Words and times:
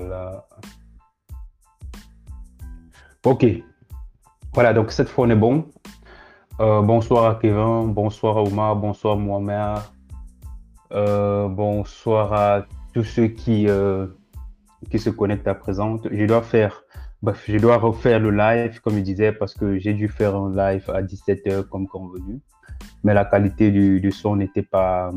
Voilà. 0.00 0.44
Ok. 3.24 3.46
Voilà, 4.52 4.72
donc 4.72 4.90
cette 4.90 5.08
fois 5.08 5.26
on 5.26 5.30
est 5.30 5.36
bon. 5.36 5.66
Euh, 6.60 6.82
bonsoir 6.82 7.30
à 7.30 7.34
Kevin, 7.36 7.92
bonsoir 7.92 8.38
à 8.38 8.42
Omar, 8.42 8.76
bonsoir 8.76 9.16
Mohamed, 9.16 9.82
euh, 10.92 11.48
bonsoir 11.48 12.32
à 12.32 12.66
tous 12.92 13.04
ceux 13.04 13.26
qui, 13.26 13.68
euh, 13.68 14.06
qui 14.90 14.98
se 14.98 15.10
connectent 15.10 15.48
à 15.48 15.54
présent. 15.54 15.96
Je 16.10 16.24
dois 16.26 16.42
faire, 16.42 16.82
je 17.46 17.58
dois 17.58 17.78
refaire 17.78 18.18
le 18.18 18.30
live, 18.30 18.80
comme 18.80 18.94
je 18.94 19.00
disais, 19.00 19.32
parce 19.32 19.54
que 19.54 19.78
j'ai 19.78 19.94
dû 19.94 20.08
faire 20.08 20.36
un 20.36 20.50
live 20.54 20.88
à 20.90 21.02
17h 21.02 21.68
comme 21.68 21.86
convenu. 21.86 22.40
Mais 23.04 23.14
la 23.14 23.24
qualité 23.24 23.70
du, 23.70 24.00
du 24.00 24.10
son 24.10 24.36
n'était 24.36 24.62
pas, 24.62 25.10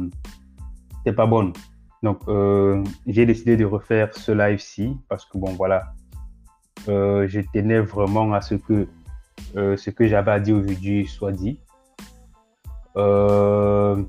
pas 1.15 1.25
bonne. 1.25 1.53
Donc, 2.03 2.21
j'ai 3.07 3.25
décidé 3.25 3.57
de 3.57 3.65
refaire 3.65 4.13
ce 4.13 4.31
live-ci 4.31 4.97
parce 5.09 5.25
que, 5.25 5.37
bon, 5.37 5.53
voilà, 5.53 5.93
je 6.85 7.41
tenais 7.53 7.79
vraiment 7.79 8.33
à 8.33 8.41
ce 8.41 8.55
que 8.55 8.87
euh, 9.55 9.77
ce 9.77 9.89
que 9.89 10.07
j'avais 10.07 10.31
à 10.31 10.39
dire 10.39 10.57
aujourd'hui 10.57 11.05
soit 11.07 11.31
dit. 11.31 11.59
Euh, 12.97 14.03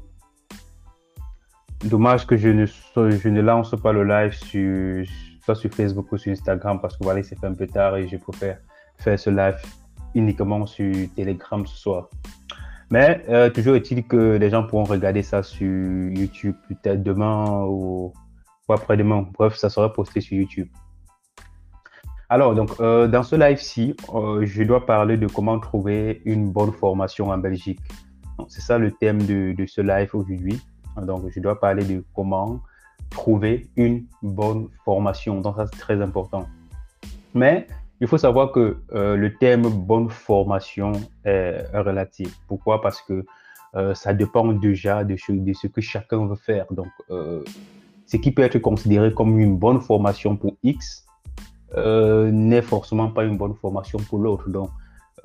dommage 1.84 2.26
que 2.26 2.36
je 2.36 2.48
ne, 2.48 2.66
je 2.66 3.28
ne 3.28 3.40
lance 3.40 3.74
pas 3.82 3.92
le 3.92 4.04
live 4.04 4.32
sur, 4.32 5.06
soit 5.44 5.54
sur 5.54 5.72
Facebook 5.72 6.10
ou 6.12 6.18
sur 6.18 6.32
Instagram 6.32 6.80
parce 6.80 6.96
que 6.96 7.04
voilà, 7.04 7.22
c'est 7.22 7.38
fait 7.38 7.46
un 7.46 7.54
peu 7.54 7.66
tard 7.66 7.96
et 7.96 8.08
je 8.08 8.16
préfère 8.16 8.58
faire 8.96 9.18
ce 9.18 9.30
live 9.30 9.60
uniquement 10.14 10.66
sur 10.66 10.92
Telegram 11.14 11.64
ce 11.66 11.76
soir. 11.76 12.08
Mais 12.90 13.22
euh, 13.28 13.50
toujours 13.50 13.76
est-il 13.76 14.06
que 14.06 14.36
les 14.36 14.50
gens 14.50 14.66
pourront 14.66 14.84
regarder 14.84 15.22
ça 15.22 15.42
sur 15.42 15.66
YouTube 15.66 16.54
peut-être 16.68 17.02
demain 17.02 17.64
ou, 17.66 18.12
après-demain. 18.68 19.26
Bref, 19.34 19.56
ça 19.56 19.68
sera 19.68 19.92
posté 19.92 20.20
sur 20.20 20.36
YouTube. 20.36 20.68
Alors, 22.30 22.54
donc, 22.54 22.70
euh, 22.80 23.08
dans 23.08 23.22
ce 23.22 23.36
live-ci, 23.36 23.94
euh, 24.14 24.44
je 24.44 24.62
dois 24.62 24.84
parler 24.84 25.16
de 25.16 25.26
comment 25.26 25.58
trouver 25.58 26.20
une 26.26 26.50
bonne 26.50 26.72
formation 26.72 27.28
en 27.28 27.38
Belgique. 27.38 27.80
C'est 28.48 28.60
ça 28.60 28.76
le 28.78 28.92
thème 28.92 29.22
de, 29.22 29.52
de 29.52 29.66
ce 29.66 29.80
live 29.80 30.10
aujourd'hui. 30.12 30.60
Donc, 31.02 31.24
je 31.30 31.40
dois 31.40 31.58
parler 31.58 31.84
de 31.84 32.04
comment 32.14 32.60
trouver 33.08 33.68
une 33.76 34.04
bonne 34.22 34.68
formation. 34.84 35.40
Donc, 35.40 35.56
ça, 35.56 35.66
c'est 35.72 35.78
très 35.78 36.02
important. 36.02 36.46
Mais 37.34 37.66
il 38.00 38.06
faut 38.06 38.18
savoir 38.18 38.52
que 38.52 38.78
euh, 38.92 39.16
le 39.16 39.34
thème 39.36 39.62
bonne 39.62 40.08
formation 40.08 40.92
est 41.24 41.64
relatif. 41.74 42.38
Pourquoi? 42.46 42.80
Parce 42.80 43.00
que 43.02 43.24
ça 43.94 44.14
dépend 44.14 44.46
déjà 44.52 45.04
de, 45.04 45.14
ce 45.16 45.66
que 45.66 45.80
chacun 45.82 46.26
veut 46.26 46.36
faire. 46.36 46.66
Donc, 46.72 46.88
ce 48.08 48.16
qui 48.16 48.32
peut 48.32 48.42
être 48.42 48.58
considéré 48.58 49.12
comme 49.12 49.38
une 49.38 49.56
bonne 49.56 49.80
formation 49.80 50.36
pour 50.36 50.56
X 50.62 51.06
euh, 51.76 52.30
n'est 52.30 52.62
forcément 52.62 53.10
pas 53.10 53.24
une 53.24 53.36
bonne 53.36 53.54
formation 53.54 53.98
pour 53.98 54.18
l'autre. 54.18 54.48
Donc, 54.48 54.70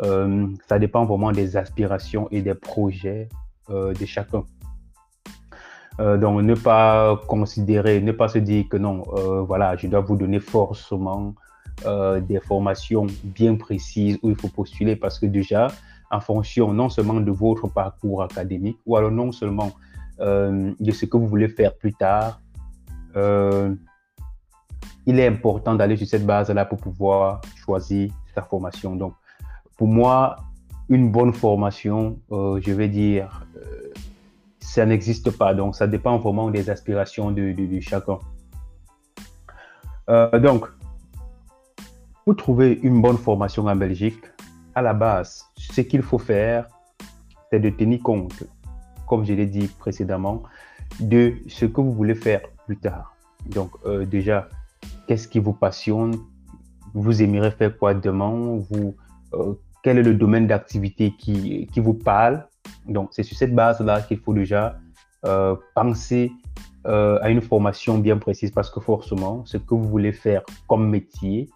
euh, 0.01 0.47
ça 0.67 0.77
dépend 0.77 1.05
vraiment 1.05 1.31
des 1.31 1.55
aspirations 1.55 2.27
et 2.31 2.41
des 2.41 2.53
projets 2.53 3.29
euh, 3.69 3.93
de 3.93 4.05
chacun. 4.05 4.43
donc, 5.99 6.41
ne 6.41 6.55
pas 6.55 7.21
considérer, 7.27 8.01
ne 8.01 8.11
pas 8.11 8.27
se 8.27 8.39
dire 8.39 8.65
que 8.69 8.77
non, 8.77 9.03
voilà, 9.45 9.75
je 9.77 9.87
dois 9.87 10.01
vous 10.01 10.17
donner 10.17 10.39
forcément 10.39 11.35
des 11.85 12.39
formations 12.39 13.07
bien 13.23 13.55
précises 13.55 14.17
où 14.21 14.29
il 14.29 14.35
faut 14.35 14.47
postuler 14.47 14.95
parce 14.95 15.19
que 15.19 15.25
déjà, 15.25 15.67
en 16.11 16.21
fonction 16.21 16.71
non 16.73 16.89
seulement 16.89 17.19
de 17.19 17.31
votre 17.31 17.67
parcours 17.67 18.23
académique 18.23 18.77
ou 18.85 18.95
alors 18.95 19.11
non 19.11 19.31
seulement 19.31 19.71
de 20.19 20.91
ce 20.91 21.05
que 21.05 21.17
vous 21.17 21.27
voulez 21.27 21.49
faire 21.49 21.75
plus 21.75 21.93
tard, 21.93 22.39
il 25.05 25.19
est 25.19 25.27
important 25.27 25.75
d'aller 25.75 25.97
sur 25.97 26.07
cette 26.07 26.25
base-là 26.25 26.65
pour 26.65 26.79
pouvoir 26.79 27.41
choisir 27.55 28.11
sa 28.33 28.41
formation. 28.41 28.95
Donc, 28.95 29.13
pour 29.77 29.87
moi, 29.87 30.37
une 30.89 31.11
bonne 31.11 31.33
formation, 31.33 32.19
euh, 32.31 32.59
je 32.61 32.71
vais 32.71 32.87
dire, 32.87 33.45
euh, 33.57 33.91
ça 34.59 34.85
n'existe 34.85 35.31
pas. 35.31 35.53
Donc, 35.53 35.75
ça 35.75 35.87
dépend 35.87 36.17
vraiment 36.17 36.49
des 36.49 36.69
aspirations 36.69 37.31
de, 37.31 37.79
chacun. 37.79 38.19
Euh, 40.09 40.39
donc, 40.39 40.67
pour 42.25 42.35
trouver 42.35 42.79
une 42.83 43.01
bonne 43.01 43.17
formation 43.17 43.65
en 43.65 43.75
Belgique, 43.75 44.23
à 44.75 44.81
la 44.81 44.93
base, 44.93 45.45
ce 45.55 45.81
qu'il 45.81 46.01
faut 46.01 46.19
faire, 46.19 46.67
c'est 47.51 47.59
de 47.59 47.69
tenir 47.69 48.01
compte, 48.01 48.43
comme 49.07 49.25
je 49.25 49.33
l'ai 49.33 49.45
dit 49.45 49.67
précédemment, 49.67 50.43
de 50.99 51.33
ce 51.47 51.65
que 51.65 51.81
vous 51.81 51.91
voulez 51.91 52.15
faire 52.15 52.41
plus 52.65 52.77
tard. 52.77 53.15
Donc, 53.45 53.71
déjà, 54.09 54.47
qu'est-ce 55.07 55.27
qui 55.27 55.39
vous 55.39 55.53
passionne, 55.53 56.15
vous 56.93 57.21
aimeriez 57.21 57.51
faire 57.51 57.77
quoi 57.77 57.93
demain, 57.93 58.57
vous, 58.69 58.95
euh, 59.33 59.53
quel 59.83 59.97
est 59.97 60.03
le 60.03 60.13
domaine 60.13 60.47
d'activité 60.47 61.13
qui, 61.17 61.67
vous 61.75 61.93
parle? 61.93 62.47
Donc, 62.87 63.09
c'est 63.11 63.23
sur 63.23 63.37
cette 63.37 63.53
base-là 63.53 64.01
qu'il 64.01 64.19
faut 64.19 64.33
déjà 64.33 64.77
euh, 65.25 65.55
penser 65.75 66.31
euh, 66.85 67.19
à 67.21 67.29
une 67.29 67.41
formation 67.41 67.97
bien 67.97 68.17
précise 68.17 68.51
parce 68.51 68.69
que 68.69 68.79
forcément, 68.79 69.43
ce 69.45 69.57
que 69.57 69.73
vous 69.73 69.87
voulez 69.87 70.11
faire 70.11 70.43
comme 70.67 70.89
métier 70.89 71.49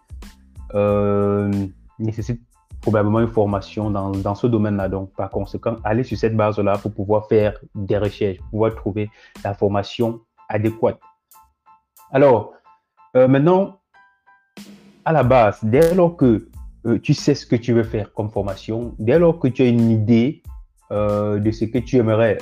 nécessite 2.00 2.42
probablement 2.82 3.20
une 3.20 3.28
formation 3.28 3.92
dans, 3.92 4.12
dans 4.12 4.36
ce 4.36 4.48
domaine-là. 4.48 4.88
Donc, 4.88 5.14
par 5.16 5.30
conséquent, 5.30 5.78
allez 5.84 6.04
sur 6.04 6.18
cette 6.18 6.36
base-là 6.36 6.78
pour 6.78 6.94
pouvoir 6.94 7.28
faire 7.28 7.60
des 7.76 7.98
recherches, 7.98 8.38
pour 8.38 8.50
pouvoir 8.50 8.76
trouver 8.76 9.10
la 9.44 9.54
formation 9.54 10.22
adéquate. 10.48 11.00
Alors, 12.12 12.54
euh, 13.16 13.28
maintenant, 13.28 13.80
à 15.04 15.12
la 15.12 15.24
base, 15.24 15.60
dès 15.64 15.94
lors 15.94 16.16
que 16.16 16.48
euh, 16.86 17.00
tu 17.00 17.14
sais 17.14 17.36
ce 17.36 17.46
que 17.46 17.56
tu 17.56 17.74
veux 17.74 17.84
faire 17.84 18.14
comme 18.14 18.30
formation, 18.30 18.96
dès 19.00 19.20
lors 19.20 19.40
que 19.40 19.48
tu 19.48 19.64
as 19.64 19.68
une 19.68 19.90
idée 19.90 20.44
euh, 20.92 21.40
de 21.40 21.52
ce 21.52 21.66
que 21.66 21.80
tu 21.80 21.98
aimerais 21.98 22.38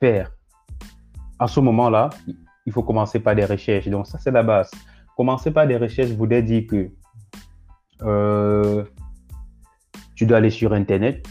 faire, 0.00 0.30
à 1.38 1.48
ce 1.48 1.60
moment-là, 1.60 2.10
il 2.66 2.72
faut 2.72 2.82
commencer 2.82 3.20
par 3.20 3.34
des 3.34 3.44
recherches. 3.44 3.88
Donc, 3.88 4.06
ça, 4.06 4.18
c'est 4.18 4.30
la 4.30 4.42
base. 4.42 4.70
Commencer 5.16 5.50
par 5.50 5.66
des 5.66 5.76
recherches 5.76 6.10
voudrait 6.10 6.42
dire 6.42 6.66
que 6.68 6.90
tu 8.00 8.06
dois 10.26 10.38
aller 10.38 10.50
sur 10.50 10.72
Internet, 10.72 11.26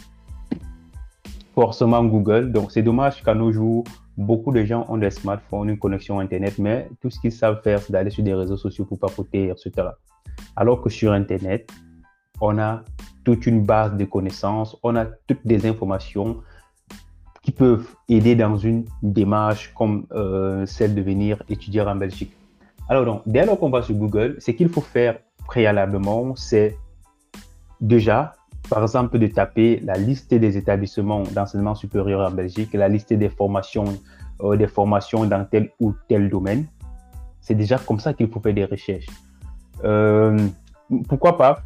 forcément 1.54 2.04
Google. 2.04 2.52
Donc, 2.52 2.72
c'est 2.72 2.82
dommage 2.82 3.22
qu'à 3.22 3.34
nos 3.34 3.52
jours, 3.52 3.84
beaucoup 4.16 4.52
de 4.52 4.64
gens 4.64 4.84
ont 4.88 4.96
des 4.96 5.10
smartphones, 5.10 5.70
une 5.70 5.78
connexion 5.78 6.18
Internet, 6.18 6.58
mais 6.58 6.88
tout 7.00 7.10
ce 7.10 7.20
qu'ils 7.20 7.32
savent 7.32 7.62
faire, 7.62 7.80
c'est 7.80 7.92
d'aller 7.92 8.10
sur 8.10 8.24
des 8.24 8.34
réseaux 8.34 8.56
sociaux 8.56 8.84
pour 8.84 8.98
papoter, 8.98 9.48
etc. 9.48 9.88
Alors 10.56 10.82
que 10.82 10.90
sur 10.90 11.12
Internet, 11.12 11.70
on 12.40 12.58
a 12.58 12.82
toute 13.24 13.46
une 13.46 13.62
base 13.62 13.96
de 13.96 14.04
connaissances, 14.04 14.76
on 14.82 14.96
a 14.96 15.04
toutes 15.04 15.46
des 15.46 15.66
informations 15.66 16.42
qui 17.42 17.52
peuvent 17.52 17.88
aider 18.08 18.34
dans 18.34 18.56
une 18.56 18.84
démarche 19.02 19.72
comme 19.74 20.06
euh, 20.12 20.66
celle 20.66 20.94
de 20.94 21.02
venir 21.02 21.42
étudier 21.48 21.82
en 21.82 21.96
Belgique. 21.96 22.32
Alors 22.88 23.04
donc, 23.04 23.22
dès 23.26 23.46
lors 23.46 23.58
qu'on 23.58 23.70
va 23.70 23.82
sur 23.82 23.94
Google, 23.94 24.36
ce 24.38 24.50
qu'il 24.50 24.68
faut 24.68 24.80
faire 24.80 25.18
préalablement, 25.48 26.36
c'est 26.36 26.76
déjà 27.80 28.34
par 28.68 28.82
exemple, 28.82 29.18
de 29.18 29.26
taper 29.26 29.80
la 29.82 29.94
liste 29.94 30.34
des 30.34 30.56
établissements 30.56 31.22
d'enseignement 31.34 31.74
supérieur 31.74 32.28
en 32.28 32.30
Belgique, 32.30 32.74
la 32.74 32.88
liste 32.88 33.12
des 33.12 33.28
formations, 33.28 33.98
euh, 34.42 34.56
des 34.56 34.66
formations 34.66 35.24
dans 35.24 35.44
tel 35.44 35.70
ou 35.80 35.94
tel 36.08 36.28
domaine. 36.28 36.66
C'est 37.40 37.54
déjà 37.54 37.78
comme 37.78 37.98
ça 37.98 38.12
qu'il 38.12 38.28
faut 38.28 38.40
faire 38.40 38.54
des 38.54 38.64
recherches. 38.64 39.06
Euh, 39.84 40.38
pourquoi 41.08 41.36
pas 41.36 41.62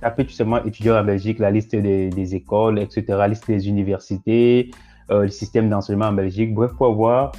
taper 0.00 0.24
tout 0.24 0.32
simplement 0.32 0.64
étudiant 0.64 0.96
en 0.96 1.04
Belgique, 1.04 1.38
la 1.38 1.50
liste 1.50 1.76
des, 1.76 2.34
écoles, 2.34 2.78
etc., 2.78 3.04
la 3.08 3.28
liste 3.28 3.46
des 3.46 3.68
universités, 3.68 4.70
euh, 5.10 5.22
le 5.22 5.28
système 5.28 5.68
d'enseignement 5.68 6.06
en 6.06 6.12
Belgique, 6.12 6.54
bref, 6.54 6.72
pour 6.72 6.86
avoir 6.86 7.32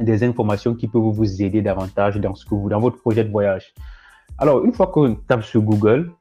des 0.00 0.24
informations 0.24 0.74
qui 0.74 0.88
peuvent 0.88 1.00
vous 1.02 1.42
aider 1.42 1.62
davantage 1.62 2.16
dans, 2.16 2.34
ce 2.34 2.44
que 2.44 2.54
vous, 2.54 2.68
dans 2.68 2.80
votre 2.80 2.98
projet 2.98 3.24
de 3.24 3.30
voyage. 3.30 3.72
Alors, 4.38 4.64
une 4.64 4.72
fois 4.72 4.88
qu'on 4.88 5.14
tape 5.14 5.42
sur 5.42 5.62
Google, 5.62 6.12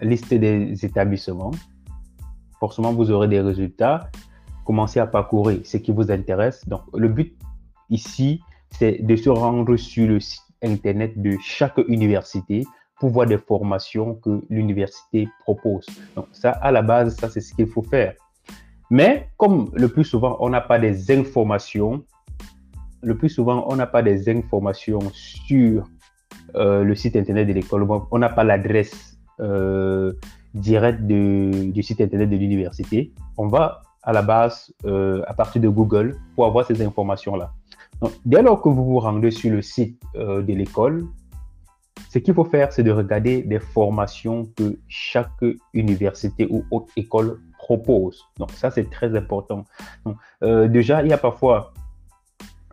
liste 0.00 0.34
des 0.34 0.84
établissements. 0.84 1.52
Forcément, 2.58 2.92
vous 2.92 3.10
aurez 3.10 3.28
des 3.28 3.40
résultats. 3.40 4.10
Commencez 4.64 4.98
à 4.98 5.06
parcourir 5.06 5.60
ce 5.64 5.76
qui 5.76 5.92
vous 5.92 6.10
intéresse. 6.10 6.66
Donc, 6.66 6.82
le 6.94 7.08
but 7.08 7.36
ici, 7.90 8.40
c'est 8.70 8.98
de 9.02 9.14
se 9.14 9.30
rendre 9.30 9.76
sur 9.76 10.08
le 10.08 10.20
site 10.20 10.42
Internet 10.62 11.20
de 11.20 11.36
chaque 11.40 11.78
université 11.86 12.66
pour 12.98 13.10
voir 13.10 13.26
des 13.26 13.38
formations 13.38 14.14
que 14.16 14.42
l'université 14.48 15.28
propose. 15.40 15.86
Donc, 16.16 16.26
ça, 16.32 16.50
à 16.50 16.72
la 16.72 16.82
base, 16.82 17.14
ça, 17.16 17.28
c'est 17.28 17.42
ce 17.42 17.54
qu'il 17.54 17.68
faut 17.68 17.82
faire. 17.82 18.14
Mais 18.90 19.28
comme 19.36 19.70
le 19.74 19.88
plus 19.88 20.04
souvent, 20.04 20.36
on 20.40 20.48
n'a 20.48 20.62
pas 20.62 20.78
des 20.78 21.10
informations, 21.10 22.04
le 23.02 23.16
plus 23.16 23.28
souvent, 23.28 23.66
on 23.68 23.76
n'a 23.76 23.86
pas 23.86 24.02
des 24.02 24.28
informations 24.28 25.00
sur 25.12 25.84
euh, 26.54 26.84
le 26.84 26.94
site 26.94 27.16
Internet 27.16 27.48
de 27.48 27.52
l'école, 27.52 27.86
on 28.10 28.18
n'a 28.18 28.28
pas 28.28 28.44
l'adresse 28.44 29.18
euh, 29.40 30.12
direct 30.54 31.02
du 31.02 31.82
site 31.82 32.00
internet 32.00 32.30
de 32.30 32.36
l'université. 32.36 33.12
On 33.36 33.48
va 33.48 33.82
à 34.02 34.12
la 34.12 34.22
base 34.22 34.72
euh, 34.86 35.22
à 35.26 35.34
partir 35.34 35.60
de 35.60 35.68
Google 35.68 36.16
pour 36.34 36.46
avoir 36.46 36.64
ces 36.64 36.80
informations-là. 36.80 37.52
dès 38.24 38.40
lors 38.40 38.62
que 38.62 38.68
vous 38.68 38.84
vous 38.84 39.00
rendez 39.00 39.30
sur 39.30 39.50
le 39.50 39.60
site 39.60 40.00
de 40.14 40.52
l'école, 40.54 41.04
ce 42.08 42.18
qu'il 42.18 42.32
faut 42.32 42.44
faire, 42.44 42.72
c'est 42.72 42.82
de 42.82 42.92
regarder 42.92 43.42
des 43.42 43.58
formations 43.58 44.46
que 44.56 44.78
chaque 44.88 45.44
université 45.74 46.46
ou 46.48 46.64
autre 46.70 46.90
école 46.96 47.40
propose. 47.58 48.24
Donc, 48.38 48.52
ça, 48.52 48.70
c'est 48.70 48.88
très 48.88 49.14
important. 49.14 49.64
Déjà, 50.40 51.02
il 51.02 51.10
y 51.10 51.12
a 51.12 51.18
parfois 51.18 51.74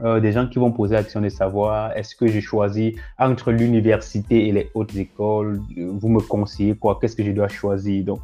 euh, 0.01 0.19
des 0.19 0.31
gens 0.31 0.48
qui 0.48 0.57
vont 0.60 0.72
poser 0.72 0.95
l'action 0.95 1.22
de 1.22 1.30
savoir 1.30 1.95
est-ce 1.95 2.16
que 2.16 2.28
j'ai 2.28 2.42
choisi 2.42 2.95
entre 3.19 3.51
l'université 3.51 4.48
et 4.48 4.51
les 4.51 4.72
hautes 4.74 4.95
écoles? 4.95 5.62
Vous 5.78 6.10
me 6.10 6.19
conseillez 6.19 6.75
quoi? 6.75 6.98
Qu'est-ce 7.00 7.16
que 7.16 7.24
je 7.24 7.31
dois 7.31 7.48
choisir? 7.48 8.04
Donc, 8.04 8.19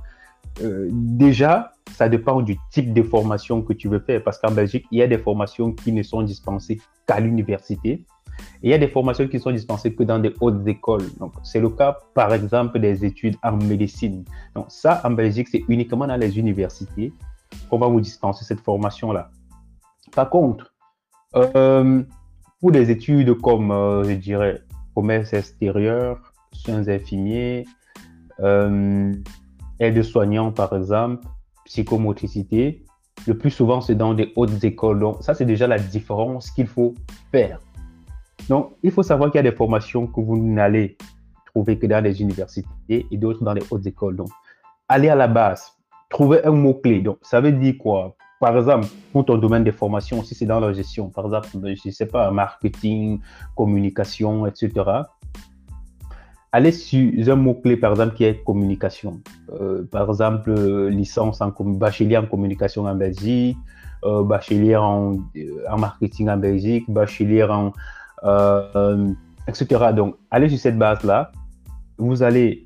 euh, 0.61 0.89
déjà, 0.91 1.71
ça 1.91 2.09
dépend 2.09 2.41
du 2.41 2.57
type 2.71 2.93
de 2.93 3.03
formation 3.03 3.61
que 3.61 3.73
tu 3.73 3.87
veux 3.87 3.99
faire. 3.99 4.23
Parce 4.23 4.39
qu'en 4.39 4.51
Belgique, 4.51 4.85
il 4.91 4.97
y 4.99 5.03
a 5.03 5.07
des 5.07 5.19
formations 5.19 5.71
qui 5.71 5.91
ne 5.91 6.01
sont 6.03 6.23
dispensées 6.23 6.81
qu'à 7.07 7.19
l'université. 7.19 8.03
Il 8.63 8.69
y 8.69 8.73
a 8.73 8.77
des 8.77 8.87
formations 8.87 9.27
qui 9.27 9.39
sont 9.39 9.51
dispensées 9.51 9.93
que 9.93 10.03
dans 10.03 10.17
des 10.19 10.33
hautes 10.39 10.67
écoles. 10.67 11.05
Donc, 11.19 11.33
c'est 11.43 11.59
le 11.59 11.69
cas, 11.69 11.97
par 12.13 12.33
exemple, 12.33 12.79
des 12.79 13.05
études 13.05 13.35
en 13.43 13.57
médecine. 13.57 14.23
Donc, 14.55 14.65
ça, 14.69 15.01
en 15.03 15.11
Belgique, 15.11 15.49
c'est 15.49 15.63
uniquement 15.67 16.07
dans 16.07 16.17
les 16.17 16.39
universités 16.39 17.13
qu'on 17.69 17.77
va 17.77 17.87
vous 17.87 18.01
dispenser 18.01 18.43
cette 18.43 18.61
formation-là. 18.61 19.29
Par 20.15 20.29
contre, 20.29 20.73
euh, 21.35 22.03
pour 22.59 22.71
des 22.71 22.91
études 22.91 23.33
comme, 23.41 23.71
euh, 23.71 24.03
je 24.03 24.13
dirais, 24.13 24.61
commerce 24.95 25.33
extérieur, 25.33 26.33
soins 26.51 26.87
infirmiers, 26.87 27.65
euh, 28.39 29.13
aide-soignant, 29.79 30.51
par 30.51 30.75
exemple, 30.75 31.25
psychomotricité, 31.65 32.83
le 33.27 33.37
plus 33.37 33.51
souvent, 33.51 33.81
c'est 33.81 33.95
dans 33.95 34.13
des 34.13 34.31
hautes 34.35 34.63
écoles. 34.63 34.99
Donc, 34.99 35.17
ça, 35.21 35.33
c'est 35.33 35.45
déjà 35.45 35.67
la 35.67 35.77
différence 35.77 36.51
qu'il 36.51 36.67
faut 36.67 36.93
faire. 37.31 37.59
Donc, 38.47 38.71
il 38.81 38.91
faut 38.91 39.03
savoir 39.03 39.29
qu'il 39.31 39.37
y 39.37 39.45
a 39.45 39.49
des 39.49 39.55
formations 39.55 40.07
que 40.07 40.21
vous 40.21 40.37
n'allez 40.37 40.97
trouver 41.45 41.77
que 41.77 41.85
dans 41.85 42.03
les 42.03 42.21
universités 42.21 43.05
et 43.11 43.17
d'autres 43.17 43.43
dans 43.43 43.53
les 43.53 43.63
hautes 43.69 43.85
écoles. 43.85 44.15
Donc, 44.15 44.29
allez 44.87 45.09
à 45.09 45.15
la 45.15 45.27
base, 45.27 45.73
trouvez 46.09 46.43
un 46.45 46.51
mot-clé. 46.51 47.01
Donc, 47.01 47.17
ça 47.21 47.41
veut 47.41 47.51
dire 47.51 47.75
quoi? 47.77 48.15
Par 48.39 48.57
exemple, 48.57 48.87
pour 49.11 49.25
ton 49.25 49.37
domaine 49.37 49.63
de 49.63 49.71
formation, 49.71 50.23
si 50.23 50.33
c'est 50.33 50.45
dans 50.45 50.59
la 50.59 50.71
gestion, 50.73 51.09
par 51.09 51.25
exemple, 51.25 51.47
je 51.63 51.87
ne 51.87 51.91
sais 51.91 52.05
pas, 52.05 52.31
marketing, 52.31 53.19
communication, 53.55 54.45
etc 54.45 55.03
allez 56.51 56.71
sur 56.71 57.31
un 57.31 57.35
mot-clé, 57.35 57.77
par 57.77 57.91
exemple, 57.91 58.15
qui 58.15 58.23
est 58.23 58.43
communication. 58.43 59.21
Euh, 59.59 59.83
par 59.89 60.09
exemple, 60.09 60.51
euh, 60.51 60.89
licence 60.89 61.41
en 61.41 61.53
bachelier 61.59 62.17
en 62.17 62.25
communication 62.25 62.85
en 62.85 62.95
Belgique, 62.95 63.57
euh, 64.03 64.23
bachelier 64.23 64.75
en, 64.75 65.17
marketing 65.77 66.29
en 66.29 66.37
Belgique, 66.37 66.85
bachelier 66.89 67.43
en. 67.43 67.73
etc. 69.47 69.91
Donc, 69.95 70.15
allez 70.31 70.49
sur 70.49 70.59
cette 70.59 70.77
base-là. 70.77 71.31
Vous 71.97 72.23
allez, 72.23 72.65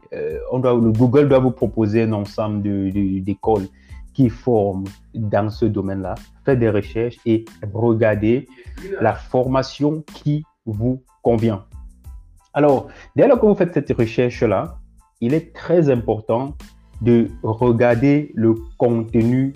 Google 0.51 1.27
doit 1.27 1.39
vous 1.39 1.49
proposer 1.49 2.03
un 2.03 2.13
ensemble 2.13 2.61
d'écoles 2.61 3.65
qui 4.13 4.29
forment 4.29 4.85
dans 5.13 5.49
ce 5.49 5.65
domaine-là. 5.65 6.15
Faites 6.45 6.59
des 6.59 6.69
recherches 6.69 7.17
et 7.25 7.45
regardez 7.73 8.47
la 9.01 9.13
formation 9.13 10.03
qui 10.13 10.43
vous 10.65 11.01
convient. 11.21 11.65
Alors, 12.53 12.87
dès 13.15 13.27
lors 13.27 13.39
que 13.39 13.45
vous 13.45 13.55
faites 13.55 13.73
cette 13.73 13.91
recherche-là, 13.97 14.77
il 15.21 15.33
est 15.33 15.53
très 15.55 15.89
important 15.89 16.55
de 17.01 17.27
regarder 17.41 18.31
le 18.35 18.55
contenu, 18.77 19.55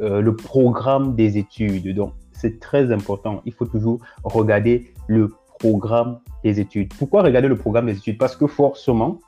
euh, 0.00 0.20
le 0.20 0.34
programme 0.34 1.14
des 1.14 1.36
études. 1.36 1.94
Donc, 1.94 2.12
c'est 2.32 2.58
très 2.58 2.90
important. 2.90 3.42
Il 3.44 3.52
faut 3.52 3.66
toujours 3.66 3.98
regarder 4.24 4.92
le 5.06 5.30
programme 5.58 6.20
des 6.42 6.58
études. 6.58 6.92
Pourquoi 6.94 7.22
regarder 7.22 7.48
le 7.48 7.56
programme 7.56 7.86
des 7.86 7.98
études? 7.98 8.16
Parce 8.16 8.34
que 8.34 8.46
forcément, 8.46 9.18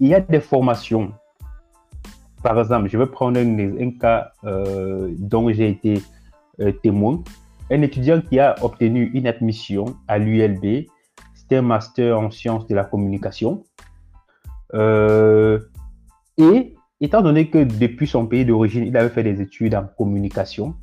il 0.00 0.08
y 0.08 0.14
a 0.14 0.20
des 0.20 0.40
formations. 0.40 1.12
Par 2.42 2.58
exemple, 2.58 2.88
je 2.88 2.98
vais 2.98 3.06
prendre 3.06 3.38
un, 3.38 3.90
cas 3.92 4.32
euh, 4.44 5.14
dont 5.18 5.50
j'ai 5.52 5.68
été 5.68 6.02
euh, 6.60 6.72
témoin. 6.72 7.22
Un 7.70 7.82
étudiant 7.82 8.20
qui 8.20 8.40
a 8.40 8.56
obtenu 8.62 9.10
une 9.14 9.26
admission 9.26 9.84
à 10.08 10.18
l'ULB 10.18 10.86
un 11.54 11.60
master 11.60 12.18
en 12.18 12.30
sciences 12.30 12.66
de 12.66 12.74
la 12.74 12.82
communication. 12.82 13.62
Euh, 14.72 15.58
et 16.38 16.74
étant 17.02 17.20
donné 17.20 17.50
que 17.50 17.62
depuis 17.62 18.06
son 18.06 18.26
pays 18.26 18.46
d'origine, 18.46 18.86
il 18.86 18.96
avait 18.96 19.10
fait 19.10 19.22
des 19.22 19.42
études 19.42 19.74
en 19.74 19.84
communication, 19.98 20.74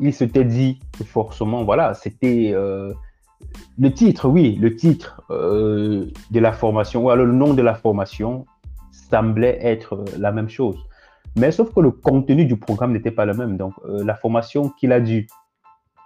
il 0.00 0.12
s'était 0.12 0.44
dit 0.44 0.80
forcément, 1.06 1.62
voilà, 1.62 1.94
c'était 1.94 2.52
le 2.52 3.92
titre, 3.92 4.28
oui, 4.28 4.56
le 4.56 4.74
titre 4.74 5.22
de 5.30 6.40
la 6.40 6.52
formation, 6.52 7.04
ou 7.04 7.10
alors 7.10 7.26
le 7.26 7.32
nom 7.32 7.54
de 7.54 7.62
la 7.62 7.76
formation 7.76 8.46
semblait 9.10 9.58
être 9.60 10.04
la 10.18 10.32
même 10.32 10.48
chose. 10.48 10.76
Mais 11.36 11.50
sauf 11.50 11.72
que 11.74 11.80
le 11.80 11.90
contenu 11.90 12.44
du 12.44 12.56
programme 12.56 12.92
n'était 12.92 13.10
pas 13.10 13.24
le 13.24 13.34
même. 13.34 13.56
Donc, 13.56 13.74
la 13.84 14.14
formation 14.14 14.68
qu'il 14.68 14.92
a 14.92 15.00
dû 15.00 15.26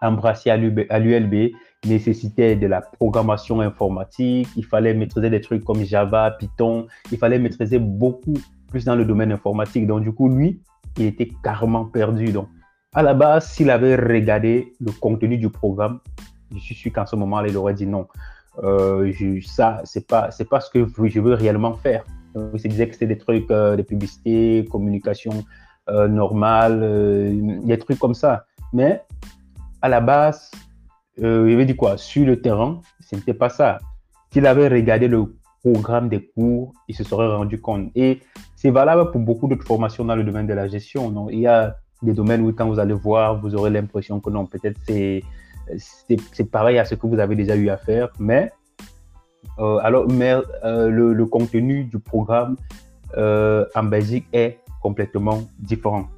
embrasser 0.00 0.50
à 0.50 0.56
l'ULB, 0.56 1.52
nécessitait 1.84 2.56
de 2.56 2.66
la 2.66 2.80
programmation 2.80 3.60
informatique, 3.60 4.48
il 4.56 4.64
fallait 4.64 4.94
maîtriser 4.94 5.30
des 5.30 5.40
trucs 5.40 5.64
comme 5.64 5.84
Java, 5.84 6.32
Python, 6.32 6.86
il 7.12 7.18
fallait 7.18 7.38
maîtriser 7.38 7.78
beaucoup 7.78 8.34
plus 8.68 8.84
dans 8.84 8.96
le 8.96 9.04
domaine 9.04 9.32
informatique. 9.32 9.86
Donc, 9.86 10.02
du 10.02 10.12
coup, 10.12 10.28
lui, 10.28 10.60
il 10.96 11.06
était 11.06 11.28
carrément 11.42 11.84
perdu. 11.84 12.32
Donc, 12.32 12.48
à 12.94 13.02
la 13.02 13.14
base, 13.14 13.50
s'il 13.50 13.70
avait 13.70 13.96
regardé 13.96 14.72
le 14.80 14.92
contenu 14.92 15.36
du 15.36 15.50
programme, 15.50 16.00
je 16.52 16.58
suis 16.58 16.74
sûr 16.74 16.92
qu'en 16.92 17.06
ce 17.06 17.16
moment, 17.16 17.40
il 17.42 17.56
aurait 17.56 17.74
dit 17.74 17.86
non. 17.86 18.08
Euh, 18.62 19.12
ça, 19.46 19.82
c'est 19.84 20.06
pas, 20.06 20.30
pas 20.50 20.60
ce 20.60 20.70
que 20.70 20.86
je 21.08 21.20
veux 21.20 21.34
réellement 21.34 21.74
faire. 21.74 22.04
Donc, 22.38 22.60
se 22.60 22.68
disait 22.68 22.86
que 22.86 22.94
c'était 22.94 23.06
des 23.06 23.18
trucs 23.18 23.50
euh, 23.50 23.76
de 23.76 23.82
publicité, 23.82 24.64
communication 24.70 25.32
euh, 25.90 26.06
normale, 26.06 26.80
euh, 26.82 27.60
des 27.62 27.78
trucs 27.78 27.98
comme 27.98 28.14
ça. 28.14 28.44
Mais 28.72 29.02
à 29.80 29.88
la 29.88 30.00
base, 30.00 30.50
euh, 31.22 31.46
il 31.48 31.54
avait 31.54 31.64
dit 31.64 31.76
quoi? 31.76 31.96
Sur 31.96 32.26
le 32.26 32.40
terrain, 32.40 32.80
ce 33.00 33.16
n'était 33.16 33.34
pas 33.34 33.48
ça. 33.48 33.78
S'il 34.32 34.46
avait 34.46 34.68
regardé 34.68 35.08
le 35.08 35.34
programme 35.62 36.08
des 36.08 36.26
cours, 36.26 36.72
il 36.88 36.94
se 36.94 37.04
serait 37.04 37.34
rendu 37.34 37.60
compte. 37.60 37.90
Et 37.94 38.20
c'est 38.54 38.70
valable 38.70 39.10
pour 39.10 39.20
beaucoup 39.20 39.48
d'autres 39.48 39.66
formations 39.66 40.04
dans 40.04 40.16
le 40.16 40.24
domaine 40.24 40.46
de 40.46 40.52
la 40.52 40.68
gestion. 40.68 41.10
Non? 41.10 41.30
Il 41.30 41.40
y 41.40 41.46
a 41.46 41.76
des 42.02 42.12
domaines 42.12 42.42
où 42.42 42.52
quand 42.52 42.66
vous 42.66 42.78
allez 42.78 42.94
voir, 42.94 43.40
vous 43.40 43.54
aurez 43.54 43.70
l'impression 43.70 44.20
que 44.20 44.30
non, 44.30 44.46
peut-être 44.46 44.78
c'est, 44.86 45.22
pareil 46.50 46.78
à 46.78 46.84
ce 46.84 46.94
que 46.94 47.06
vous 47.06 47.18
avez 47.18 47.34
déjà 47.34 47.56
eu 47.56 47.68
à 47.70 47.76
faire, 47.76 48.08
mais, 48.18 48.52
alors, 49.58 50.08
mais 50.08 50.34
euh, 50.64 50.88
le, 50.88 51.26
contenu 51.26 51.84
du 51.84 51.98
programme 51.98 52.56
en 53.16 53.84
Belgique 53.84 54.26
est 54.32 54.58
complètement 54.80 55.42
différent. 55.58 56.08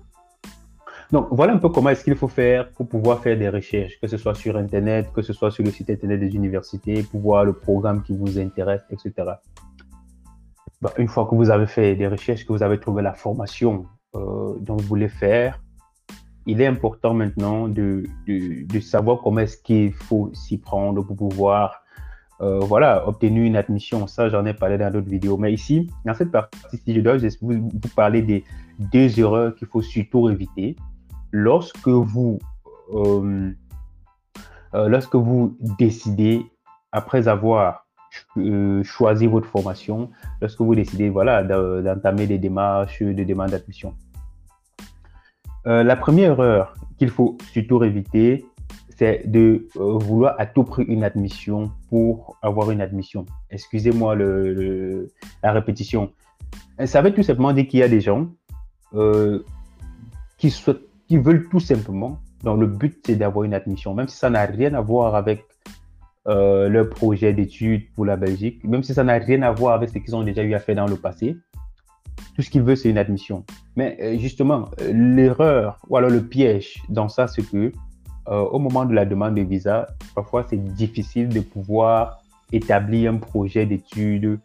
Donc, 1.13 1.27
voilà 1.33 1.55
un 1.55 1.59
peu 1.59 1.69
comment 1.69 1.91
est-ce 1.91 2.05
qu'il 2.05 2.15
faut 2.15 2.29
faire 2.29 2.71
pour 2.71 2.89
pouvoir 2.89 3.19
faire 3.21 3.37
des 3.37 3.49
recherches, 3.49 3.99
que 4.01 4.07
ce 4.07 4.17
soit 4.17 4.35
sur 4.37 4.57
Internet, 4.57 5.11
que 5.13 5.23
ce 5.23 5.33
soit 5.33 5.51
sur 5.51 5.65
le 5.65 5.73
site 5.73 5.91
Internet 5.91 6.21
des 6.21 6.35
universités, 6.37 7.03
pour 7.03 7.21
voir 7.21 7.45
le 7.45 7.53
programme 7.53 8.03
qui 8.03 8.17
vous 8.17 8.39
intéresse, 8.39 8.83
etc. 8.91 9.33
Bah, 10.81 10.93
une 10.97 11.09
fois 11.09 11.27
que 11.27 11.35
vous 11.35 11.51
avez 11.51 11.67
fait 11.67 11.97
des 11.97 12.07
recherches, 12.07 12.47
que 12.47 12.53
vous 12.53 12.63
avez 12.63 12.79
trouvé 12.79 13.03
la 13.03 13.13
formation 13.13 13.87
euh, 14.15 14.55
dont 14.61 14.77
vous 14.77 14.87
voulez 14.87 15.09
faire, 15.09 15.61
il 16.47 16.61
est 16.61 16.67
important 16.67 17.13
maintenant 17.13 17.69
de, 17.69 18.05
de, 18.27 18.81
savoir 18.81 19.21
comment 19.23 19.41
est-ce 19.41 19.59
qu'il 19.59 19.93
faut 19.93 20.31
s'y 20.33 20.59
prendre 20.59 21.03
pour 21.03 21.17
pouvoir 21.17 21.80
euh, 22.43 22.59
voilà, 22.61 23.07
obtenir 23.07 23.45
une 23.45 23.57
admission. 23.57 24.07
Ça, 24.07 24.31
j'en 24.31 24.47
ai 24.47 24.55
parlé 24.55 24.79
dans 24.79 24.91
d'autres 24.91 25.11
vidéos. 25.11 25.37
Mais 25.37 25.53
ici, 25.53 25.91
dans 26.07 26.15
cette 26.15 26.31
partie-ci, 26.31 26.95
je 26.95 27.01
dois 27.01 27.19
vous, 27.43 27.69
vous 27.69 27.89
parler 27.95 28.23
des 28.23 28.45
deux 28.79 29.21
erreurs 29.21 29.55
qu'il 29.55 29.69
faut 29.69 29.83
surtout 29.83 30.31
éviter 30.31 30.77
lorsque 31.33 31.89
vous, 31.89 32.39
euh, 32.95 33.51
euh, 34.75 34.89
lorsque 34.89 35.17
vous 35.17 35.57
décidez, 35.79 36.47
après 36.93 37.29
avoir 37.29 37.87
choisi 38.83 39.27
votre 39.29 39.47
formation, 39.47 40.11
lorsque 40.41 40.61
vous 40.61 40.75
décidez 40.75 41.11
voilà, 41.11 41.45
d'entamer 41.45 42.27
des 42.27 42.39
démarches 42.39 43.03
de 43.03 43.23
demande 43.23 43.51
d'admission. 43.51 43.95
la 45.65 45.95
première 45.95 46.33
erreur 46.33 46.75
qu'il 46.99 47.11
faut 47.11 47.39
surtout 47.53 47.85
éviter, 47.85 48.45
c'est 49.01 49.23
de 49.25 49.67
vouloir 49.75 50.35
à 50.39 50.45
tout 50.45 50.65
prix 50.65 50.85
une 50.85 51.05
admission 51.05 51.71
pour 51.89 52.37
avoir 52.43 52.71
une 52.71 52.83
admission. 52.83 53.25
Excusez-moi 53.49 54.15
le, 54.15 55.09
la 55.43 55.53
répétition. 55.53 56.13
Ça 56.85 57.01
veut 57.01 57.15
tout 57.15 57.23
simplement 57.23 57.53
dire 57.55 57.67
qu'il 57.67 57.81
y 57.81 57.83
a 57.83 57.89
des 57.89 58.03
gens 58.03 58.29
qui 60.37 60.51
souhaitent 60.51 60.91
qui 61.11 61.19
veulent 61.19 61.49
tout 61.49 61.59
simplement, 61.59 62.21
donc 62.45 62.61
le 62.61 62.69
but 62.69 63.03
c'est 63.05 63.17
d'avoir 63.17 63.45
une 63.45 63.53
admission, 63.53 63.95
même 63.95 64.07
si 64.07 64.17
ça 64.17 64.31
n'a 64.31 64.45
rien 64.45 64.75
à 64.75 64.81
voir 64.81 65.17
avec 65.17 65.45
euh, 66.29 66.69
leur 66.69 66.89
projet 66.89 67.33
d'études 67.33 67.93
pour 67.97 68.05
la 68.05 68.17
Belgique, 68.17 68.63
même 68.63 68.85
si 68.85 68.95
ça 68.95 69.03
n'a 69.03 69.15
rien 69.15 69.43
à 69.43 69.51
voir 69.51 69.75
avec 69.75 69.89
ce 69.89 69.99
qu'ils 69.99 70.15
ont 70.15 70.23
déjà 70.23 70.45
eu 70.45 70.55
à 70.55 70.61
faire 70.61 70.77
dans 70.77 70.87
le 70.87 70.95
passé. 70.95 71.37
Tout 72.37 72.43
ce 72.43 72.49
qu'ils 72.49 72.63
veulent, 72.63 72.77
c'est 72.77 72.91
une 72.91 72.99
admission. 72.99 73.45
Mais 73.75 73.99
euh, 74.01 74.19
justement, 74.19 74.69
euh, 74.81 74.93
l'erreur 74.93 75.81
ou 75.89 75.97
alors 75.97 76.11
le 76.11 76.23
piège 76.23 76.81
dans 76.89 77.09
ça, 77.09 77.27
c'est 77.27 77.43
que 77.43 77.73
au 78.31 78.59
moment 78.59 78.85
de 78.85 78.95
la 78.95 79.05
demande 79.05 79.35
de 79.35 79.43
visa, 79.43 79.89
parfois 80.15 80.45
c'est 80.49 80.63
difficile 80.75 81.29
de 81.29 81.41
pouvoir 81.41 82.23
établir 82.53 83.13
un 83.13 83.17
projet 83.17 83.67
d'études 83.67 84.39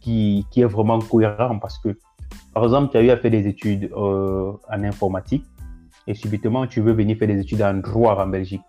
qui, 0.00 0.46
qui, 0.50 0.60
est 0.60 0.64
vraiment 0.64 1.00
cohérent 1.00 1.58
parce 1.58 1.78
que, 1.78 1.98
par 2.54 2.64
exemple, 2.64 2.92
tu 2.92 2.98
as 2.98 3.02
eu 3.02 3.10
à 3.10 3.16
faire 3.16 3.30
des 3.32 3.46
études 3.48 3.90
en 3.94 4.82
informatique 4.84 5.44
et 6.06 6.14
subitement 6.14 6.66
tu 6.66 6.80
veux 6.80 6.92
venir 6.92 7.16
faire 7.16 7.28
des 7.28 7.40
études 7.40 7.62
en 7.62 7.74
droit 7.74 8.16
en 8.22 8.28
Belgique. 8.28 8.62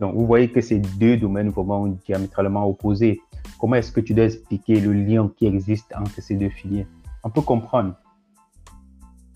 Donc, 0.00 0.14
vous 0.14 0.26
voyez 0.26 0.48
que 0.50 0.60
c'est 0.60 0.78
deux 0.98 1.16
domaines 1.16 1.50
vraiment 1.50 1.86
diamétralement 1.86 2.66
opposés. 2.66 3.20
Comment 3.58 3.76
est-ce 3.76 3.90
que 3.90 4.00
tu 4.00 4.14
dois 4.14 4.26
expliquer 4.26 4.80
le 4.80 4.92
lien 4.92 5.30
qui 5.36 5.46
existe 5.46 5.92
entre 5.96 6.22
ces 6.22 6.36
deux 6.36 6.50
filières? 6.50 6.86
On 7.24 7.30
peut 7.30 7.42
comprendre. 7.42 7.94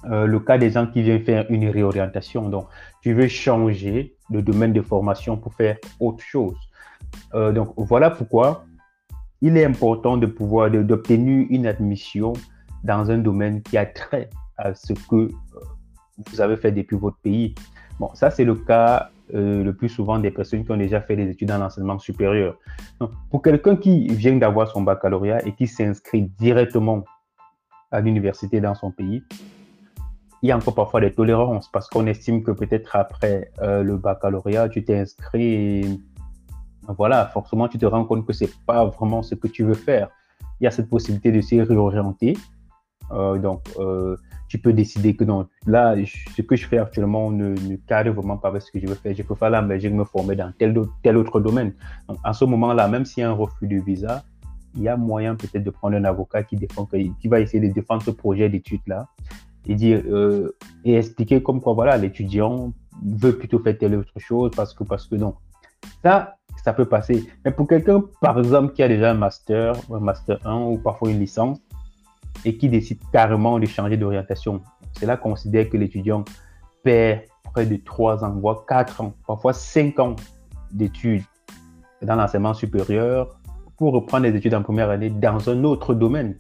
Euh, 0.04 0.26
le 0.26 0.40
cas 0.40 0.58
des 0.58 0.70
gens 0.70 0.86
qui 0.86 1.02
viennent 1.02 1.22
faire 1.22 1.46
une 1.48 1.68
réorientation. 1.68 2.48
Donc, 2.48 2.66
tu 3.02 3.12
veux 3.12 3.28
changer 3.28 4.16
de 4.30 4.40
domaine 4.40 4.72
de 4.72 4.80
formation 4.80 5.36
pour 5.36 5.52
faire 5.54 5.76
autre 6.00 6.22
chose. 6.22 6.56
Euh, 7.34 7.52
donc, 7.52 7.74
voilà 7.76 8.10
pourquoi 8.10 8.64
il 9.42 9.56
est 9.56 9.64
important 9.64 10.16
de 10.16 10.26
pouvoir 10.26 10.70
d'obtenir 10.70 11.46
une 11.50 11.66
admission 11.66 12.32
dans 12.84 13.10
un 13.10 13.18
domaine 13.18 13.60
qui 13.62 13.76
a 13.76 13.86
trait 13.86 14.30
à 14.56 14.74
ce 14.74 14.92
que 14.92 15.16
euh, 15.16 15.30
vous 16.30 16.40
avez 16.40 16.56
fait 16.56 16.70
depuis 16.72 16.96
votre 16.96 17.18
pays. 17.18 17.54
Bon, 17.98 18.10
ça, 18.14 18.30
c'est 18.30 18.44
le 18.44 18.54
cas 18.54 19.10
euh, 19.34 19.64
le 19.64 19.74
plus 19.74 19.88
souvent 19.88 20.18
des 20.18 20.30
personnes 20.30 20.64
qui 20.64 20.70
ont 20.70 20.76
déjà 20.76 21.00
fait 21.00 21.16
des 21.16 21.28
études 21.28 21.48
dans 21.48 21.58
l'enseignement 21.58 21.98
supérieur. 21.98 22.56
pour 23.30 23.42
quelqu'un 23.42 23.76
qui 23.76 24.06
vient 24.08 24.36
d'avoir 24.36 24.68
son 24.68 24.82
baccalauréat 24.82 25.46
et 25.46 25.52
qui 25.52 25.66
s'inscrit 25.66 26.22
directement 26.38 27.04
à 27.90 28.00
l'université 28.00 28.60
dans 28.60 28.74
son 28.74 28.90
pays, 28.90 29.24
il 30.42 30.48
y 30.48 30.52
a 30.52 30.56
encore 30.56 30.74
parfois 30.74 31.00
des 31.00 31.12
tolérances 31.12 31.68
parce 31.70 31.88
qu'on 31.88 32.06
estime 32.06 32.42
que 32.42 32.50
peut-être 32.50 32.96
après 32.96 33.52
euh, 33.60 33.82
le 33.82 33.96
baccalauréat, 33.96 34.68
tu 34.68 34.84
t'es 34.84 34.98
inscrit 34.98 35.42
et 35.42 36.00
voilà, 36.88 37.26
forcément, 37.26 37.68
tu 37.68 37.78
te 37.78 37.86
rends 37.86 38.04
compte 38.04 38.26
que 38.26 38.32
c'est 38.32 38.50
pas 38.66 38.84
vraiment 38.86 39.22
ce 39.22 39.36
que 39.36 39.46
tu 39.46 39.62
veux 39.62 39.74
faire. 39.74 40.08
Il 40.60 40.64
y 40.64 40.66
a 40.66 40.72
cette 40.72 40.90
possibilité 40.90 41.30
de 41.30 41.40
se 41.40 41.54
réorienter. 41.54 42.36
Euh, 43.12 43.38
donc, 43.38 43.62
tu 44.48 44.58
peux 44.58 44.72
décider 44.72 45.14
que 45.14 45.24
non, 45.24 45.46
là, 45.66 45.94
ce 46.04 46.42
que 46.42 46.56
je 46.56 46.66
fais 46.66 46.78
actuellement 46.78 47.30
ne, 47.30 47.54
cadre 47.86 48.10
vraiment 48.10 48.36
pas 48.36 48.48
avec 48.48 48.62
ce 48.62 48.72
que 48.72 48.80
je 48.80 48.86
veux 48.86 48.96
faire. 48.96 49.14
Je 49.14 49.22
préfère 49.22 49.48
la 49.48 49.62
Belgique 49.62 49.94
me 49.94 50.04
former 50.04 50.34
dans 50.34 50.52
tel, 50.58 50.74
tel 51.02 51.16
autre 51.16 51.40
domaine. 51.40 51.72
Donc, 52.08 52.18
en 52.24 52.32
ce 52.32 52.44
moment-là, 52.44 52.88
même 52.88 53.04
s'il 53.04 53.22
y 53.22 53.24
a 53.24 53.30
un 53.30 53.32
refus 53.32 53.68
de 53.68 53.76
visa, 53.76 54.24
il 54.74 54.82
y 54.82 54.88
a 54.88 54.96
moyen 54.96 55.36
peut-être 55.36 55.64
de 55.64 55.70
prendre 55.70 55.96
un 55.96 56.04
avocat 56.04 56.42
qui, 56.42 56.56
défend, 56.56 56.86
qui 56.86 57.28
va 57.28 57.40
essayer 57.40 57.66
de 57.66 57.72
défendre 57.72 58.02
ce 58.02 58.10
projet 58.10 58.48
d'étude-là 58.48 59.06
et 59.66 59.74
dire 59.74 60.02
euh, 60.06 60.56
et 60.84 60.96
expliquer 60.96 61.42
comme 61.42 61.60
quoi 61.60 61.74
voilà 61.74 61.96
l'étudiant 61.96 62.72
veut 63.04 63.36
plutôt 63.36 63.58
faire 63.58 63.76
telle 63.78 63.94
autre 63.94 64.18
chose 64.18 64.50
parce 64.54 64.74
que 64.74 64.84
parce 64.84 65.06
que 65.06 65.16
non 65.16 65.34
ça 66.02 66.36
ça 66.64 66.72
peut 66.72 66.86
passer 66.86 67.24
mais 67.44 67.50
pour 67.50 67.66
quelqu'un 67.68 68.02
par 68.20 68.38
exemple 68.38 68.72
qui 68.72 68.82
a 68.82 68.88
déjà 68.88 69.10
un 69.10 69.14
master 69.14 69.74
un 69.90 70.00
master 70.00 70.38
1 70.44 70.62
ou 70.62 70.78
parfois 70.78 71.10
une 71.10 71.20
licence 71.20 71.58
et 72.44 72.56
qui 72.56 72.68
décide 72.68 72.98
carrément 73.12 73.58
de 73.58 73.66
changer 73.66 73.96
d'orientation. 73.96 74.62
Qu'on 75.00 75.16
considère 75.16 75.68
que 75.68 75.76
l'étudiant 75.76 76.24
perd 76.82 77.22
près 77.52 77.66
de 77.66 77.76
3 77.76 78.24
ans, 78.24 78.32
voire 78.38 78.66
4 78.66 79.00
ans, 79.00 79.14
parfois 79.26 79.52
5 79.52 79.98
ans 79.98 80.16
d'études 80.70 81.24
dans 82.02 82.16
l'enseignement 82.16 82.54
supérieur 82.54 83.38
pour 83.76 83.92
reprendre 83.92 84.24
les 84.24 84.36
études 84.36 84.54
en 84.54 84.62
première 84.62 84.90
année 84.90 85.10
dans 85.10 85.48
un 85.48 85.64
autre 85.64 85.94
domaine. 85.94 86.36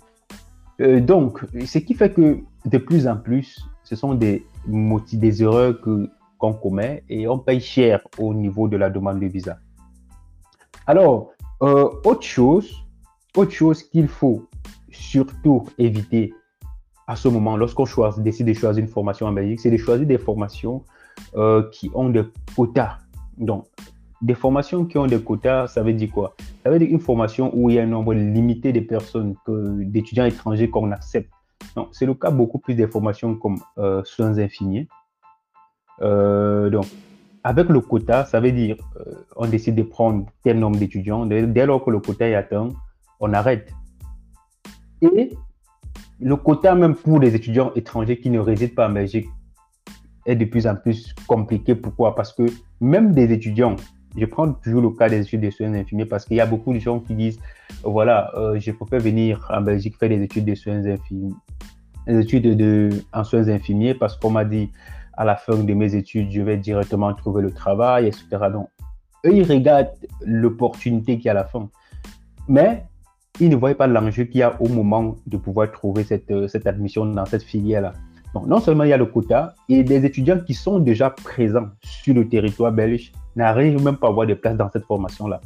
Euh, 0.80 1.00
donc, 1.00 1.44
ce 1.64 1.78
qui 1.78 1.94
fait 1.94 2.12
que 2.12 2.38
de 2.64 2.78
plus 2.78 3.06
en 3.06 3.16
plus, 3.16 3.64
ce 3.84 3.96
sont 3.96 4.14
des, 4.14 4.46
des 4.66 5.42
erreurs 5.42 5.80
qu'on 6.38 6.52
commet 6.54 7.04
et 7.08 7.28
on 7.28 7.38
paye 7.38 7.60
cher 7.60 8.00
au 8.18 8.34
niveau 8.34 8.68
de 8.68 8.76
la 8.76 8.90
demande 8.90 9.20
de 9.20 9.26
visa. 9.26 9.58
Alors, 10.86 11.30
euh, 11.62 11.88
autre 12.04 12.22
chose, 12.22 12.84
autre 13.36 13.52
chose 13.52 13.82
qu'il 13.82 14.08
faut 14.08 14.48
surtout 14.90 15.64
éviter 15.78 16.34
à 17.06 17.16
ce 17.16 17.28
moment, 17.28 17.56
lorsqu'on 17.56 17.84
décide 18.18 18.46
de 18.46 18.52
choisir 18.52 18.82
une 18.82 18.88
formation 18.88 19.26
en 19.26 19.32
Belgique, 19.32 19.60
c'est 19.60 19.70
de 19.70 19.76
choisir 19.76 20.06
des 20.06 20.18
formations 20.18 20.84
euh, 21.36 21.68
qui 21.70 21.90
ont 21.94 22.08
des 22.08 22.22
quotas. 22.56 22.98
Donc, 23.36 23.66
des 24.22 24.34
formations 24.34 24.84
qui 24.84 24.96
ont 24.98 25.06
des 25.06 25.20
quotas, 25.20 25.66
ça 25.66 25.82
veut 25.82 25.92
dire 25.92 26.10
quoi? 26.10 26.34
Ça 26.62 26.70
veut 26.70 26.78
dire 26.78 26.88
une 26.88 27.00
formation 27.00 27.50
où 27.54 27.68
il 27.68 27.76
y 27.76 27.78
a 27.78 27.82
un 27.82 27.86
nombre 27.86 28.14
limité 28.14 28.72
de 28.72 28.80
personnes, 28.80 29.34
d'étudiants 29.48 30.24
étrangers 30.24 30.70
qu'on 30.70 30.92
accepte. 30.92 31.30
C'est 31.90 32.06
le 32.06 32.14
cas 32.14 32.30
beaucoup 32.30 32.58
plus 32.58 32.74
des 32.74 32.86
formations 32.86 33.34
comme 33.34 33.58
euh, 33.78 34.02
soins 34.04 34.38
infirmiers. 34.38 34.88
Euh, 36.00 36.70
donc, 36.70 36.86
avec 37.44 37.68
le 37.68 37.80
quota, 37.80 38.24
ça 38.24 38.40
veut 38.40 38.52
dire 38.52 38.76
on 39.36 39.46
décide 39.48 39.74
de 39.74 39.82
prendre 39.82 40.26
tel 40.44 40.58
nombre 40.58 40.78
d'étudiants. 40.78 41.26
Dès 41.26 41.66
lors 41.66 41.84
que 41.84 41.90
le 41.90 41.98
quota 41.98 42.28
est 42.28 42.34
atteint, 42.34 42.68
on 43.18 43.32
arrête. 43.32 43.72
Et 45.00 45.30
le 46.20 46.36
quota 46.36 46.76
même 46.76 46.94
pour 46.94 47.18
les 47.18 47.34
étudiants 47.34 47.72
étrangers 47.74 48.18
qui 48.20 48.30
ne 48.30 48.38
résident 48.38 48.74
pas 48.74 48.88
en 48.88 48.92
Belgique 48.92 49.26
est 50.26 50.36
de 50.36 50.44
plus 50.44 50.68
en 50.68 50.76
plus 50.76 51.12
compliqué. 51.26 51.74
Pourquoi? 51.74 52.14
Parce 52.14 52.32
que 52.32 52.44
même 52.80 53.12
des 53.12 53.32
étudiants, 53.32 53.74
je 54.16 54.24
prends 54.26 54.52
toujours 54.52 54.82
le 54.82 54.90
cas 54.90 55.08
des 55.08 55.20
études 55.20 55.40
de 55.40 55.50
soins 55.50 55.72
infirmiers 55.74 56.06
parce 56.06 56.24
qu'il 56.24 56.36
y 56.36 56.40
a 56.40 56.46
beaucoup 56.46 56.72
de 56.72 56.78
gens 56.78 57.00
qui 57.00 57.14
disent, 57.14 57.38
voilà, 57.82 58.30
euh, 58.36 58.58
je 58.60 58.70
préfère 58.72 59.00
venir 59.00 59.48
en 59.50 59.60
Belgique 59.60 59.96
faire 59.98 60.08
des 60.08 60.22
études 60.22 60.44
de 60.44 60.54
soins 60.54 60.84
infirmiers, 60.84 61.34
des 62.06 62.20
études 62.20 62.56
de, 62.56 62.90
en 63.12 63.24
soins 63.24 63.48
infirmiers 63.48 63.94
parce 63.94 64.16
qu'on 64.16 64.30
m'a 64.30 64.44
dit 64.44 64.70
à 65.14 65.24
la 65.24 65.36
fin 65.36 65.56
de 65.56 65.74
mes 65.74 65.94
études, 65.94 66.30
je 66.30 66.40
vais 66.42 66.56
directement 66.56 67.12
trouver 67.14 67.42
le 67.42 67.50
travail, 67.50 68.06
etc. 68.06 68.24
Donc, 68.52 68.68
eux, 69.26 69.34
ils 69.34 69.44
regardent 69.44 69.92
l'opportunité 70.24 71.18
qui 71.18 71.28
est 71.28 71.30
à 71.30 71.34
la 71.34 71.44
fin. 71.44 71.68
Mais 72.48 72.84
ils 73.40 73.48
ne 73.48 73.56
voyaient 73.56 73.74
pas 73.74 73.86
l'enjeu 73.86 74.24
qu'il 74.24 74.40
y 74.40 74.42
a 74.42 74.60
au 74.60 74.68
moment 74.68 75.16
de 75.26 75.36
pouvoir 75.36 75.70
trouver 75.70 76.04
cette, 76.04 76.30
euh, 76.30 76.48
cette 76.48 76.66
admission 76.66 77.06
dans 77.06 77.24
cette 77.26 77.42
filière-là. 77.42 77.92
Non 78.34 78.60
seulement 78.60 78.84
il 78.84 78.90
y 78.90 78.92
a 78.92 78.96
le 78.96 79.06
quota, 79.06 79.54
et 79.68 79.84
des 79.84 80.04
étudiants 80.04 80.38
qui 80.40 80.54
sont 80.54 80.78
déjà 80.78 81.10
présents 81.10 81.68
sur 81.82 82.14
le 82.14 82.28
territoire 82.28 82.72
belge 82.72 83.12
n'arrivent 83.36 83.82
même 83.82 83.96
pas 83.96 84.06
à 84.06 84.10
avoir 84.10 84.26
de 84.26 84.34
place 84.34 84.56
dans 84.56 84.70
cette 84.70 84.84
formation-là. 84.84 85.40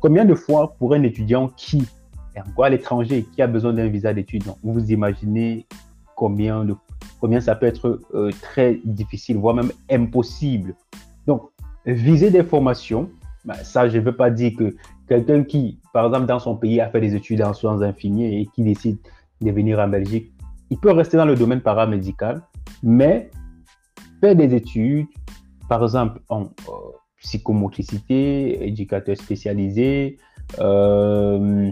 Combien 0.00 0.24
de 0.24 0.34
fois 0.34 0.74
pour 0.78 0.94
un 0.94 1.02
étudiant 1.04 1.48
qui 1.56 1.86
est 2.34 2.40
encore 2.40 2.64
à 2.64 2.70
l'étranger, 2.70 3.26
qui 3.32 3.42
a 3.42 3.46
besoin 3.46 3.72
d'un 3.72 3.88
visa 3.88 4.12
d'études, 4.12 4.44
vous 4.62 4.90
imaginez 4.90 5.66
combien, 6.16 6.66
combien 7.20 7.40
ça 7.40 7.54
peut 7.54 7.66
être 7.66 8.00
euh, 8.14 8.30
très 8.40 8.80
difficile, 8.84 9.36
voire 9.36 9.54
même 9.54 9.70
impossible. 9.90 10.74
Donc, 11.26 11.42
viser 11.86 12.30
des 12.30 12.42
formations, 12.42 13.10
ben, 13.44 13.54
ça, 13.62 13.88
je 13.88 13.98
ne 13.98 14.02
veux 14.02 14.16
pas 14.16 14.30
dire 14.30 14.52
que 14.56 14.74
quelqu'un 15.08 15.44
qui, 15.44 15.78
par 15.92 16.06
exemple, 16.06 16.26
dans 16.26 16.38
son 16.38 16.56
pays 16.56 16.80
a 16.80 16.88
fait 16.88 17.00
des 17.00 17.14
études 17.14 17.42
en 17.42 17.52
soins 17.52 17.82
infirmiers 17.82 18.40
et 18.40 18.46
qui 18.54 18.62
décide 18.62 18.98
de 19.40 19.50
venir 19.50 19.78
en 19.78 19.88
Belgique, 19.88 20.31
il 20.72 20.78
peut 20.78 20.90
rester 20.90 21.18
dans 21.18 21.26
le 21.26 21.36
domaine 21.36 21.60
paramédical, 21.60 22.40
mais 22.82 23.30
faire 24.22 24.34
des 24.34 24.54
études, 24.54 25.06
par 25.68 25.82
exemple, 25.82 26.18
en 26.30 26.44
euh, 26.44 26.72
psychomotricité, 27.20 28.66
éducateur 28.66 29.14
spécialisé, 29.18 30.16
euh, 30.60 31.70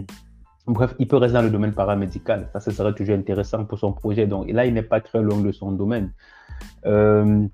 bref, 0.67 0.93
il 0.99 1.07
peut 1.07 1.17
rester 1.17 1.33
dans 1.33 1.41
le 1.41 1.49
domaine 1.49 1.73
paramédical. 1.73 2.51
Ça, 2.53 2.59
ce 2.59 2.69
serait 2.69 2.93
toujours 2.93 3.15
intéressant 3.15 3.65
pour 3.65 3.79
son 3.79 3.91
projet. 3.91 4.27
Donc 4.27 4.51
là, 4.51 4.67
il 4.67 4.73
n'est 4.75 4.83
pas 4.83 5.01
très 5.01 5.23
loin 5.23 5.41
de 5.41 5.51
son 5.51 5.71
domaine. 5.71 6.13
Euh, 6.85 7.47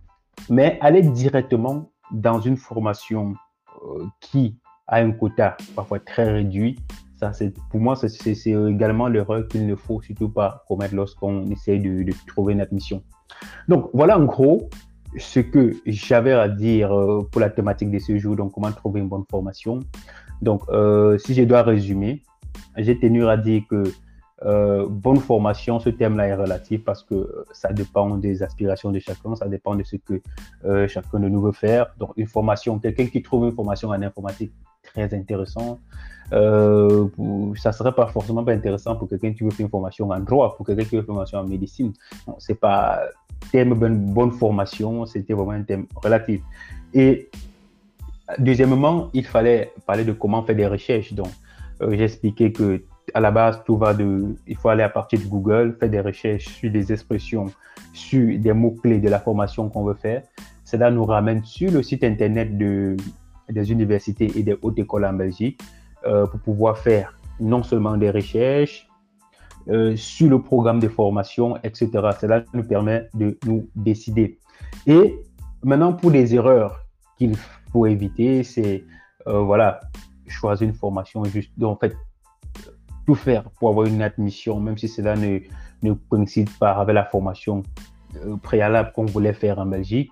mais 0.49 0.77
aller 0.81 1.01
directement 1.01 1.91
dans 2.11 2.41
une 2.41 2.57
formation 2.57 3.35
qui 4.19 4.57
a 4.87 4.97
un 4.97 5.11
quota 5.13 5.55
parfois 5.77 6.01
très 6.01 6.29
réduit. 6.29 6.77
Pour 7.69 7.79
moi, 7.79 7.95
c'est, 7.95 8.47
également 8.47 9.07
l'erreur 9.07 9.47
qu'il 9.47 9.65
ne 9.65 9.75
faut 9.75 10.01
surtout 10.01 10.29
pas 10.29 10.63
commettre 10.67 10.95
lorsqu'on 10.95 11.49
essaye 11.49 11.79
de, 11.79 12.11
trouver 12.27 12.53
une 12.53 12.61
admission. 12.61 13.01
Donc, 13.67 13.89
voilà 13.93 14.17
en 14.19 14.25
gros 14.25 14.69
ce 15.17 15.39
que 15.39 15.73
j'avais 15.85 16.33
à 16.33 16.47
dire 16.47 16.93
euh, 16.93 17.27
pour 17.31 17.41
la 17.41 17.49
thématique 17.49 17.89
de 17.89 17.99
ce 17.99 18.17
jour, 18.17 18.35
donc 18.35 18.51
comment 18.53 18.71
trouver 18.71 18.99
une 18.99 19.07
bonne 19.07 19.23
formation. 19.29 19.79
Donc, 20.41 20.61
euh, 20.69 21.17
si 21.17 21.33
je 21.33 21.43
dois 21.43 21.63
résumer, 21.63 22.21
j'ai 22.77 22.99
tenu 22.99 23.27
à 23.27 23.37
dire 23.37 23.63
que 23.69 23.83
euh, 24.45 24.85
bonne 24.87 25.19
formation, 25.19 25.79
ce 25.79 25.89
thème-là 25.89 26.27
est 26.27 26.35
relatif 26.35 26.83
parce 26.83 27.03
que 27.03 27.45
ça 27.51 27.73
dépend 27.73 28.17
des 28.17 28.43
aspirations 28.43 28.91
de 28.91 28.99
chacun, 28.99 29.33
ça 29.35 29.47
dépend 29.47 29.75
de 29.75 29.83
ce 29.83 29.95
que 29.95 30.21
chacun 30.87 31.19
de 31.19 31.29
nous 31.29 31.41
veut 31.41 31.53
faire. 31.53 31.87
Donc, 31.97 32.11
une 32.17 32.27
formation, 32.27 32.77
quelqu'un 32.77 33.07
qui 33.07 33.23
trouve 33.23 33.45
une 33.45 33.53
formation 33.53 33.89
en 33.89 34.01
informatique 34.01 34.51
très 35.05 35.17
intéressant. 35.17 35.79
Euh, 36.33 37.07
ça 37.55 37.71
serait 37.71 37.93
pas 37.93 38.07
forcément 38.07 38.43
pas 38.43 38.51
intéressant 38.53 38.95
pour 38.95 39.07
quelqu'un 39.07 39.33
qui 39.33 39.43
veut 39.43 39.51
faire 39.51 39.65
une 39.65 39.69
formation 39.69 40.09
en 40.09 40.19
droit, 40.19 40.55
pour 40.55 40.65
quelqu'un 40.65 40.83
qui 40.83 40.95
veut 40.95 41.01
faire 41.01 41.11
une 41.11 41.15
formation 41.15 41.39
en 41.39 41.47
médecine. 41.47 41.93
C'est 42.39 42.59
pas 42.59 43.01
thème 43.51 43.73
bonne, 43.73 44.13
bonne 44.13 44.31
formation, 44.31 45.05
c'était 45.05 45.33
vraiment 45.33 45.51
un 45.51 45.63
thème 45.63 45.85
relatif. 45.95 46.41
Et 46.93 47.29
deuxièmement, 48.39 49.09
il 49.13 49.25
fallait 49.25 49.71
parler 49.85 50.03
de 50.03 50.11
comment 50.11 50.43
faire 50.43 50.55
des 50.55 50.67
recherches. 50.67 51.13
Donc, 51.13 51.29
euh, 51.81 51.95
j'ai 51.95 52.51
que 52.51 52.81
à 53.13 53.21
la 53.21 53.31
base, 53.31 53.61
tout 53.65 53.77
va 53.77 53.93
de, 53.93 54.35
il 54.47 54.57
faut 54.57 54.67
aller 54.67 54.83
à 54.83 54.89
partir 54.89 55.17
de 55.19 55.25
Google, 55.25 55.77
faire 55.79 55.89
des 55.89 56.01
recherches 56.01 56.47
sur 56.47 56.69
des 56.69 56.91
expressions, 56.91 57.45
sur 57.93 58.37
des 58.37 58.51
mots-clés 58.51 58.99
de 58.99 59.07
la 59.07 59.19
formation 59.19 59.69
qu'on 59.69 59.85
veut 59.85 59.93
faire. 59.93 60.23
cela 60.65 60.91
nous 60.91 61.05
ramène 61.05 61.41
sur 61.45 61.71
le 61.71 61.81
site 61.83 62.03
internet 62.03 62.57
de, 62.57 62.97
des 63.49 63.71
universités 63.71 64.31
et 64.35 64.43
des 64.43 64.57
hautes 64.61 64.79
écoles 64.79 65.05
en 65.05 65.13
Belgique 65.13 65.61
pour 66.03 66.39
pouvoir 66.39 66.77
faire 66.77 67.17
non 67.39 67.63
seulement 67.63 67.97
des 67.97 68.11
recherches 68.11 68.87
sur 69.95 70.29
le 70.29 70.41
programme 70.41 70.79
de 70.79 70.87
formation, 70.87 71.57
etc. 71.63 71.89
Cela 72.19 72.43
nous 72.53 72.63
permet 72.63 73.09
de 73.13 73.37
nous 73.45 73.67
décider. 73.75 74.39
Et 74.85 75.19
maintenant, 75.63 75.93
pour 75.93 76.11
les 76.11 76.33
erreurs 76.33 76.85
qu'il 77.17 77.35
faut 77.71 77.85
éviter, 77.85 78.43
c'est 78.43 78.83
voilà, 79.25 79.81
choisir 80.27 80.67
une 80.67 80.73
formation 80.73 81.23
juste. 81.25 81.51
Donc, 81.57 81.77
en 81.77 81.79
fait, 81.79 81.97
tout 83.05 83.15
faire 83.15 83.49
pour 83.51 83.69
avoir 83.69 83.87
une 83.87 84.01
admission, 84.01 84.59
même 84.59 84.77
si 84.77 84.87
cela 84.87 85.15
ne, 85.15 85.39
ne 85.81 85.93
coïncide 85.93 86.49
pas 86.59 86.73
avec 86.73 86.93
la 86.93 87.05
formation 87.05 87.63
euh, 88.25 88.35
préalable 88.37 88.91
qu'on 88.93 89.05
voulait 89.05 89.33
faire 89.33 89.59
en 89.59 89.65
Belgique. 89.65 90.11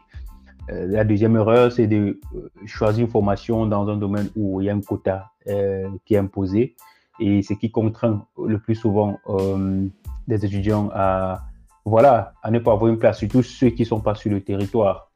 Euh, 0.69 0.88
la 0.88 1.03
deuxième 1.03 1.36
erreur, 1.36 1.72
c'est 1.72 1.88
de 1.88 2.19
euh, 2.36 2.50
choisir 2.65 3.05
une 3.05 3.12
formation 3.12 3.65
dans 3.65 3.88
un 3.88 3.98
domaine 3.98 4.29
où 4.36 4.62
il 4.62 4.65
y 4.65 4.69
a 4.69 4.74
un 4.74 4.81
quota 4.81 5.31
qui 6.05 6.15
est 6.15 6.17
imposé 6.17 6.75
et 7.19 7.43
ce 7.43 7.53
qui 7.53 7.69
contraint 7.69 8.25
le 8.43 8.57
plus 8.57 8.74
souvent 8.74 9.19
des 10.27 10.43
étudiants 10.43 10.89
à, 10.91 11.43
voilà, 11.86 12.34
à 12.41 12.50
ne 12.50 12.57
pas 12.57 12.72
avoir 12.72 12.89
une 12.91 12.98
place, 12.98 13.19
surtout 13.19 13.43
ceux 13.43 13.69
qui 13.69 13.84
ne 13.84 13.88
sont 13.88 14.00
pas 14.00 14.15
sur 14.15 14.31
le 14.31 14.41
territoire. 14.41 15.12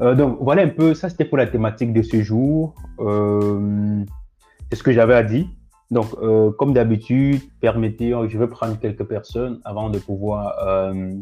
donc 0.00 0.38
voilà 0.40 0.62
un 0.62 0.70
peu, 0.70 0.94
ça 0.94 1.10
c'était 1.10 1.26
pour 1.26 1.36
la 1.36 1.46
thématique 1.46 1.92
de 1.92 2.00
ce 2.00 2.22
jour. 2.22 2.74
c'est 2.98 4.76
ce 4.76 4.82
que 4.82 4.92
j'avais 4.92 5.14
à 5.14 5.22
dire. 5.22 5.46
Donc, 5.90 6.06
euh, 6.20 6.50
comme 6.52 6.72
d'habitude, 6.72 7.40
permettez, 7.60 8.12
je 8.28 8.38
vais 8.38 8.48
prendre 8.48 8.78
quelques 8.78 9.04
personnes 9.04 9.60
avant 9.64 9.90
de 9.90 9.98
pouvoir 9.98 10.58
euh, 10.66 11.14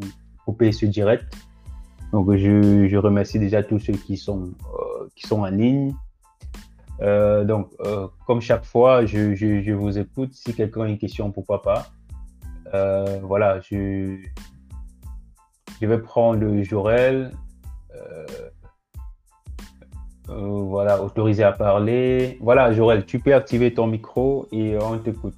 couper 0.47 0.73
ce 0.73 0.87
direct. 0.87 1.25
Donc, 2.13 2.35
je, 2.37 2.97
remercie 2.97 3.39
déjà 3.39 3.63
tous 3.63 3.79
ceux 3.79 3.95
qui 3.95 4.17
sont, 4.17 4.45
euh, 4.45 5.09
qui 5.17 5.27
sont 5.27 5.41
en 5.41 5.47
ligne. 5.47 5.95
donc, 7.01 7.71
comme 8.27 8.41
chaque 8.41 8.65
fois, 8.65 9.05
je, 9.07 9.73
vous 9.73 9.99
écoute. 9.99 10.35
Si 10.35 10.55
quelqu'un 10.55 10.83
a 10.83 10.89
une 10.89 10.99
question, 10.99 11.33
pourquoi 11.33 11.63
pas. 11.63 11.87
voilà, 13.23 13.61
je, 13.61 14.19
je 15.81 15.87
vais 15.87 15.99
prendre 15.99 16.63
Jorel. 16.63 17.33
Euh, 20.31 20.65
voilà, 20.65 21.03
autorisé 21.03 21.43
à 21.43 21.53
parler. 21.53 22.39
Voilà, 22.41 22.73
Jorel, 22.73 23.05
tu 23.05 23.19
peux 23.19 23.35
activer 23.35 23.75
ton 23.75 23.87
micro 23.87 24.47
et 24.53 24.77
on 24.81 24.99
t'écoute. 24.99 25.35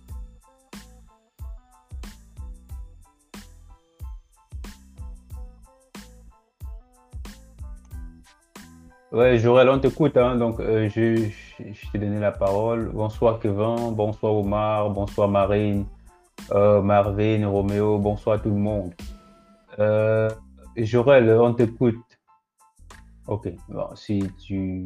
Ouais, 9.14 9.38
Jorel, 9.38 9.68
on 9.68 9.78
t'écoute. 9.78 10.16
Hein. 10.16 10.34
donc, 10.34 10.58
euh, 10.58 10.88
je, 10.88 11.28
je, 11.60 11.90
t'ai 11.92 11.98
donné 11.98 12.18
la 12.18 12.32
parole. 12.32 12.90
Bonsoir, 12.92 13.38
Kevin. 13.38 13.94
Bonsoir, 13.94 14.34
Omar. 14.34 14.90
Bonsoir, 14.90 15.28
Marine. 15.28 15.86
Euh, 16.50 16.82
Marvin, 16.82 17.46
Roméo. 17.46 18.00
Bonsoir, 18.00 18.42
tout 18.42 18.48
le 18.48 18.56
monde. 18.56 18.92
Jorel, 20.76 21.30
on 21.30 21.54
t'écoute. 21.54 21.94
Ok, 23.28 23.52
bon, 23.68 23.86
si 23.94 24.20
tu... 24.44 24.84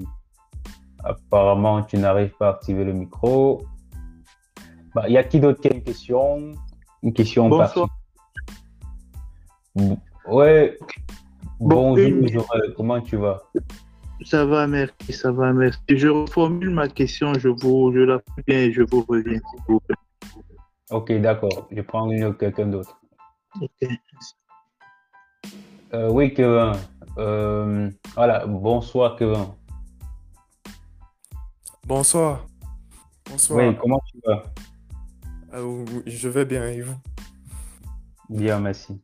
Apparemment, 1.03 1.83
tu 1.85 1.97
n'arrives 1.97 2.37
pas 2.39 2.49
à 2.49 2.51
activer 2.51 2.85
le 2.85 2.93
micro. 2.93 3.63
Bah, 4.95 5.09
y 5.09 5.17
a 5.17 5.25
qui 5.25 5.41
d'autre 5.41 5.63
qui 5.63 5.69
a 5.69 5.73
une 5.75 5.83
question? 5.83 6.53
Une 7.03 7.15
question 7.15 7.49
Bonsoir. 7.49 7.89
Ouais. 10.27 10.77
Bonjour, 11.59 12.47
comment 12.77 13.01
tu 13.01 13.17
vas? 13.17 13.43
Ça 14.25 14.45
va, 14.45 14.67
merci, 14.67 15.13
ça 15.13 15.31
va, 15.33 15.53
merci. 15.53 15.81
Je 15.89 16.09
reformule 16.09 16.71
ma 16.71 16.89
question, 16.89 17.35
je, 17.35 17.49
vous, 17.49 17.93
je 17.95 18.01
la 18.01 18.19
fais 18.19 18.43
bien 18.47 18.59
et 18.59 18.73
je 18.73 18.83
vous 18.83 19.05
reviens, 19.09 19.39
s'il 19.39 19.61
vous 19.69 19.81
plaît. 19.81 19.97
Ok, 20.91 21.13
d'accord. 21.21 21.69
Je 21.71 21.81
prends 21.83 22.11
une 22.11 22.25
autre, 22.25 22.39
quelqu'un 22.39 22.67
d'autre. 22.67 23.01
Ok. 23.61 23.89
Euh, 25.95 26.11
oui, 26.11 26.35
Kevin. 26.35 26.73
Euh, 27.19 27.91
voilà, 28.15 28.47
bonsoir 28.47 29.17
Kevin. 29.17 29.47
Bonsoir. 31.87 32.47
Bonsoir. 33.31 33.69
Oui, 33.69 33.77
comment 33.81 34.01
tu 34.11 34.19
vas? 34.27 34.43
Euh, 35.55 35.85
Je 36.07 36.29
vais 36.29 36.45
bien, 36.45 36.67
et 36.69 36.83
vous? 36.83 36.97
Bien, 38.29 38.61
merci. 38.61 39.01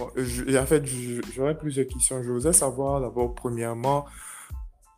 En 0.00 0.66
fait, 0.66 0.84
j'aurais 1.34 1.56
plusieurs 1.56 1.86
questions. 1.86 2.22
Je 2.22 2.30
voudrais 2.30 2.52
savoir 2.52 3.00
d'abord, 3.00 3.34
premièrement, 3.34 4.06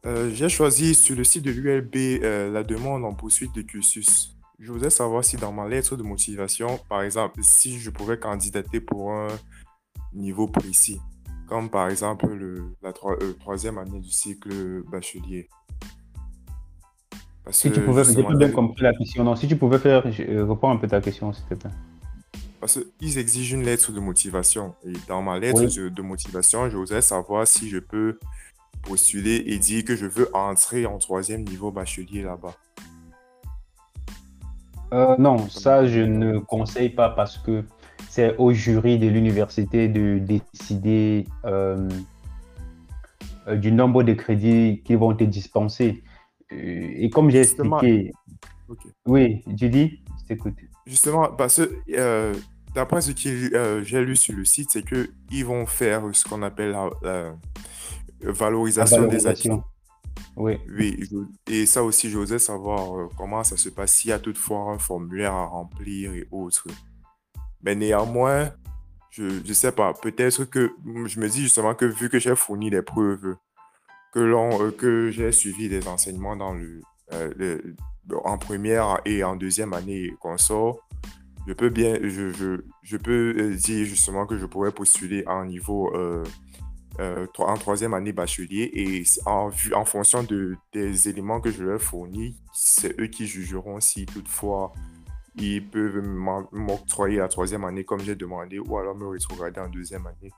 euh, 0.07 0.31
j'ai 0.33 0.49
choisi 0.49 0.95
sur 0.95 1.17
le 1.17 1.25
site 1.25 1.45
de 1.45 1.51
l'ULB 1.51 2.23
la 2.53 2.63
demande 2.63 3.05
en 3.05 3.15
poursuite 3.15 3.55
de 3.55 3.63
cursus. 3.63 4.37
Je 4.61 4.71
voudrais 4.71 4.91
savoir 4.91 5.25
si 5.25 5.37
dans 5.37 5.53
ma 5.53 5.69
lettre 5.69 5.97
de 5.97 6.03
motivation, 6.03 6.79
par 6.89 7.03
exemple, 7.03 7.41
si 7.43 7.79
je 7.79 7.91
pouvais 7.91 8.19
candidater 8.19 8.81
pour 8.81 9.13
un 9.13 9.29
niveau 10.13 10.47
précis 10.47 11.01
comme 11.47 11.69
par 11.69 11.89
exemple 11.89 12.27
le, 12.27 12.75
la 12.83 12.93
euh, 13.05 13.33
troisième 13.41 13.79
année 13.79 14.01
du 14.01 14.11
cycle 14.11 14.83
bachelier. 14.91 15.49
si 17.51 17.71
tu 17.71 17.81
pouvais, 17.81 18.05
j'ai 18.05 18.23
bien 18.23 18.51
compris 18.51 18.83
la 18.83 18.95
question. 18.95 19.25
Non, 19.25 19.37
si 19.37 19.47
tu 19.47 19.57
pouvais 19.57 19.79
faire, 19.79 20.11
je, 20.11 20.23
euh, 20.23 20.45
reprends 20.45 20.71
un 20.71 20.77
peu 20.77 20.89
ta 20.89 21.01
question, 21.01 21.33
s'il 21.33 21.45
te 21.47 21.55
plaît. 21.55 21.71
Parce 22.65 22.81
qu'ils 22.99 23.19
exigent 23.19 23.57
une 23.57 23.63
lettre 23.63 23.93
de 23.93 24.01
motivation. 24.01 24.75
Et 24.87 24.95
dans 25.07 25.21
ma 25.21 25.39
lettre 25.39 25.67
de, 25.67 26.01
motivation, 26.03 26.71
je 26.71 26.79
voudrais 26.79 27.03
savoir 27.03 27.47
si 27.47 27.69
je 27.69 27.79
peux 27.79 28.19
postuler 28.81 29.45
et 29.49 29.59
dire 29.59 29.85
que 29.85 29.95
je 29.95 30.07
veux 30.07 30.35
entrer 30.35 30.87
en 30.87 30.97
troisième 30.97 31.45
niveau 31.45 31.71
bachelier 31.71 32.23
là-bas. 32.23 32.55
Euh, 34.95 35.15
non, 35.19 35.47
ça, 35.51 35.87
je 35.87 36.01
ne 36.01 36.39
conseille 36.39 36.89
pas 36.89 37.11
parce 37.11 37.37
que 37.37 37.65
c'est 38.09 38.35
au 38.39 38.55
jury 38.55 38.99
de 38.99 39.09
l'université 39.09 39.87
de 39.89 40.19
décider 40.19 41.27
euh, 41.45 41.87
euh, 43.47 43.57
du 43.57 43.73
nombre 43.73 44.05
de 44.05 44.15
crédits 44.15 44.81
qu'ils 44.87 44.97
vont 44.97 45.15
te 45.15 45.25
dispenser. 45.25 46.03
Et 46.51 47.11
comme 47.11 47.29
j'ai 47.29 47.41
expliqué. 47.41 48.11
Oui, 49.05 49.43
Judy, 49.55 50.01
je 50.23 50.29
t'écoute. 50.29 50.55
Justement, 50.87 51.29
parce 51.29 51.57
que 51.57 52.35
d'après 52.75 53.01
ce 53.01 53.13
que 53.13 53.83
j'ai 53.83 54.05
lu 54.05 54.17
sur 54.17 54.35
le 54.35 54.45
site, 54.45 54.71
c'est 54.73 54.83
qu'ils 54.83 55.45
vont 55.45 55.67
faire 55.67 56.03
ce 56.13 56.25
qu'on 56.25 56.43
appelle 56.43 56.77
la, 57.03 57.35
valorisation, 58.21 59.07
des 59.07 59.27
actions. 59.27 59.63
Oui. 60.37 60.59
Oui, 60.77 61.09
et 61.47 61.67
ça 61.67 61.85
aussi, 61.85 62.11
j'osais 62.11 62.39
savoir 62.39 63.09
comment 63.17 63.45
ça 63.45 63.57
se 63.57 63.69
passe, 63.69 63.93
s'il 63.93 64.11
y 64.11 64.13
a 64.13 64.19
toutefois 64.19 64.73
un 64.73 64.79
formulaire 64.79 65.33
à 65.33 65.47
remplir 65.47 66.13
et 66.15 66.27
autres. 66.31 66.67
Mais 67.63 67.75
néanmoins, 67.75 68.51
je 69.11 69.47
ne 69.47 69.53
sais 69.53 69.71
pas, 69.71 69.93
peut-être 69.95 70.45
que 70.45 70.73
je 71.07 71.21
me 71.21 71.29
dis 71.29 71.43
justement 71.43 71.75
que 71.75 71.85
vu 71.85 72.09
que 72.09 72.19
j'ai 72.19 72.35
fourni 72.35 72.69
les 72.69 72.83
preuves, 72.83 73.37
que, 74.13 74.19
euh, 74.19 74.71
que 74.73 75.11
j'ai 75.11 75.31
suivi 75.31 75.69
des 75.69 75.87
enseignements 75.87 76.37
dans 76.37 76.53
le, 76.53 76.83
euh, 77.13 77.59
en 78.25 78.39
première 78.39 79.01
et 79.05 79.23
en 79.23 79.37
deuxième 79.37 79.73
année 79.73 80.15
qu'on 80.21 80.37
sort, 80.37 80.81
je 81.47 81.53
peux 81.53 81.69
bien, 81.69 81.99
je, 82.03 82.31
je, 82.33 82.63
je, 82.83 82.97
peux 82.97 83.35
euh, 83.37 83.55
dire 83.55 83.85
justement 83.85 84.27
que 84.27 84.39
je 84.39 84.47
pourrais 84.47 84.73
postuler 84.73 85.25
en 85.27 85.45
niveau 85.45 85.93
en 86.97 87.57
troisième 87.59 87.93
année 87.95 88.13
bachelier 88.13 88.71
et 88.73 89.05
en, 89.27 89.51
en 89.75 89.85
fonction 89.85 90.23
de, 90.23 90.57
des 90.73 91.09
éléments 91.09 91.41
que 91.41 91.51
je 91.51 91.65
leur 91.65 91.81
fournis, 91.81 92.37
c'est 92.53 92.99
eux 93.01 93.09
qui 93.09 93.27
jugeront 93.27 93.81
si 93.81 94.07
toutefois 94.07 94.73
ils 95.37 95.69
peuvent 95.69 96.01
m'octroyer 96.53 97.19
la 97.19 97.29
troisième 97.29 97.65
année 97.65 97.85
comme 97.85 98.01
j'ai 98.01 98.15
demandé 98.15 98.59
ou 98.59 98.79
alors 98.79 98.95
me 98.95 99.07
rétrograder 99.09 99.61
en 99.61 99.69
deuxième 99.69 100.07
année. 100.07 100.31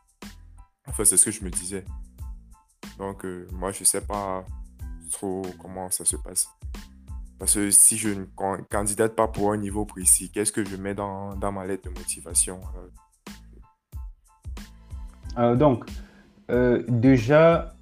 Enfin, 0.87 1.05
c'est 1.05 1.17
ce 1.17 1.27
que 1.27 1.31
je 1.31 1.45
me 1.45 1.51
disais. 1.51 1.85
Donc, 2.99 3.25
euh, 3.25 3.47
moi, 3.53 3.73
je 3.73 3.81
ne 3.81 3.85
sais 3.85 4.01
pas 4.01 4.45
trop 5.11 5.43
comment 5.61 5.91
ça 5.91 6.05
se 6.05 6.17
passe. 6.17 6.49
Parce 7.39 7.55
que 7.55 7.71
si 7.71 7.97
je 7.99 8.09
ne 8.11 8.25
candidate 8.71 9.15
pas 9.15 9.29
pour 9.29 9.53
un 9.53 9.57
niveau 9.57 9.85
précis, 9.85 10.31
qu'est-ce 10.31 10.53
que 10.53 10.65
je 10.65 10.77
mets 10.77 10.95
dans, 10.95 11.37
ma 11.53 11.67
lettre 11.67 11.91
de 11.91 11.99
motivation 11.99 12.61
euh, 15.39 15.55
Donc, 15.55 15.85
euh, 16.51 16.83
déjà, 16.89 17.75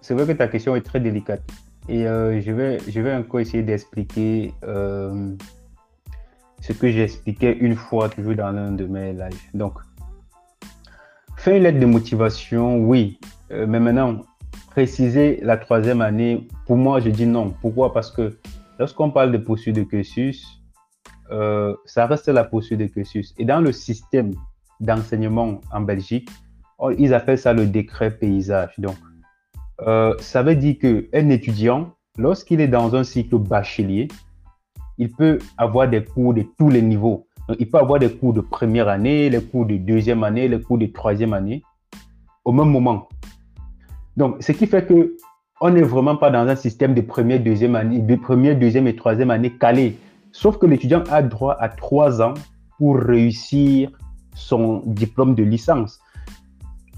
c'est 0.00 0.14
vrai 0.14 0.26
que 0.26 0.32
ta 0.32 0.48
question 0.48 0.74
est 0.74 0.82
très 0.82 1.00
délicate. 1.00 1.42
Et 1.88 2.02
je, 2.02 2.50
vais, 2.50 2.78
je 2.88 3.00
vais 3.00 3.14
encore 3.14 3.38
essayer 3.38 3.62
d'expliquer 3.62 4.52
ce 6.60 6.72
que 6.72 6.90
j'expliquais 6.90 7.56
une 7.58 7.76
fois 7.76 8.08
toujours 8.08 8.34
dans 8.34 8.50
l'un 8.50 8.72
de 8.72 8.86
mes 8.86 9.12
lives. 9.12 9.50
Donc, 9.54 9.74
faire 11.36 11.56
une 11.56 11.62
lettre 11.62 11.78
de 11.78 11.86
motivation, 11.86 12.78
oui, 12.78 13.20
euh, 13.52 13.66
mais 13.68 13.78
maintenant, 13.78 14.22
préciser 14.70 15.38
la 15.42 15.56
troisième 15.56 16.00
année, 16.00 16.48
pour 16.66 16.76
moi, 16.76 17.00
je 17.00 17.10
dis 17.10 17.26
non. 17.26 17.54
Pourquoi? 17.60 17.92
Parce 17.92 18.10
que 18.10 18.36
lorsqu'on 18.78 19.10
parle 19.10 19.32
de 19.32 19.38
poursuite 19.38 19.76
de 19.76 19.82
cursus, 19.82 20.62
euh, 21.30 21.74
ça 21.84 22.06
reste 22.06 22.28
la 22.28 22.44
poursuite 22.44 22.78
de 22.78 22.86
cursus. 22.86 23.34
Et 23.38 23.44
dans 23.44 23.60
le 23.60 23.72
système 23.72 24.32
d'enseignement 24.80 25.60
en 25.72 25.80
Belgique, 25.80 26.28
ils 26.98 27.14
appellent 27.14 27.38
ça 27.38 27.52
le 27.52 27.66
décret 27.66 28.16
paysage. 28.16 28.74
Donc, 28.78 28.96
euh, 29.82 30.14
ça 30.18 30.42
veut 30.42 30.56
dire 30.56 30.76
qu'un 30.78 31.28
étudiant, 31.30 31.94
lorsqu'il 32.18 32.60
est 32.60 32.68
dans 32.68 32.94
un 32.94 33.04
cycle 33.04 33.38
bachelier, 33.38 34.08
il 34.98 35.10
peut 35.10 35.38
avoir 35.58 35.88
des 35.88 36.04
cours 36.04 36.34
de 36.34 36.44
tous 36.58 36.68
les 36.68 36.82
niveaux. 36.82 37.26
il 37.58 37.70
peut 37.70 37.78
avoir 37.78 37.98
des 38.00 38.12
cours 38.12 38.32
de 38.32 38.40
première 38.40 38.88
année, 38.88 39.30
les 39.30 39.42
cours 39.42 39.66
de 39.66 39.76
deuxième 39.76 40.24
année, 40.24 40.48
les 40.48 40.60
cours 40.60 40.78
de 40.78 40.86
troisième 40.86 41.32
année, 41.32 41.62
au 42.44 42.52
même 42.52 42.70
moment. 42.70 43.08
Donc, 44.16 44.42
ce 44.42 44.52
qui 44.52 44.66
fait 44.66 44.84
que 44.86 45.16
on 45.60 45.70
n'est 45.70 45.82
vraiment 45.82 46.16
pas 46.16 46.30
dans 46.30 46.46
un 46.46 46.56
système 46.56 46.94
de 46.94 47.00
première, 47.00 47.40
deuxième 47.40 47.76
année, 47.76 47.98
de 47.98 48.14
première, 48.16 48.58
deuxième 48.58 48.86
et 48.86 48.96
troisième 48.96 49.30
année 49.30 49.52
calé. 49.52 49.96
Sauf 50.32 50.58
que 50.58 50.66
l'étudiant 50.66 51.02
a 51.10 51.22
droit 51.22 51.56
à 51.58 51.68
trois 51.68 52.20
ans 52.20 52.34
pour 52.78 52.98
réussir 52.98 53.90
son 54.34 54.82
diplôme 54.84 55.34
de 55.34 55.42
licence. 55.42 55.98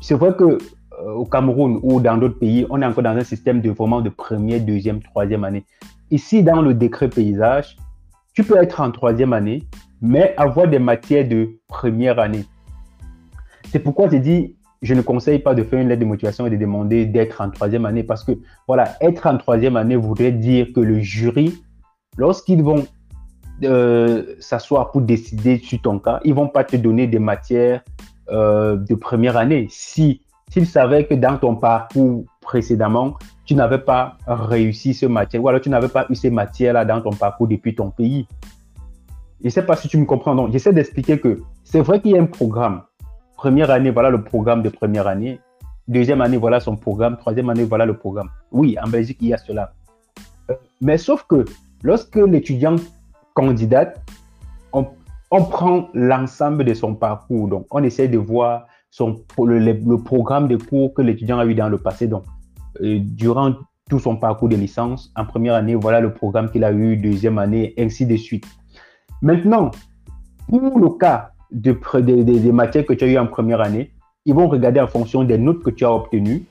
C'est 0.00 0.14
vrai 0.14 0.34
que 0.36 0.44
euh, 0.44 1.12
au 1.12 1.24
Cameroun 1.24 1.78
ou 1.82 2.00
dans 2.00 2.16
d'autres 2.16 2.38
pays, 2.38 2.66
on 2.68 2.82
est 2.82 2.84
encore 2.84 3.04
dans 3.04 3.16
un 3.16 3.22
système 3.22 3.60
de 3.60 3.70
vraiment 3.70 4.00
de 4.00 4.08
première, 4.08 4.60
deuxième, 4.60 5.00
troisième 5.00 5.44
année. 5.44 5.64
Ici, 6.10 6.42
dans 6.42 6.60
le 6.60 6.74
décret 6.74 7.08
paysage, 7.08 7.76
tu 8.34 8.42
peux 8.42 8.56
être 8.56 8.80
en 8.80 8.90
troisième 8.90 9.32
année, 9.32 9.62
mais 10.02 10.34
avoir 10.36 10.66
des 10.66 10.80
matières 10.80 11.28
de 11.28 11.60
première 11.68 12.18
année. 12.18 12.44
C'est 13.70 13.78
pourquoi 13.78 14.08
je 14.08 14.16
dis, 14.16 14.56
je 14.82 14.94
ne 14.94 15.02
conseille 15.02 15.40
pas 15.40 15.54
de 15.54 15.62
faire 15.62 15.80
une 15.80 15.88
lettre 15.88 16.00
de 16.00 16.06
motivation 16.06 16.46
et 16.46 16.50
de 16.50 16.56
demander 16.56 17.06
d'être 17.06 17.40
en 17.40 17.50
troisième 17.50 17.84
année 17.84 18.02
parce 18.02 18.24
que, 18.24 18.32
voilà, 18.66 18.94
être 19.00 19.26
en 19.26 19.36
troisième 19.36 19.76
année 19.76 19.96
voudrait 19.96 20.32
dire 20.32 20.68
que 20.74 20.80
le 20.80 21.00
jury, 21.00 21.62
lorsqu'ils 22.16 22.62
vont 22.62 22.86
euh, 23.64 24.34
s'asseoir 24.38 24.92
pour 24.92 25.02
décider 25.02 25.58
sur 25.58 25.80
ton 25.80 25.98
cas, 25.98 26.20
ils 26.24 26.34
vont 26.34 26.48
pas 26.48 26.64
te 26.64 26.76
donner 26.76 27.06
des 27.06 27.18
matières 27.18 27.82
euh, 28.30 28.76
de 28.76 28.94
première 28.94 29.36
année. 29.36 29.66
Si 29.70 30.22
s'ils 30.50 30.66
savaient 30.66 31.06
que 31.06 31.14
dans 31.14 31.36
ton 31.36 31.56
parcours 31.56 32.24
précédemment, 32.40 33.18
tu 33.44 33.54
n'avais 33.54 33.78
pas 33.78 34.16
réussi 34.26 34.94
ce 34.94 35.06
matière, 35.06 35.42
ou 35.42 35.48
alors 35.48 35.60
tu 35.60 35.70
n'avais 35.70 35.88
pas 35.88 36.06
eu 36.08 36.14
ces 36.14 36.30
matières-là 36.30 36.84
dans 36.84 37.00
ton 37.00 37.10
parcours 37.10 37.48
depuis 37.48 37.74
ton 37.74 37.90
pays. 37.90 38.26
Je 39.40 39.46
ne 39.46 39.50
sais 39.50 39.64
pas 39.64 39.76
si 39.76 39.88
tu 39.88 39.98
me 39.98 40.04
comprends. 40.04 40.34
Donc, 40.34 40.50
j'essaie 40.52 40.72
d'expliquer 40.72 41.18
que 41.20 41.40
c'est 41.64 41.80
vrai 41.80 42.00
qu'il 42.00 42.12
y 42.12 42.18
a 42.18 42.22
un 42.22 42.26
programme. 42.26 42.82
Première 43.38 43.70
année, 43.70 43.90
voilà 43.90 44.10
le 44.10 44.24
programme 44.24 44.64
de 44.64 44.68
première 44.68 45.06
année. 45.06 45.38
Deuxième 45.86 46.20
année, 46.20 46.36
voilà 46.36 46.58
son 46.58 46.74
programme. 46.74 47.16
Troisième 47.16 47.48
année, 47.50 47.62
voilà 47.62 47.86
le 47.86 47.96
programme. 47.96 48.28
Oui, 48.50 48.76
en 48.84 48.88
Belgique, 48.88 49.18
il 49.20 49.28
y 49.28 49.32
a 49.32 49.38
cela. 49.38 49.74
Euh, 50.50 50.54
mais 50.80 50.98
sauf 50.98 51.22
que 51.22 51.44
lorsque 51.84 52.16
l'étudiant 52.16 52.74
candidate, 53.34 54.02
on, 54.72 54.86
prend 55.30 55.88
l'ensemble 55.94 56.64
de 56.64 56.74
son 56.74 56.96
parcours. 56.96 57.46
Donc, 57.46 57.66
on 57.70 57.84
essaie 57.84 58.08
de 58.08 58.18
voir 58.18 58.66
son, 58.90 59.22
le, 59.38 59.60
le 59.60 59.98
programme 59.98 60.48
de 60.48 60.56
cours 60.56 60.92
que 60.92 61.02
l'étudiant 61.02 61.38
a 61.38 61.46
eu 61.46 61.54
dans 61.54 61.68
le 61.68 61.78
passé. 61.78 62.08
Donc, 62.08 62.24
euh, 62.80 62.98
durant 63.00 63.54
tout 63.88 64.00
son 64.00 64.16
parcours 64.16 64.48
de 64.48 64.56
licence, 64.56 65.12
en 65.14 65.24
première 65.24 65.54
année, 65.54 65.76
voilà 65.76 66.00
le 66.00 66.12
programme 66.12 66.50
qu'il 66.50 66.64
a 66.64 66.72
eu, 66.72 66.96
deuxième 66.96 67.38
année, 67.38 67.72
ainsi 67.78 68.04
de 68.04 68.16
suite. 68.16 68.48
Maintenant, 69.22 69.70
pour 70.48 70.80
le 70.80 70.88
cas 70.98 71.30
de, 71.50 71.72
des 72.00 72.52
matières 72.52 72.84
que 72.84 72.92
tu 72.92 73.04
as 73.04 73.08
eues 73.08 73.18
en 73.18 73.26
première 73.26 73.60
année, 73.60 73.90
ils 74.24 74.34
vont 74.34 74.48
regarder 74.48 74.80
en 74.80 74.88
fonction 74.88 75.24
des 75.24 75.38
notes 75.38 75.62
que 75.62 75.70
tu 75.70 75.84
as 75.84 75.92
obtenues. 75.92 76.44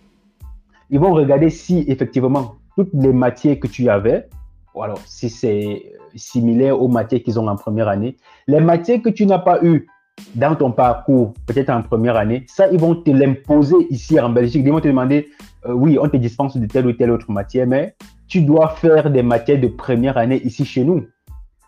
Ils 0.90 1.00
vont 1.00 1.14
regarder 1.14 1.50
si 1.50 1.86
effectivement 1.88 2.56
toutes 2.76 2.94
les 2.94 3.14
matières 3.14 3.60
que 3.60 3.68
tu 3.68 3.90
avais, 3.90 4.30
ou 4.74 4.84
alors 4.84 5.00
si 5.06 5.30
c'est 5.30 5.94
similaire 6.16 6.82
aux 6.82 6.88
matières 6.88 7.22
qu'ils 7.22 7.40
ont 7.40 7.48
en 7.48 7.56
première 7.56 7.88
année, 7.88 8.18
les 8.48 8.60
matières 8.60 9.02
que 9.02 9.10
tu 9.10 9.26
n'as 9.26 9.40
pas 9.40 9.64
eues 9.64 9.88
dans 10.36 10.56
ton 10.56 10.72
parcours, 10.72 11.34
peut-être 11.46 11.70
en 11.70 11.84
première 11.84 12.16
année, 12.16 12.46
ça, 12.48 12.68
ils 12.72 12.80
vont 12.80 12.96
te 12.96 13.12
l'imposer 13.12 13.76
ici 13.90 14.20
en 14.20 14.30
Belgique. 14.30 14.64
Ils 14.66 14.72
vont 14.72 14.80
te 14.80 14.88
demander, 14.88 15.28
euh, 15.66 15.74
oui, 15.74 15.98
on 16.02 16.10
te 16.10 16.18
dispense 16.18 16.58
de 16.58 16.66
telle 16.66 16.88
ou 16.88 16.94
telle 16.94 17.12
autre 17.12 17.32
matière, 17.32 17.68
mais 17.68 17.96
tu 18.28 18.42
dois 18.42 18.70
faire 18.70 19.12
des 19.12 19.24
matières 19.24 19.60
de 19.60 19.68
première 19.68 20.18
année 20.18 20.42
ici 20.44 20.66
chez 20.66 20.84
nous. 20.84 21.06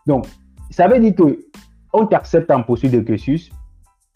Donc, 0.07 0.25
ça 0.71 0.87
veut 0.87 0.99
dire 0.99 1.15
que 1.15 1.39
on 1.93 2.05
t'accepte 2.05 2.51
en 2.51 2.63
poursuite 2.63 2.91
de 2.91 2.99
cursus. 2.99 3.49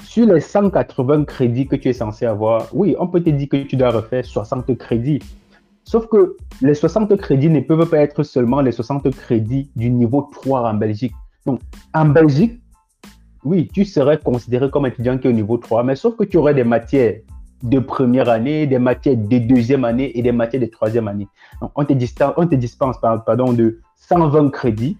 Sur 0.03 0.27
les 0.27 0.41
180 0.41 1.25
crédits 1.25 1.67
que 1.67 1.75
tu 1.75 1.89
es 1.89 1.93
censé 1.93 2.25
avoir, 2.25 2.67
oui, 2.73 2.95
on 2.99 3.07
peut 3.07 3.21
te 3.21 3.29
dire 3.29 3.47
que 3.47 3.63
tu 3.63 3.75
dois 3.75 3.91
refaire 3.91 4.25
60 4.25 4.77
crédits. 4.77 5.19
Sauf 5.83 6.07
que 6.07 6.38
les 6.62 6.73
60 6.73 7.15
crédits 7.17 7.49
ne 7.49 7.59
peuvent 7.59 7.89
pas 7.89 7.99
être 7.99 8.23
seulement 8.23 8.62
les 8.62 8.71
60 8.71 9.09
crédits 9.12 9.69
du 9.75 9.89
niveau 9.89 10.29
3 10.31 10.69
en 10.69 10.73
Belgique. 10.73 11.13
Donc, 11.45 11.59
en 11.93 12.05
Belgique, 12.05 12.62
oui, 13.43 13.69
tu 13.73 13.86
serais 13.86 14.17
considéré 14.17 14.69
comme 14.69 14.86
étudiant 14.86 15.17
qui 15.17 15.27
est 15.27 15.29
au 15.29 15.33
niveau 15.33 15.57
3, 15.57 15.83
mais 15.83 15.95
sauf 15.95 16.15
que 16.15 16.23
tu 16.23 16.38
aurais 16.38 16.53
des 16.53 16.63
matières 16.63 17.15
de 17.62 17.79
première 17.79 18.29
année, 18.29 18.67
des 18.67 18.79
matières 18.79 19.17
de 19.17 19.38
deuxième 19.39 19.86
année 19.86 20.17
et 20.17 20.21
des 20.21 20.31
matières 20.31 20.62
de 20.62 20.67
troisième 20.67 21.07
année. 21.07 21.27
Donc, 21.62 21.71
on 21.75 21.86
te, 21.86 21.93
dispense, 21.93 22.33
on 22.38 23.19
pardon, 23.19 23.53
de 23.53 23.79
120 23.95 24.49
crédits 24.49 24.97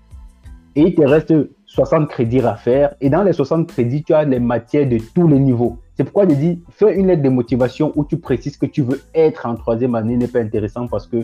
et 0.75 0.81
il 0.81 0.95
te 0.95 1.01
reste 1.01 1.33
60 1.73 2.07
crédits 2.07 2.39
à 2.41 2.55
faire. 2.55 2.95
Et 3.01 3.09
dans 3.09 3.23
les 3.23 3.33
60 3.33 3.67
crédits, 3.67 4.03
tu 4.03 4.13
as 4.13 4.23
les 4.23 4.39
matières 4.39 4.88
de 4.88 4.99
tous 5.13 5.27
les 5.27 5.39
niveaux. 5.39 5.79
C'est 5.95 6.03
pourquoi 6.03 6.27
je 6.27 6.36
dis, 6.36 6.63
fais 6.69 6.95
une 6.95 7.07
lettre 7.07 7.23
de 7.23 7.29
motivation 7.29 7.91
où 7.95 8.05
tu 8.05 8.17
précises 8.17 8.57
que 8.57 8.65
tu 8.65 8.83
veux 8.83 9.01
être 9.13 9.45
en 9.45 9.55
troisième 9.55 9.95
année 9.95 10.17
n'est 10.17 10.27
pas 10.27 10.39
intéressant 10.39 10.88
parce 10.88 11.07
que 11.07 11.17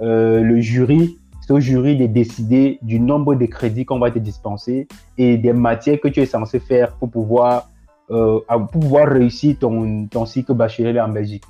euh, 0.00 0.40
le 0.42 0.60
jury 0.60 1.18
au 1.50 1.60
jury 1.60 1.96
de 1.96 2.06
décider 2.06 2.78
du 2.82 3.00
nombre 3.00 3.34
de 3.34 3.46
crédits 3.46 3.84
qu'on 3.84 3.98
va 3.98 4.10
te 4.10 4.18
dispenser 4.18 4.86
et 5.18 5.36
des 5.36 5.52
matières 5.52 6.00
que 6.00 6.08
tu 6.08 6.20
es 6.20 6.26
censé 6.26 6.60
faire 6.60 6.92
pour 6.96 7.10
pouvoir, 7.10 7.68
euh, 8.10 8.40
pour 8.48 8.68
pouvoir 8.68 9.08
réussir 9.08 9.56
ton, 9.58 10.26
cycle 10.26 10.54
bachelier 10.54 11.00
en 11.00 11.08
Belgique. 11.08 11.44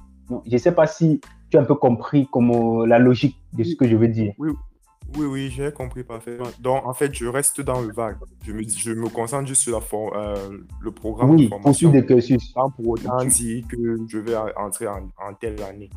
je 0.46 0.52
ne 0.52 0.58
sais 0.58 0.72
pas 0.72 0.86
si 0.86 1.20
tu 1.50 1.58
as 1.58 1.60
un 1.60 1.64
peu 1.64 1.74
compris 1.74 2.28
comment, 2.30 2.84
la 2.84 2.98
logique 2.98 3.36
de 3.52 3.64
ce 3.64 3.74
que 3.74 3.86
je 3.86 3.96
veux 3.96 4.08
dire. 4.08 4.32
Oui, 5.16 5.26
oui 5.26 5.50
j'ai 5.50 5.72
compris 5.72 6.04
parfaitement. 6.04 6.46
Donc, 6.60 6.86
en 6.86 6.92
fait, 6.92 7.12
je 7.14 7.26
reste 7.26 7.60
dans 7.60 7.80
le 7.80 7.92
vague. 7.92 8.16
Je 8.44 8.52
me, 8.52 8.62
je 8.62 8.92
me 8.92 9.08
concentre 9.08 9.46
juste 9.46 9.62
sur 9.62 9.78
la 9.78 10.18
euh, 10.18 10.58
le 10.80 10.90
programme 10.90 11.30
oui, 11.30 11.44
de 11.44 11.48
formation. 11.48 11.90
de 11.90 12.00
cursus. 12.00 12.52
Sans 12.52 12.70
pour 12.70 12.88
autant 12.88 13.24
dire 13.24 13.64
que 13.68 13.98
je 14.08 14.18
vais 14.18 14.34
entrer 14.56 14.86
en, 14.86 15.08
en 15.18 15.34
telle 15.34 15.60
année. 15.62 15.90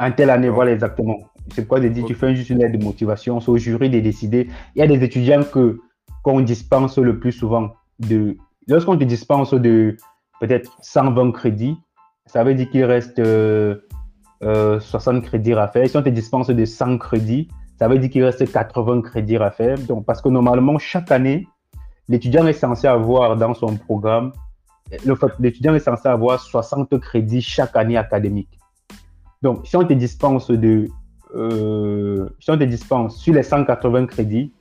En 0.00 0.10
telle 0.10 0.30
année, 0.30 0.48
voilà 0.48 0.72
exactement. 0.72 1.16
C'est 1.54 1.66
quoi 1.66 1.80
de 1.80 1.88
dire, 1.88 2.04
tu 2.04 2.14
fais 2.14 2.34
juste 2.34 2.50
une 2.50 2.58
lettre 2.58 2.78
de 2.78 2.84
motivation, 2.84 3.40
c'est 3.40 3.50
au 3.50 3.56
jury 3.56 3.90
de 3.90 4.00
décider. 4.00 4.48
Il 4.74 4.80
y 4.80 4.82
a 4.82 4.86
des 4.86 5.02
étudiants 5.04 5.44
que 5.44 5.80
qu'on 6.22 6.40
dispense 6.40 6.98
le 6.98 7.18
plus 7.18 7.32
souvent 7.32 7.74
de. 7.98 8.36
Lorsqu'on 8.68 8.96
te 8.96 9.04
dispense 9.04 9.54
de 9.54 9.96
peut-être 10.40 10.76
120 10.82 11.32
crédits, 11.32 11.76
ça 12.26 12.44
veut 12.44 12.54
dire 12.54 12.70
qu'il 12.70 12.84
reste 12.84 13.16
60 13.16 13.24
euh, 13.24 14.00
euh, 14.44 15.20
crédits 15.20 15.52
à 15.52 15.68
faire. 15.68 15.88
Si 15.88 15.96
on 15.96 16.02
te 16.02 16.08
dispense 16.08 16.48
de 16.48 16.64
100 16.64 16.98
crédits, 16.98 17.48
ça 17.82 17.88
veut 17.88 17.98
dire 17.98 18.10
qu'il 18.10 18.22
reste 18.22 18.48
80 18.48 19.00
crédits 19.00 19.38
à 19.38 19.50
faire. 19.50 19.76
Donc, 19.76 20.06
parce 20.06 20.22
que 20.22 20.28
normalement, 20.28 20.78
chaque 20.78 21.10
année, 21.10 21.48
l'étudiant 22.08 22.46
est 22.46 22.52
censé 22.52 22.86
avoir 22.86 23.36
dans 23.36 23.54
son 23.54 23.76
programme, 23.76 24.30
l'étudiant 25.40 25.74
est 25.74 25.80
censé 25.80 26.06
avoir 26.06 26.38
60 26.38 26.96
crédits 27.00 27.42
chaque 27.42 27.74
année 27.74 27.96
académique. 27.96 28.56
Donc, 29.42 29.66
si 29.66 29.76
on 29.76 29.84
te 29.84 29.94
dispense 29.94 30.48
de 30.48 30.90
euh, 31.34 32.28
si 32.38 32.52
on 32.52 32.56
te 32.56 32.62
dispense 32.62 33.16
sur 33.16 33.34
les 33.34 33.42
180 33.42 34.06
crédits, 34.06 34.52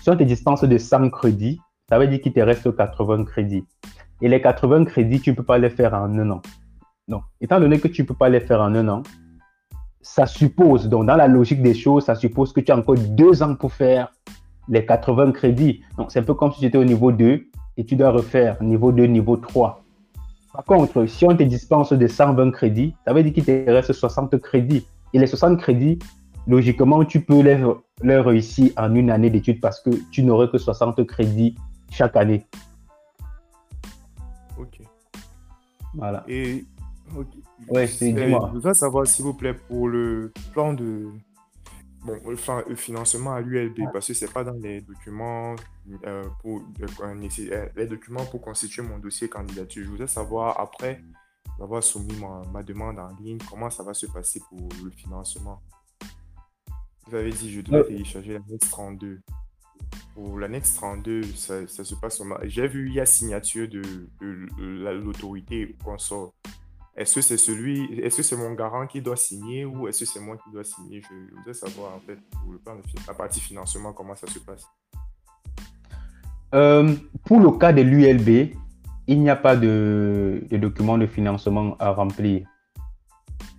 si 0.00 0.08
on 0.08 0.16
te 0.16 0.24
dispense 0.24 0.64
de 0.64 0.78
100 0.78 1.10
crédits, 1.10 1.60
ça 1.90 1.98
veut 1.98 2.08
dire 2.08 2.22
qu'il 2.22 2.32
te 2.32 2.40
reste 2.40 2.74
80 2.74 3.26
crédits. 3.26 3.66
Et 4.22 4.28
les 4.30 4.40
80 4.40 4.86
crédits, 4.86 5.20
tu 5.20 5.32
ne 5.32 5.36
peux 5.36 5.42
pas 5.42 5.58
les 5.58 5.68
faire 5.68 5.92
en 5.92 6.18
un 6.18 6.30
an. 6.30 6.40
Donc, 7.08 7.24
étant 7.42 7.60
donné 7.60 7.78
que 7.78 7.88
tu 7.88 8.00
ne 8.00 8.06
peux 8.06 8.14
pas 8.14 8.30
les 8.30 8.40
faire 8.40 8.62
en 8.62 8.74
un 8.74 8.88
an, 8.88 9.02
ça 10.02 10.26
suppose, 10.26 10.88
donc 10.88 11.06
dans 11.06 11.16
la 11.16 11.28
logique 11.28 11.62
des 11.62 11.74
choses, 11.74 12.04
ça 12.04 12.16
suppose 12.16 12.52
que 12.52 12.60
tu 12.60 12.72
as 12.72 12.76
encore 12.76 12.96
deux 12.96 13.42
ans 13.42 13.54
pour 13.54 13.72
faire 13.72 14.12
les 14.68 14.84
80 14.84 15.32
crédits. 15.32 15.82
Donc, 15.96 16.10
c'est 16.10 16.18
un 16.18 16.24
peu 16.24 16.34
comme 16.34 16.52
si 16.52 16.60
tu 16.60 16.66
étais 16.66 16.78
au 16.78 16.84
niveau 16.84 17.12
2 17.12 17.44
et 17.76 17.84
tu 17.84 17.96
dois 17.96 18.10
refaire 18.10 18.62
niveau 18.62 18.92
2, 18.92 19.04
niveau 19.04 19.36
3. 19.36 19.82
Par 20.52 20.64
contre, 20.64 21.06
si 21.06 21.24
on 21.24 21.34
te 21.36 21.42
dispense 21.44 21.92
de 21.92 22.06
120 22.06 22.50
crédits, 22.50 22.94
ça 23.06 23.12
veut 23.12 23.22
dire 23.22 23.32
qu'il 23.32 23.44
te 23.44 23.70
reste 23.70 23.92
60 23.92 24.38
crédits. 24.38 24.86
Et 25.14 25.18
les 25.18 25.26
60 25.26 25.58
crédits, 25.58 25.98
logiquement, 26.46 27.04
tu 27.04 27.20
peux 27.20 27.40
les, 27.40 27.64
les 28.02 28.18
réussir 28.18 28.72
en 28.76 28.94
une 28.94 29.10
année 29.10 29.30
d'études 29.30 29.60
parce 29.60 29.80
que 29.80 29.90
tu 30.10 30.22
n'aurais 30.22 30.48
que 30.48 30.58
60 30.58 31.06
crédits 31.06 31.54
chaque 31.90 32.16
année. 32.16 32.44
Ok. 34.58 34.80
Voilà. 35.94 36.24
Et. 36.28 36.64
Ouais, 37.68 37.86
c'est 37.86 38.12
dis-moi. 38.12 38.48
Je 38.48 38.56
voudrais 38.56 38.74
savoir, 38.74 39.06
s'il 39.06 39.24
vous 39.24 39.34
plaît, 39.34 39.54
pour 39.54 39.88
le 39.88 40.32
plan 40.52 40.72
de. 40.72 41.08
Bon, 42.04 42.18
le 42.28 42.74
financement 42.74 43.32
à 43.32 43.40
l'ULB, 43.40 43.92
parce 43.92 44.08
que 44.08 44.14
c'est 44.14 44.32
pas 44.32 44.42
dans 44.42 44.54
les 44.54 44.80
documents 44.80 45.54
euh, 46.04 46.24
pour 46.40 46.60
euh, 46.80 47.68
les 47.76 47.86
documents 47.86 48.24
pour 48.24 48.40
constituer 48.40 48.82
mon 48.82 48.98
dossier 48.98 49.28
candidature. 49.28 49.84
Je 49.84 49.88
voudrais 49.88 50.08
savoir 50.08 50.58
après 50.58 51.00
avoir 51.60 51.82
soumis 51.82 52.16
ma, 52.52 52.62
demande 52.62 52.98
en 52.98 53.08
ligne, 53.20 53.38
comment 53.48 53.70
ça 53.70 53.82
va 53.82 53.94
se 53.94 54.06
passer 54.06 54.40
pour 54.48 54.68
le 54.82 54.90
financement? 54.90 55.60
Vous 57.06 57.16
avez 57.16 57.30
dit 57.30 57.52
je 57.52 57.60
dois 57.60 57.80
euh. 57.80 57.84
télécharger 57.84 58.32
l'annexe 58.34 58.70
32. 58.70 59.20
Pour 60.14 60.38
l'annexe 60.38 60.74
32, 60.74 61.22
ça, 61.22 61.66
ça, 61.66 61.84
se 61.84 61.94
passe 61.94 62.22
J'ai 62.44 62.68
vu, 62.68 62.88
il 62.88 62.94
y 62.94 63.00
a 63.00 63.06
signature 63.06 63.68
de, 63.68 63.82
l'autorité 64.20 65.76
consort. 65.84 66.34
Est-ce 66.96 67.14
que 67.14 67.20
c'est 67.22 67.38
celui, 67.38 67.84
est-ce 68.00 68.18
que 68.18 68.22
c'est 68.22 68.36
mon 68.36 68.52
garant 68.52 68.86
qui 68.86 69.00
doit 69.00 69.16
signer 69.16 69.64
ou 69.64 69.88
est-ce 69.88 70.00
que 70.00 70.04
c'est 70.04 70.20
moi 70.20 70.36
qui 70.36 70.50
dois 70.52 70.64
signer? 70.64 71.00
Je 71.00 71.34
voudrais 71.36 71.54
savoir 71.54 71.94
en 71.94 72.00
fait 72.00 72.18
pour 72.30 72.52
le 72.52 72.58
plan 72.58 72.76
de 72.76 72.82
la 73.06 73.14
partie 73.14 73.40
financement 73.40 73.92
comment 73.92 74.14
ça 74.14 74.26
se 74.26 74.38
passe? 74.40 74.66
Euh, 76.54 76.94
pour 77.24 77.40
le 77.40 77.50
cas 77.52 77.72
de 77.72 77.80
l'ULB, 77.80 78.54
il 79.06 79.20
n'y 79.20 79.30
a 79.30 79.36
pas 79.36 79.56
de, 79.56 80.44
document 80.50 80.98
de 80.98 81.06
financement 81.06 81.76
à 81.78 81.92
remplir. 81.92 82.46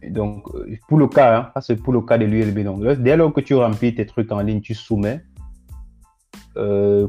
Donc, 0.07 0.43
euh, 0.53 0.77
pour 0.87 0.99
le 0.99 1.07
cas, 1.07 1.51
hein, 1.55 1.75
pour 1.83 1.93
le 1.93 2.01
cas 2.01 2.19
de 2.19 2.25
l'ULB. 2.25 2.59
Donc, 2.59 2.83
dès 2.99 3.17
lors 3.17 3.33
que 3.33 3.41
tu 3.41 3.55
remplis 3.55 3.95
tes 3.95 4.05
trucs 4.05 4.31
en 4.31 4.41
ligne, 4.41 4.61
tu 4.61 4.75
soumets. 4.75 5.23
Euh, 6.55 7.07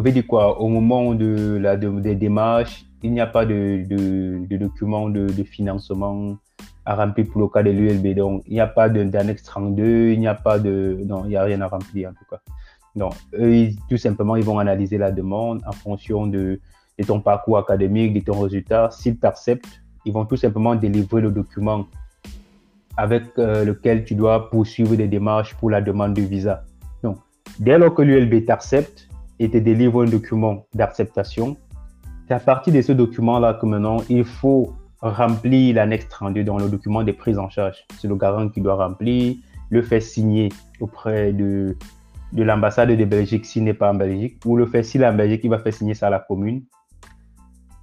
veux 0.00 0.12
dire 0.12 0.26
quoi 0.26 0.60
Au 0.60 0.68
moment 0.68 1.14
de 1.14 1.58
la, 1.60 1.76
des 1.76 2.14
démarches, 2.14 2.84
il 3.02 3.12
n'y 3.12 3.20
a 3.20 3.26
pas 3.26 3.46
de, 3.46 3.84
de, 3.88 4.46
de 4.46 4.56
document 4.56 5.08
de, 5.08 5.26
de, 5.26 5.42
financement 5.44 6.36
à 6.84 6.94
remplir 6.94 7.26
pour 7.30 7.40
le 7.40 7.48
cas 7.48 7.62
de 7.62 7.70
l'ULB. 7.70 8.14
Donc, 8.14 8.42
il 8.46 8.54
n'y 8.54 8.60
a 8.60 8.66
pas 8.66 8.88
d'annexe 8.88 9.42
32, 9.44 10.10
il 10.10 10.20
n'y 10.20 10.26
a 10.26 10.34
pas 10.34 10.58
de. 10.58 10.98
Non, 11.06 11.24
il 11.24 11.28
n'y 11.28 11.36
a 11.36 11.42
rien 11.42 11.60
à 11.60 11.68
remplir 11.68 12.10
en 12.10 12.12
tout 12.12 12.24
cas. 12.30 12.40
Donc, 12.94 13.14
eux, 13.38 13.68
tout 13.88 13.98
simplement, 13.98 14.36
ils 14.36 14.44
vont 14.44 14.58
analyser 14.58 14.98
la 14.98 15.12
demande 15.12 15.60
en 15.66 15.72
fonction 15.72 16.26
de, 16.26 16.60
de 16.98 17.04
ton 17.04 17.20
parcours 17.20 17.58
académique, 17.58 18.14
de 18.14 18.20
ton 18.20 18.40
résultat. 18.40 18.90
S'ils 18.90 19.18
t'acceptent, 19.18 19.82
ils 20.04 20.12
vont 20.12 20.24
tout 20.24 20.36
simplement 20.36 20.74
délivrer 20.74 21.20
le 21.20 21.30
document 21.30 21.86
avec 22.96 23.24
euh, 23.38 23.64
lequel 23.64 24.04
tu 24.04 24.14
dois 24.14 24.48
poursuivre 24.48 24.96
des 24.96 25.08
démarches 25.08 25.54
pour 25.56 25.68
la 25.70 25.82
demande 25.82 26.14
de 26.14 26.22
visa. 26.22 26.64
Donc, 27.02 27.18
dès 27.58 27.78
lors 27.78 27.94
que 27.94 28.02
l'ULB 28.02 28.46
t'accepte 28.46 29.05
et 29.38 29.50
te 29.50 29.58
délivre 29.58 30.02
un 30.02 30.06
document 30.06 30.66
d'acceptation, 30.74 31.56
c'est 32.26 32.34
à 32.34 32.40
partir 32.40 32.72
de 32.72 32.82
ce 32.82 32.92
document-là 32.92 33.54
que 33.54 33.66
maintenant, 33.66 33.98
il 34.08 34.24
faut 34.24 34.74
remplir 35.00 35.74
l'annexe 35.74 36.08
32 36.08 36.44
dans 36.44 36.58
le 36.58 36.68
document 36.68 37.02
des 37.02 37.12
prises 37.12 37.38
en 37.38 37.48
charge. 37.48 37.84
C'est 37.98 38.08
le 38.08 38.16
garant 38.16 38.48
qui 38.48 38.60
doit 38.60 38.74
remplir, 38.74 39.36
le 39.70 39.82
faire 39.82 40.02
signer 40.02 40.48
auprès 40.80 41.32
de, 41.32 41.76
de 42.32 42.42
l'ambassade 42.42 42.90
de 42.90 43.04
Belgique 43.04 43.46
s'il 43.46 43.64
n'est 43.64 43.74
pas 43.74 43.92
en 43.92 43.94
Belgique, 43.94 44.38
ou 44.44 44.56
le 44.56 44.66
faire 44.66 44.84
s'il 44.84 45.02
est 45.02 45.06
en 45.06 45.14
Belgique, 45.14 45.42
il 45.44 45.50
va 45.50 45.58
faire 45.58 45.74
signer 45.74 45.94
ça 45.94 46.08
à 46.08 46.10
la 46.10 46.18
commune. 46.18 46.62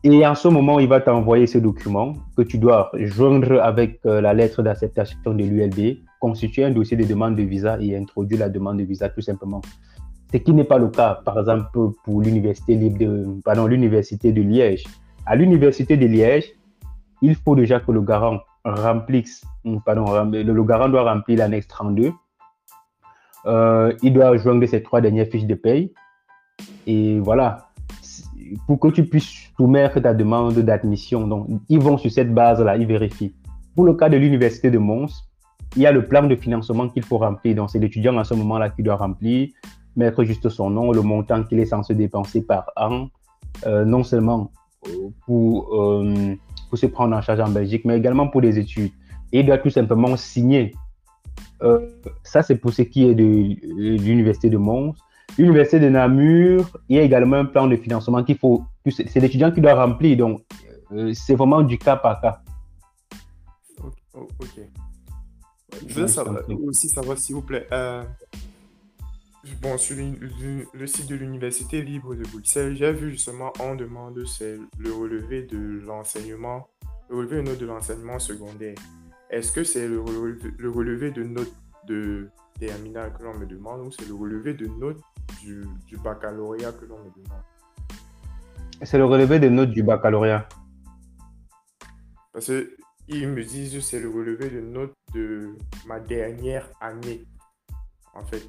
Et 0.05 0.27
en 0.27 0.35
ce 0.35 0.49
moment, 0.49 0.79
il 0.79 0.89
va 0.89 0.99
t'envoyer 0.99 1.47
ce 1.47 1.57
document 1.57 2.13
que 2.35 2.41
tu 2.41 2.57
dois 2.57 2.91
joindre 2.95 3.61
avec 3.61 4.01
euh, 4.05 4.19
la 4.19 4.33
lettre 4.33 4.61
d'acceptation 4.61 5.33
de 5.33 5.43
l'ULB, 5.45 5.99
constituer 6.19 6.65
un 6.65 6.71
dossier 6.71 6.97
de 6.97 7.05
demande 7.05 7.37
de 7.37 7.43
visa 7.43 7.77
et 7.79 7.95
introduire 7.95 8.41
la 8.41 8.49
demande 8.49 8.79
de 8.79 8.83
visa 8.83 9.07
tout 9.07 9.21
simplement. 9.21 9.61
Ce 10.33 10.39
qui 10.39 10.51
n'est 10.51 10.63
pas 10.63 10.79
le 10.79 10.87
cas, 10.87 11.21
par 11.23 11.37
exemple, 11.37 11.67
pour 12.03 12.19
l'université 12.19 12.75
de, 12.75 13.39
pardon, 13.45 13.67
l'université 13.67 14.31
de 14.31 14.41
Liège. 14.41 14.83
À 15.27 15.35
l'université 15.35 15.95
de 15.95 16.07
Liège, 16.07 16.45
il 17.21 17.35
faut 17.35 17.55
déjà 17.55 17.79
que 17.79 17.91
le 17.91 18.01
garant 18.01 18.39
remplisse, 18.65 19.43
pardon, 19.85 20.31
le 20.31 20.63
garant 20.63 20.89
doit 20.89 21.03
remplir 21.03 21.37
l'annexe 21.37 21.67
32. 21.67 22.13
Euh, 23.45 23.93
il 24.01 24.11
doit 24.11 24.35
joindre 24.37 24.65
ces 24.65 24.81
trois 24.81 25.01
dernières 25.01 25.27
fiches 25.27 25.45
de 25.45 25.53
paye. 25.53 25.93
Et 26.87 27.19
voilà, 27.19 27.69
pour 28.65 28.79
que 28.79 28.87
tu 28.87 29.05
puisses 29.05 29.51
soumettre 29.55 30.01
ta 30.01 30.15
demande 30.15 30.55
d'admission. 30.55 31.27
Donc, 31.27 31.47
ils 31.69 31.79
vont 31.79 31.99
sur 31.99 32.11
cette 32.11 32.33
base-là, 32.33 32.75
ils 32.77 32.87
vérifient. 32.87 33.35
Pour 33.75 33.85
le 33.85 33.93
cas 33.93 34.09
de 34.09 34.17
l'université 34.17 34.71
de 34.71 34.79
Mons, 34.79 35.29
il 35.75 35.83
y 35.83 35.85
a 35.85 35.91
le 35.91 36.07
plan 36.07 36.23
de 36.23 36.35
financement 36.35 36.89
qu'il 36.89 37.03
faut 37.03 37.19
remplir. 37.19 37.53
Donc, 37.53 37.69
c'est 37.69 37.77
l'étudiant 37.77 38.17
à 38.17 38.23
ce 38.23 38.33
moment-là 38.33 38.71
qui 38.71 38.81
doit 38.81 38.95
remplir, 38.95 39.49
mettre 39.95 40.23
juste 40.23 40.49
son 40.49 40.69
nom, 40.69 40.91
le 40.91 41.01
montant 41.01 41.43
qu'il 41.43 41.59
est 41.59 41.65
censé 41.65 41.95
dépenser 41.95 42.41
par 42.41 42.71
an, 42.75 43.07
euh, 43.65 43.85
non 43.85 44.03
seulement 44.03 44.51
pour, 45.25 45.75
euh, 45.75 46.35
pour 46.69 46.77
se 46.77 46.85
prendre 46.87 47.15
en 47.15 47.21
charge 47.21 47.39
en 47.39 47.49
Belgique, 47.49 47.83
mais 47.85 47.97
également 47.97 48.27
pour 48.27 48.41
des 48.41 48.59
études. 48.59 48.91
Et 49.31 49.39
il 49.39 49.45
doit 49.45 49.57
tout 49.57 49.69
simplement 49.69 50.15
signer. 50.17 50.73
Euh, 51.61 51.87
ça, 52.23 52.43
c'est 52.43 52.57
pour 52.57 52.73
ce 52.73 52.81
qui 52.81 53.05
est 53.05 53.15
de, 53.15 53.23
de 53.23 54.03
l'université 54.03 54.49
de 54.49 54.57
Mons. 54.57 54.93
L'université 55.37 55.79
de 55.79 55.89
Namur, 55.89 56.69
il 56.89 56.97
y 56.97 56.99
a 56.99 57.03
également 57.03 57.37
un 57.37 57.45
plan 57.45 57.67
de 57.67 57.75
financement 57.75 58.23
qu'il 58.23 58.37
faut, 58.37 58.63
c'est 58.89 59.19
l'étudiant 59.19 59.51
qui 59.51 59.61
doit 59.61 59.73
remplir, 59.73 60.17
donc 60.17 60.41
euh, 60.91 61.11
c'est 61.13 61.33
vraiment 61.33 61.63
du 61.63 61.79
cas 61.79 61.95
par 61.95 62.21
cas. 62.21 62.41
Ok. 64.13 64.59
Je 65.87 65.93
veux 66.01 66.07
savoir, 66.07 66.43
aussi 66.63 66.87
savoir, 66.87 67.17
s'il 67.17 67.33
vous 67.33 67.41
plaît, 67.41 67.65
euh, 67.71 68.03
bon, 69.61 69.77
sur 69.77 69.97
le, 69.97 70.87
site 70.87 71.07
de 71.07 71.15
l'Université 71.15 71.81
libre 71.81 72.15
de 72.15 72.23
Bruxelles, 72.23 72.75
j'ai 72.75 72.93
vu 72.93 73.11
justement, 73.11 73.51
on 73.59 73.75
demande 73.75 74.25
c'est 74.25 74.57
le 74.77 74.93
relevé 74.93 75.43
de 75.43 75.81
l'enseignement, 75.85 76.69
le 77.09 77.17
relevé 77.17 77.37
de 77.37 77.41
notes 77.41 77.59
de 77.59 77.65
l'enseignement 77.65 78.19
secondaire. 78.19 78.75
Est-ce 79.29 79.51
que 79.51 79.63
c'est 79.63 79.87
le, 79.87 80.01
le, 80.57 80.69
relevé 80.69 81.11
de 81.11 81.23
notes 81.23 81.53
de 81.87 82.29
terminale 82.59 83.13
que 83.17 83.23
l'on 83.23 83.33
me 83.33 83.45
demande 83.45 83.85
ou 83.85 83.91
c'est 83.91 84.07
le 84.07 84.13
relevé 84.13 84.53
de 84.53 84.67
notes 84.67 85.01
du, 85.41 85.65
baccalauréat 85.97 86.71
que 86.71 86.85
l'on 86.85 86.99
me 86.99 87.09
demande? 87.09 87.41
C'est 88.81 88.97
le 88.97 89.05
relevé 89.05 89.39
des 89.39 89.49
notes 89.49 89.71
du 89.71 89.83
baccalauréat. 89.83 90.47
Parce 92.31 92.51
qu'ils 93.07 93.27
me 93.27 93.43
disent 93.43 93.73
que 93.73 93.79
c'est 93.81 93.99
le 93.99 94.09
relevé 94.09 94.49
de 94.49 94.61
notes 94.61 94.93
de 95.13 95.55
ma 95.85 95.99
dernière 95.99 96.69
année, 96.79 97.25
en 98.13 98.23
fait. 98.23 98.47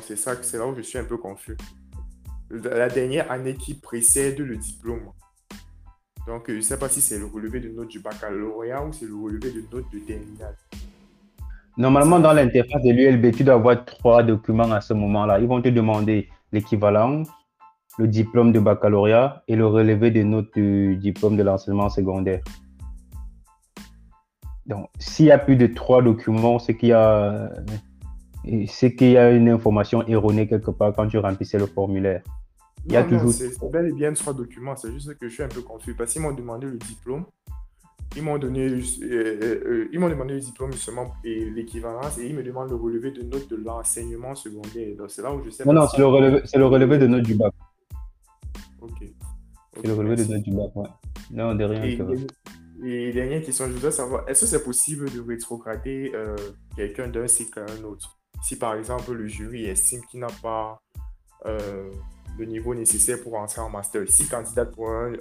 C'est 0.00 0.16
ça, 0.16 0.34
c'est 0.42 0.58
là 0.58 0.66
où 0.66 0.74
je 0.76 0.82
suis 0.82 0.98
un 0.98 1.04
peu 1.04 1.16
confus. 1.16 1.56
La 2.50 2.88
dernière 2.88 3.30
année 3.30 3.54
qui 3.54 3.74
précède 3.74 4.38
le 4.38 4.56
diplôme. 4.56 5.12
Donc 6.26 6.44
je 6.48 6.56
ne 6.56 6.60
sais 6.60 6.78
pas 6.78 6.88
si 6.88 7.00
c'est 7.00 7.18
le 7.18 7.26
relevé 7.26 7.60
de 7.60 7.70
notes 7.70 7.88
du 7.88 8.00
baccalauréat 8.00 8.84
ou 8.84 8.92
c'est 8.92 9.06
le 9.06 9.16
relevé 9.16 9.50
de 9.50 9.62
notes 9.72 9.90
de 9.92 9.98
terminale. 10.00 10.56
Normalement, 11.78 12.18
dans 12.18 12.32
l'interface 12.32 12.82
de 12.82 12.90
l'ULB, 12.90 13.34
tu 13.34 13.44
dois 13.44 13.54
avoir 13.54 13.84
trois 13.84 14.22
documents 14.22 14.70
à 14.72 14.80
ce 14.80 14.94
moment-là. 14.94 15.38
Ils 15.38 15.46
vont 15.46 15.62
te 15.62 15.68
demander 15.68 16.28
l'équivalence, 16.50 17.28
le 17.98 18.08
diplôme 18.08 18.52
de 18.52 18.58
baccalauréat 18.58 19.44
et 19.46 19.54
le 19.54 19.66
relevé 19.66 20.10
des 20.10 20.24
notes 20.24 20.52
du 20.54 20.96
diplôme 20.96 21.36
de 21.36 21.42
l'enseignement 21.44 21.88
secondaire. 21.88 22.40
Donc, 24.66 24.88
s'il 24.98 25.26
y 25.26 25.30
a 25.30 25.38
plus 25.38 25.56
de 25.56 25.68
trois 25.68 26.02
documents, 26.02 26.58
c'est 26.58 26.76
qu'il 26.76 26.90
y 26.90 26.92
a, 26.92 27.48
c'est 28.66 28.94
qu'il 28.94 29.10
y 29.10 29.16
a 29.18 29.30
une 29.30 29.48
information 29.48 30.06
erronée 30.06 30.48
quelque 30.48 30.70
part 30.70 30.94
quand 30.94 31.08
tu 31.08 31.18
remplissais 31.18 31.58
le 31.58 31.66
formulaire. 31.66 32.22
Il 32.86 32.92
y 32.92 32.96
a 32.96 33.04
toujours. 33.04 33.32
C'est 33.32 33.52
bel 33.70 33.86
et 33.86 33.92
bien 33.92 34.12
trois 34.12 34.32
documents. 34.32 34.76
C'est 34.76 34.92
juste 34.92 35.18
que 35.18 35.28
je 35.28 35.34
suis 35.34 35.42
un 35.42 35.48
peu 35.48 35.60
confus 35.60 35.94
parce 35.94 36.12
qu'ils 36.12 36.22
m'ont 36.22 36.32
demandé 36.32 36.66
le 36.66 36.78
diplôme, 36.78 37.24
ils 38.16 38.22
m'ont 38.22 38.38
donné, 38.38 38.66
euh, 38.66 38.82
euh, 39.02 39.60
euh, 39.66 39.88
ils 39.92 40.00
m'ont 40.00 40.08
demandé 40.08 40.34
le 40.34 40.40
diplôme 40.40 40.72
justement 40.72 41.12
et 41.24 41.50
l'équivalence 41.50 42.18
et 42.18 42.26
ils 42.26 42.34
me 42.34 42.42
demandent 42.42 42.70
le 42.70 42.76
relevé 42.76 43.10
de 43.10 43.22
notes 43.22 43.48
de 43.50 43.56
l'enseignement 43.56 44.34
secondaire. 44.34 44.96
Donc 44.96 45.10
c'est 45.10 45.22
là 45.22 45.32
où 45.32 45.42
je 45.44 45.50
sais. 45.50 45.64
Non, 45.64 45.74
non, 45.74 45.86
c'est 45.88 45.98
le, 45.98 46.06
relevé, 46.06 46.40
c'est 46.44 46.58
le 46.58 46.66
relevé 46.66 46.98
de 46.98 47.06
notes 47.06 47.24
du 47.24 47.34
bac. 47.34 47.52
Ok. 48.80 49.04
C'est 49.76 49.86
le 49.86 49.94
relevé 49.94 50.16
de 50.16 50.24
notes 50.24 50.42
du 50.42 50.52
bac, 50.52 50.74
ouais. 50.74 50.88
Non, 51.30 51.54
de 51.54 51.64
rien. 51.64 51.84
Et, 51.84 53.08
et, 53.08 53.12
dernière 53.12 53.42
question, 53.42 53.66
je 53.66 53.72
voudrais 53.72 53.90
savoir, 53.90 54.26
est-ce 54.28 54.42
que 54.42 54.46
c'est 54.46 54.64
possible 54.64 55.10
de 55.10 55.20
rétrograder 55.20 56.12
quelqu'un 56.76 57.08
d'un 57.08 57.26
cycle 57.26 57.58
à 57.58 57.64
un 57.64 57.84
autre? 57.84 58.17
Si 58.42 58.56
par 58.56 58.74
exemple 58.74 59.12
le 59.12 59.26
jury 59.26 59.66
estime 59.66 60.02
qu'il 60.10 60.20
n'a 60.20 60.28
pas 60.42 60.80
le 62.38 62.44
niveau 62.46 62.74
nécessaire 62.74 63.18
pour 63.22 63.34
entrer 63.34 63.60
en 63.60 63.68
master. 63.68 64.02
Si 64.08 64.26
candidate 64.28 64.74
pour 64.74 64.90
un, 64.90 65.12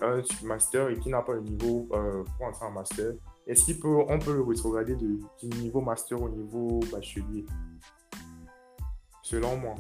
master 0.44 0.90
et 0.90 1.00
qui 1.00 1.10
n'a 1.10 1.22
pas 1.22 1.34
le 1.34 1.42
niveau 1.42 1.88
euh, 1.92 2.24
pour 2.38 2.48
entrer 2.48 2.66
en 2.66 2.72
master, 2.72 3.14
est-ce 3.48 3.74
qu'on 3.74 4.20
peut, 4.20 4.34
le 4.34 4.44
rétrograder 4.44 4.96
de, 4.96 5.20
du 5.42 5.58
niveau 5.60 5.82
master 5.82 6.22
au 6.22 6.30
niveau 6.30 6.80
bachelier? 6.92 7.46
Selon 9.24 9.58
moi. 9.58 9.76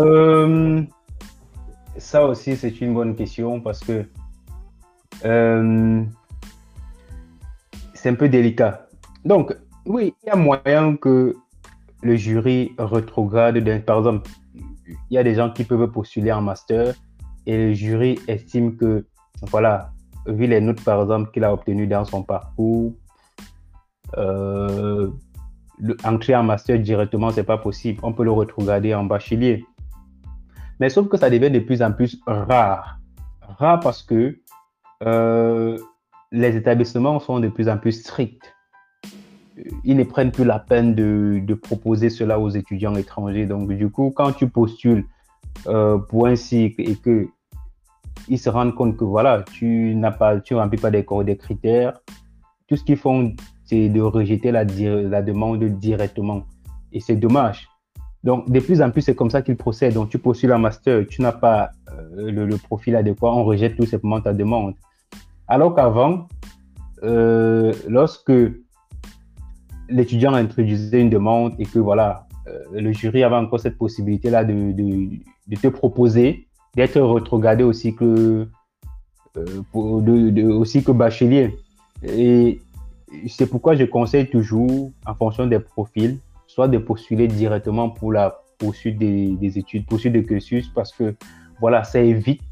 Euh, 0.00 0.82
ça 1.96 2.26
aussi, 2.26 2.56
c'est 2.56 2.80
une 2.80 2.94
bonne 2.94 3.14
question 3.14 3.60
parce 3.60 3.80
que 3.80 4.04
euh, 5.24 6.04
c'est 7.94 8.08
un 8.10 8.14
peu 8.14 8.28
délicat. 8.28 8.88
Donc, 9.24 9.56
oui, 9.86 10.14
il 10.22 10.26
y 10.26 10.30
a 10.30 10.36
moyen 10.36 10.96
que 10.96 11.34
le 12.04 12.16
jury 12.16 12.74
rétrograde, 12.78 13.84
par 13.84 13.98
exemple, 13.98 14.28
il 14.86 15.14
y 15.14 15.18
a 15.18 15.24
des 15.24 15.34
gens 15.34 15.50
qui 15.50 15.64
peuvent 15.64 15.90
postuler 15.90 16.30
en 16.30 16.42
master 16.42 16.94
et 17.46 17.56
le 17.56 17.72
jury 17.72 18.18
estime 18.28 18.76
que, 18.76 19.06
voilà, 19.50 19.90
vu 20.26 20.46
les 20.46 20.60
notes 20.60 20.82
par 20.84 21.00
exemple 21.02 21.30
qu'il 21.32 21.44
a 21.44 21.52
obtenues 21.52 21.86
dans 21.86 22.04
son 22.04 22.22
parcours, 22.22 22.92
euh, 24.18 25.10
entrer 26.04 26.36
en 26.36 26.42
master 26.42 26.78
directement, 26.78 27.30
c'est 27.30 27.44
pas 27.44 27.58
possible. 27.58 28.00
On 28.02 28.12
peut 28.12 28.24
le 28.24 28.30
regarder 28.30 28.94
en 28.94 29.04
bachelier. 29.04 29.64
Mais 30.80 30.90
sauf 30.90 31.08
que 31.08 31.16
ça 31.16 31.30
devient 31.30 31.50
de 31.50 31.60
plus 31.60 31.82
en 31.82 31.92
plus 31.92 32.20
rare. 32.26 32.98
Rare 33.58 33.80
parce 33.80 34.02
que 34.02 34.38
euh, 35.02 35.78
les 36.32 36.54
établissements 36.56 37.18
sont 37.18 37.40
de 37.40 37.48
plus 37.48 37.68
en 37.68 37.78
plus 37.78 37.92
stricts 37.92 38.53
ils 39.84 39.96
ne 39.96 40.04
prennent 40.04 40.32
plus 40.32 40.44
la 40.44 40.58
peine 40.58 40.94
de, 40.94 41.54
proposer 41.54 42.10
cela 42.10 42.38
aux 42.38 42.50
étudiants 42.50 42.94
étrangers. 42.96 43.46
Donc, 43.46 43.72
du 43.72 43.88
coup, 43.90 44.12
quand 44.14 44.32
tu 44.32 44.48
postules 44.48 45.04
euh, 45.66 45.98
pour 45.98 46.26
un 46.26 46.36
cycle 46.36 46.80
et 46.80 46.96
que 46.96 47.28
ils 48.28 48.38
se 48.38 48.48
rendent 48.48 48.74
compte 48.74 48.96
que 48.96 49.04
voilà, 49.04 49.44
tu 49.52 49.94
n'as 49.94 50.10
pas, 50.10 50.40
tu 50.40 50.54
remplis 50.54 50.78
pas 50.78 50.90
des, 50.90 51.04
des 51.24 51.36
critères, 51.36 52.00
tout 52.68 52.76
ce 52.76 52.84
qu'ils 52.84 52.96
font, 52.96 53.34
c'est 53.64 53.88
de 53.88 54.00
rejeter 54.00 54.50
la, 54.50 54.64
la 54.64 55.22
demande 55.22 55.62
directement. 55.64 56.44
Et 56.92 57.00
c'est 57.00 57.16
dommage. 57.16 57.68
Donc, 58.22 58.50
de 58.50 58.58
plus 58.60 58.80
en 58.80 58.90
plus, 58.90 59.02
c'est 59.02 59.14
comme 59.14 59.30
ça 59.30 59.42
qu'ils 59.42 59.56
procèdent. 59.56 59.94
Donc, 59.94 60.08
tu 60.08 60.18
postules 60.18 60.52
un 60.52 60.58
master, 60.58 61.06
tu 61.06 61.20
n'as 61.20 61.32
pas 61.32 61.70
euh, 62.16 62.30
le, 62.30 62.56
profil 62.56 62.96
adéquat, 62.96 63.30
on 63.30 63.44
rejette 63.44 63.76
tout 63.76 63.84
simplement 63.84 64.20
ta 64.20 64.32
demande. 64.32 64.74
Alors 65.46 65.74
qu'avant, 65.74 66.26
euh, 67.02 67.72
lorsque 67.86 68.32
l'étudiant 69.88 70.34
introduisait 70.34 71.00
une 71.00 71.10
demande 71.10 71.54
et 71.58 71.66
que 71.66 71.78
voilà, 71.78 72.26
euh, 72.46 72.80
le 72.80 72.92
jury 72.92 73.22
avait 73.22 73.36
encore 73.36 73.60
cette 73.60 73.78
possibilité-là 73.78 74.44
de, 74.44 74.72
de, 74.72 75.56
te 75.56 75.68
proposer 75.68 76.46
d'être 76.74 77.00
retrogradé 77.00 77.62
aussi 77.62 77.94
que, 77.94 78.48
pour, 79.72 80.02
de, 80.02 80.42
aussi 80.44 80.82
que 80.82 80.92
bachelier. 80.92 81.56
Et 82.02 82.60
c'est 83.28 83.46
pourquoi 83.46 83.76
je 83.76 83.84
conseille 83.84 84.28
toujours, 84.28 84.90
en 85.06 85.14
fonction 85.14 85.46
des 85.46 85.60
profils, 85.60 86.18
soit 86.46 86.68
de 86.68 86.78
postuler 86.78 87.28
directement 87.28 87.90
pour 87.90 88.12
la 88.12 88.40
poursuite 88.58 88.98
des, 88.98 89.36
des 89.36 89.58
études, 89.58 89.86
poursuite 89.86 90.12
de 90.12 90.20
cursus, 90.20 90.68
parce 90.68 90.92
que 90.92 91.14
voilà, 91.60 91.84
ça 91.84 92.00
évite 92.00 92.42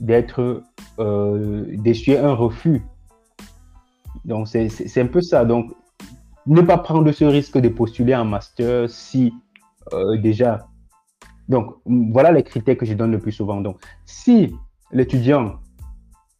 d'être 0.00 0.62
euh, 0.98 1.64
d'essuyer 1.76 2.18
un 2.18 2.32
refus. 2.32 2.82
Donc, 4.24 4.48
c'est 4.48 5.00
un 5.00 5.06
peu 5.06 5.20
ça. 5.20 5.44
Donc, 5.44 5.72
ne 6.46 6.60
pas 6.62 6.78
prendre 6.78 7.10
ce 7.12 7.24
risque 7.24 7.58
de 7.58 7.68
postuler 7.68 8.12
un 8.12 8.24
master 8.24 8.88
si 8.88 9.32
euh, 9.92 10.16
déjà. 10.18 10.66
Donc, 11.48 11.76
voilà 11.86 12.32
les 12.32 12.42
critères 12.42 12.76
que 12.76 12.86
je 12.86 12.94
donne 12.94 13.10
le 13.10 13.18
plus 13.18 13.32
souvent. 13.32 13.60
Donc, 13.60 13.78
si 14.06 14.54
l'étudiant 14.92 15.60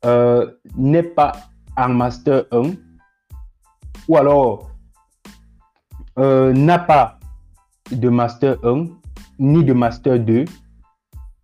euh, 0.04 0.50
n'est 0.76 1.02
pas 1.02 1.32
en 1.76 1.88
master 1.90 2.44
1, 2.52 2.62
ou 4.08 4.16
alors 4.16 4.70
euh, 6.18 6.52
n'a 6.52 6.78
pas 6.78 7.18
de 7.90 8.08
master 8.08 8.56
1 8.64 8.86
ni 9.38 9.64
de 9.64 9.72
master 9.72 10.18
2, 10.18 10.44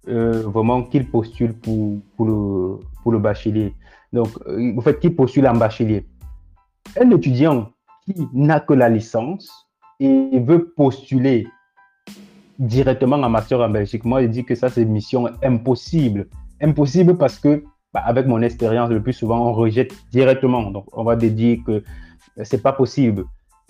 euh, 0.08 0.42
vraiment 0.42 0.82
qu'il 0.82 1.10
postule 1.10 1.54
pour, 1.54 1.98
pour, 2.16 2.26
le, 2.26 2.80
pour 3.02 3.12
le 3.12 3.18
bachelier. 3.18 3.74
Donc, 4.12 4.28
en 4.46 4.80
fait, 4.80 5.00
qu'il 5.00 5.14
postule 5.16 5.46
en 5.48 5.54
bachelier. 5.54 6.06
Un 7.00 7.10
étudiant 7.10 7.72
qui 8.06 8.28
n'a 8.32 8.60
que 8.60 8.72
la 8.72 8.88
licence 8.88 9.66
et 10.00 10.38
veut 10.38 10.72
postuler 10.76 11.46
directement 12.58 13.16
en 13.16 13.28
master 13.28 13.60
en 13.60 13.68
Belgique, 13.68 14.04
moi, 14.04 14.22
je 14.22 14.28
dis 14.28 14.44
que 14.44 14.54
ça, 14.54 14.68
c'est 14.68 14.84
mission 14.84 15.28
impossible. 15.42 16.28
Impossible 16.60 17.16
parce 17.16 17.38
que, 17.38 17.64
bah, 17.92 18.00
avec 18.04 18.26
mon 18.26 18.40
expérience, 18.42 18.90
le 18.90 19.02
plus 19.02 19.12
souvent, 19.12 19.48
on 19.48 19.52
rejette 19.52 19.92
directement. 20.10 20.70
Donc, 20.70 20.86
on 20.92 21.04
va 21.04 21.16
dire 21.16 21.58
que 21.66 21.82
c'est 22.42 22.62
pas 22.62 22.72
possible. 22.72 23.24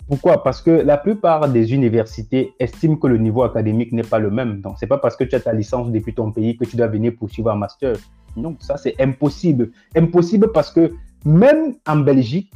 Pourquoi? 0.07 0.41
Parce 0.41 0.61
que 0.61 0.71
la 0.71 0.97
plupart 0.97 1.49
des 1.49 1.73
universités 1.73 2.53
estiment 2.59 2.95
que 2.95 3.07
le 3.07 3.17
niveau 3.17 3.43
académique 3.43 3.91
n'est 3.91 4.03
pas 4.03 4.19
le 4.19 4.31
même. 4.31 4.61
Donc, 4.61 4.75
c'est 4.79 4.87
pas 4.87 4.97
parce 4.97 5.17
que 5.17 5.25
tu 5.25 5.35
as 5.35 5.41
ta 5.41 5.51
licence 5.51 5.91
depuis 5.91 6.13
ton 6.13 6.31
pays 6.31 6.55
que 6.55 6.63
tu 6.63 6.77
dois 6.77 6.87
venir 6.87 7.13
poursuivre 7.17 7.51
un 7.51 7.55
master. 7.55 7.97
Non, 8.37 8.55
ça 8.59 8.77
c'est 8.77 8.95
impossible. 9.01 9.71
Impossible 9.95 10.51
parce 10.53 10.71
que 10.71 10.93
même 11.25 11.73
en 11.85 11.97
Belgique, 11.97 12.53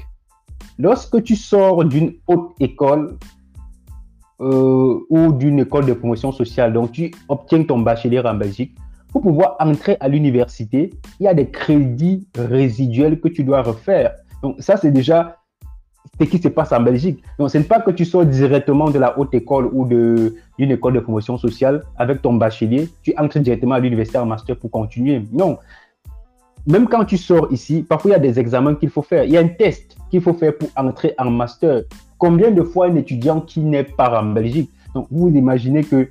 lorsque 0.78 1.24
tu 1.24 1.36
sors 1.36 1.86
d'une 1.86 2.14
haute 2.28 2.52
école 2.60 3.18
euh, 4.40 5.00
ou 5.10 5.32
d'une 5.34 5.60
école 5.60 5.86
de 5.86 5.94
promotion 5.94 6.32
sociale, 6.32 6.74
donc 6.74 6.92
tu 6.92 7.12
obtiens 7.28 7.64
ton 7.64 7.80
bachelier 7.80 8.20
en 8.20 8.34
Belgique, 8.34 8.76
pour 9.12 9.22
pouvoir 9.22 9.58
entrer 9.60 9.98
à 10.00 10.08
l'université, 10.08 10.92
il 11.20 11.24
y 11.24 11.28
a 11.28 11.34
des 11.34 11.50
crédits 11.50 12.28
résiduels 12.36 13.20
que 13.20 13.28
tu 13.28 13.44
dois 13.44 13.62
refaire. 13.62 14.16
Donc 14.42 14.56
ça, 14.60 14.78
c'est 14.78 14.92
déjà 14.92 15.38
ce 16.20 16.26
qui 16.26 16.38
se 16.38 16.48
passe 16.48 16.72
en 16.72 16.82
Belgique. 16.82 17.24
Donc, 17.38 17.50
ce 17.50 17.58
n'est 17.58 17.64
pas 17.64 17.80
que 17.80 17.92
tu 17.92 18.06
sors 18.06 18.26
directement 18.26 18.90
de 18.90 19.00
la 19.00 19.18
haute 19.18 19.34
école 19.34 19.70
ou 19.74 19.86
d'une 19.86 20.72
école 20.72 20.94
de 20.94 21.00
promotion 21.00 21.38
sociale 21.38 21.84
avec 21.98 22.22
ton 22.22 22.34
bachelier, 22.34 22.90
tu 23.02 23.14
entres 23.18 23.40
directement 23.40 23.76
à 23.76 23.80
l'université 23.80 24.18
en 24.18 24.26
master 24.26 24.56
pour 24.58 24.72
continuer. 24.72 25.24
Non. 25.32 25.58
Même 26.68 26.88
quand 26.88 27.06
tu 27.06 27.18
sors 27.18 27.52
ici, 27.52 27.84
parfois 27.88 28.12
il 28.12 28.14
y 28.14 28.18
a 28.18 28.20
des 28.20 28.40
examens 28.40 28.76
qu'il 28.76 28.90
faut 28.90 29.02
faire. 29.02 29.24
Il 29.24 29.32
y 29.32 29.38
a 29.38 29.42
un 29.42 29.48
test 29.48 29.96
qu'il 30.10 30.22
faut 30.22 30.34
faire 30.34 30.58
pour 30.58 30.70
entrer 30.76 31.14
en 31.18 31.30
master. 31.32 31.84
Combien 32.18 32.52
de 32.52 32.62
fois 32.62 32.88
un 32.88 32.96
étudiant 32.96 33.42
qui 33.42 33.62
n'est 33.62 33.84
pas 33.84 34.22
en 34.22 34.26
Belgique? 34.26 34.70
Donc, 34.94 35.08
vous 35.10 35.30
imaginez 35.30 35.84
que 35.84 36.10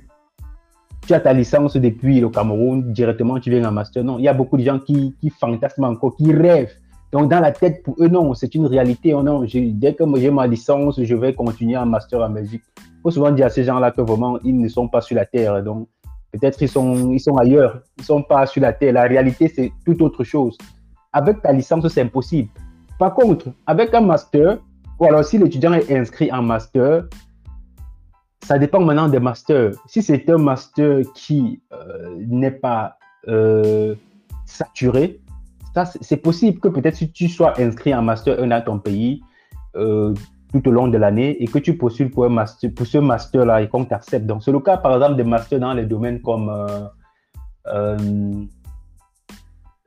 tu 1.07 1.13
as 1.13 1.19
ta 1.19 1.33
licence 1.33 1.77
depuis 1.77 2.19
le 2.19 2.29
Cameroun, 2.29 2.91
directement 2.91 3.39
tu 3.39 3.49
viens 3.49 3.67
en 3.67 3.71
master. 3.71 4.03
Non, 4.03 4.19
il 4.19 4.23
y 4.23 4.27
a 4.27 4.33
beaucoup 4.33 4.57
de 4.57 4.63
gens 4.63 4.79
qui, 4.79 5.15
qui 5.21 5.29
fantasment 5.29 5.85
encore, 5.85 6.15
qui 6.15 6.33
rêvent 6.33 6.75
donc, 7.11 7.29
dans 7.29 7.41
la 7.41 7.51
tête, 7.51 7.83
pour 7.83 7.95
eux, 7.99 8.07
non, 8.07 8.33
c'est 8.33 8.55
une 8.55 8.65
réalité. 8.65 9.13
Oh 9.13 9.21
non, 9.21 9.43
dès 9.43 9.93
que 9.93 10.03
j'ai 10.15 10.31
ma 10.31 10.47
licence, 10.47 11.01
je 11.03 11.15
vais 11.15 11.33
continuer 11.33 11.75
un 11.75 11.85
master 11.85 12.21
en 12.21 12.29
Belgique. 12.29 12.63
Il 12.77 13.01
faut 13.03 13.11
souvent 13.11 13.31
dire 13.31 13.47
à 13.47 13.49
ces 13.49 13.65
gens-là 13.65 13.91
que 13.91 14.01
vraiment, 14.01 14.39
ils 14.43 14.57
ne 14.57 14.67
sont 14.69 14.87
pas 14.87 15.01
sur 15.01 15.17
la 15.17 15.25
terre. 15.25 15.61
Donc, 15.61 15.89
peut-être 16.31 16.61
ils 16.61 16.69
sont, 16.69 17.11
ils 17.11 17.19
sont 17.19 17.35
ailleurs. 17.37 17.81
Ils 17.97 18.01
ne 18.01 18.05
sont 18.05 18.23
pas 18.23 18.45
sur 18.45 18.61
la 18.61 18.73
terre. 18.73 18.93
La 18.93 19.03
réalité, 19.03 19.51
c'est 19.53 19.71
tout 19.85 20.01
autre 20.03 20.23
chose. 20.23 20.57
Avec 21.13 21.41
ta 21.41 21.51
licence, 21.51 21.87
c'est 21.87 22.01
impossible. 22.01 22.49
Par 22.97 23.13
contre, 23.13 23.47
avec 23.67 23.93
un 23.93 24.01
master, 24.01 24.59
ou 24.99 25.05
alors 25.05 25.25
si 25.25 25.37
l'étudiant 25.37 25.73
est 25.73 25.91
inscrit 25.91 26.31
en 26.31 26.41
master, 26.41 27.05
ça 28.43 28.57
dépend 28.57 28.79
maintenant 28.79 29.07
des 29.07 29.19
masters. 29.19 29.73
Si 29.87 30.01
c'est 30.01 30.29
un 30.29 30.37
master 30.37 31.01
qui 31.15 31.61
euh, 31.71 32.15
n'est 32.27 32.51
pas 32.51 32.97
euh, 33.27 33.95
saturé, 34.45 35.19
c'est 36.01 36.17
possible 36.17 36.59
que 36.59 36.67
peut-être 36.67 36.95
si 36.95 37.11
tu 37.11 37.29
sois 37.29 37.59
inscrit 37.59 37.93
en 37.95 38.01
master 38.01 38.41
1 38.41 38.47
dans 38.47 38.61
ton 38.61 38.79
pays 38.79 39.21
euh, 39.75 40.13
tout 40.51 40.67
au 40.67 40.71
long 40.71 40.87
de 40.87 40.97
l'année 40.97 41.41
et 41.41 41.47
que 41.47 41.59
tu 41.59 41.77
postules 41.77 42.11
pour, 42.11 42.25
ce 42.27 42.97
master-là 42.97 43.61
et 43.61 43.67
qu'on 43.67 43.85
t'accepte. 43.85 44.25
Donc, 44.25 44.43
c'est 44.43 44.51
le 44.51 44.59
cas, 44.59 44.77
par 44.77 44.93
exemple, 44.93 45.15
des 45.15 45.23
masters 45.23 45.59
dans 45.59 45.73
les 45.73 45.85
domaines 45.85 46.21
comme. 46.21 46.49
Euh, 47.67 48.45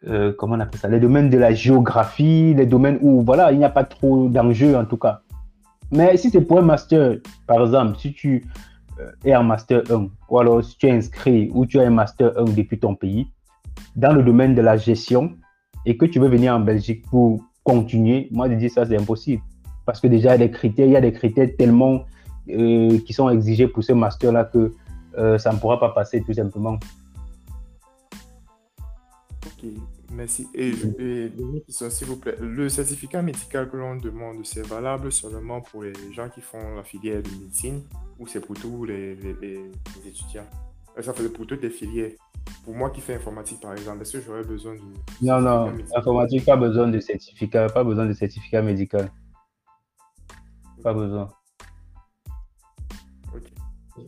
euh, 0.07 0.33
comment 0.39 0.57
on 0.57 0.61
appelle 0.61 0.81
ça? 0.81 0.89
Les 0.89 1.01
domaines 1.01 1.31
de 1.31 1.39
la 1.39 1.55
géographie, 1.55 2.55
les 2.55 2.67
domaines 2.67 2.99
où, 3.01 3.23
voilà, 3.23 3.53
il 3.53 3.59
n'y 3.59 3.65
a 3.65 3.71
pas 3.71 3.85
trop 3.85 4.29
d'enjeux 4.29 4.77
en 4.77 4.85
tout 4.85 4.99
cas. 4.99 5.23
Mais 5.91 6.17
si 6.17 6.31
c'est 6.31 6.43
pour 6.43 6.59
un 6.59 6.63
master, 6.63 7.19
par 7.47 7.63
exemple, 7.63 7.99
si 7.99 8.13
tu 8.13 8.45
es 9.25 9.35
en 9.35 9.45
master 9.45 9.83
1, 9.91 10.09
ou 10.29 10.39
alors 10.39 10.65
si 10.65 10.77
tu 10.77 10.87
es 10.87 10.93
inscrit 10.93 11.51
ou 11.53 11.67
tu 11.67 11.81
as 11.81 11.85
un 11.85 11.91
master 11.91 12.33
1 12.37 12.45
depuis 12.45 12.79
ton 12.79 12.95
pays, 12.95 13.27
dans 13.97 14.13
le 14.13 14.23
domaine 14.23 14.55
de 14.55 14.63
la 14.63 14.77
gestion, 14.77 15.35
et 15.87 15.97
que 15.97 16.07
tu 16.07 16.19
veux 16.19 16.29
venir 16.29 16.55
en 16.55 16.61
Belgique 16.61 17.05
pour 17.11 17.41
continuer, 17.63 18.29
moi 18.31 18.49
je 18.49 18.55
dis 18.55 18.71
ça 18.71 18.87
c'est 18.87 18.97
impossible. 18.97 19.43
Parce 19.87 20.01
que 20.01 20.07
déjà 20.07 20.35
il 20.35 20.41
y 20.41 20.45
a 20.45 20.47
des 20.47 20.51
critères, 20.51 20.87
il 20.87 20.93
y 20.93 20.97
a 20.97 21.01
des 21.01 21.13
critères 21.13 21.49
tellement 21.57 22.05
euh, 22.49 22.99
qui 23.01 23.13
sont 23.13 23.29
exigés 23.31 23.69
pour 23.69 23.85
ce 23.85 23.93
master-là 23.93 24.45
que 24.45 24.73
euh, 25.17 25.39
ça 25.39 25.53
ne 25.53 25.59
pourra 25.59 25.79
pas 25.79 25.91
passer 25.91 26.23
tout 26.23 26.33
simplement. 26.33 26.79
Ok, 29.47 29.71
merci. 30.13 30.49
Et, 30.55 30.73
s'il 31.69 32.07
vous 32.07 32.17
plaît, 32.17 32.37
le 32.41 32.69
certificat 32.69 33.23
médical 33.23 33.71
que 33.71 33.77
l'on 33.77 33.97
demande, 33.97 34.45
c'est 34.45 34.67
valable 34.67 35.13
seulement 35.13 35.61
pour 35.61 35.83
les 35.83 35.93
gens 36.13 36.29
qui 36.29 36.41
font 36.41 36.77
la 36.77 36.83
filière 36.83 37.23
de 37.23 37.31
médecine 37.43 37.83
ou 38.19 38.27
c'est 38.27 38.41
pour 38.41 38.57
tous 38.57 38.85
les, 38.85 39.15
les 39.15 39.71
étudiants? 40.07 40.47
Ça 41.01 41.13
fait 41.13 41.29
pour 41.29 41.47
toutes 41.47 41.63
les 41.63 41.71
filières 41.71 42.13
pour 42.65 42.75
moi 42.75 42.91
qui 42.91 43.01
fais 43.01 43.15
informatique, 43.15 43.61
par 43.61 43.73
exemple, 43.73 44.03
est-ce 44.03 44.19
que 44.19 44.25
j'aurais 44.25 44.43
besoin 44.43 44.75
de. 44.75 44.81
Non, 45.23 45.41
non, 45.41 45.73
informatique, 45.95 46.45
pas 46.45 46.57
besoin 46.57 46.89
de 46.89 46.99
certificat, 46.99 47.69
pas 47.69 47.85
besoin 47.85 48.07
de 48.07 48.13
certificat 48.13 48.63
médical. 48.63 49.11
Pas 50.85 50.93
besoin. 50.93 51.29
Ok, 53.35 53.51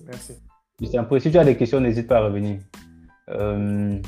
merci. 0.04 0.34
Si 0.78 1.30
tu 1.30 1.38
as 1.38 1.44
des 1.44 1.56
questions, 1.56 1.80
n'hésite 1.80 2.06
pas 2.06 2.18
à 2.18 2.24
revenir. 2.24 2.60
Euh, 3.30 3.98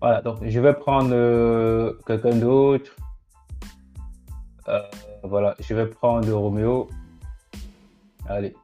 voilà, 0.00 0.22
donc 0.22 0.38
je 0.42 0.58
vais 0.58 0.72
prendre 0.72 1.10
euh, 1.12 1.92
quelqu'un 2.06 2.36
d'autre. 2.36 2.96
Euh, 4.68 4.80
voilà, 5.22 5.54
je 5.60 5.74
vais 5.74 5.86
prendre 5.86 6.32
Roméo. 6.32 6.88
Allez 8.26 8.56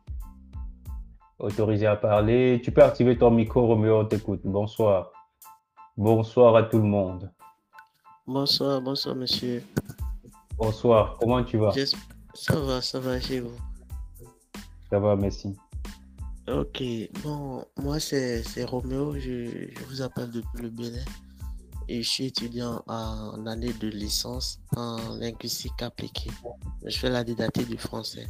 autorisé 1.39 1.87
à 1.87 1.97
parler. 1.97 2.61
Tu 2.65 2.73
peux 2.73 2.83
activer 2.83 3.19
ton 3.19 3.31
micro, 3.31 3.67
Roméo, 3.67 4.01
on 4.01 4.05
t'écoute. 4.07 4.41
Bonsoir. 4.43 5.13
Bonsoir 5.99 6.57
à 6.57 6.63
tout 6.63 6.79
le 6.79 6.85
monde. 6.85 7.31
Bonsoir, 8.27 8.81
bonsoir, 8.81 9.15
monsieur. 9.15 9.63
Bonsoir, 10.57 11.17
comment 11.21 11.45
tu 11.45 11.59
vas? 11.59 11.73
Ça 12.41 12.55
va, 12.61 12.81
ça 12.81 13.01
va 13.01 13.21
chez 13.21 13.41
vous. 13.41 13.57
Ça 14.91 14.99
va, 15.01 15.17
merci. 15.17 15.57
Ok, 16.47 16.83
bon, 17.23 17.65
moi 17.77 18.01
c'est 18.01 18.43
Roméo, 18.65 19.19
je, 19.19 19.69
vous 19.89 20.01
appelle 20.01 20.31
depuis 20.31 20.63
le 20.63 20.71
Bénin 20.71 21.05
et 21.89 22.03
je 22.03 22.09
suis 22.09 22.27
étudiant 22.27 22.83
en 22.87 23.45
année 23.47 23.73
de 23.75 23.89
licence 23.89 24.59
en 24.77 24.97
linguistique 25.17 25.83
appliquée. 25.83 26.31
Je 26.87 26.97
fais 26.97 27.11
la 27.11 27.23
didactique 27.25 27.69
du 27.69 27.77
français. 27.77 28.27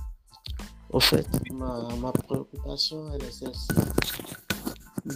Au 0.91 0.99
fait, 0.99 1.29
ma, 1.53 1.87
ma 2.01 2.11
préoccupation, 2.11 3.13
elle 3.13 3.23
est 3.23 3.31
celle-ci. 3.31 3.69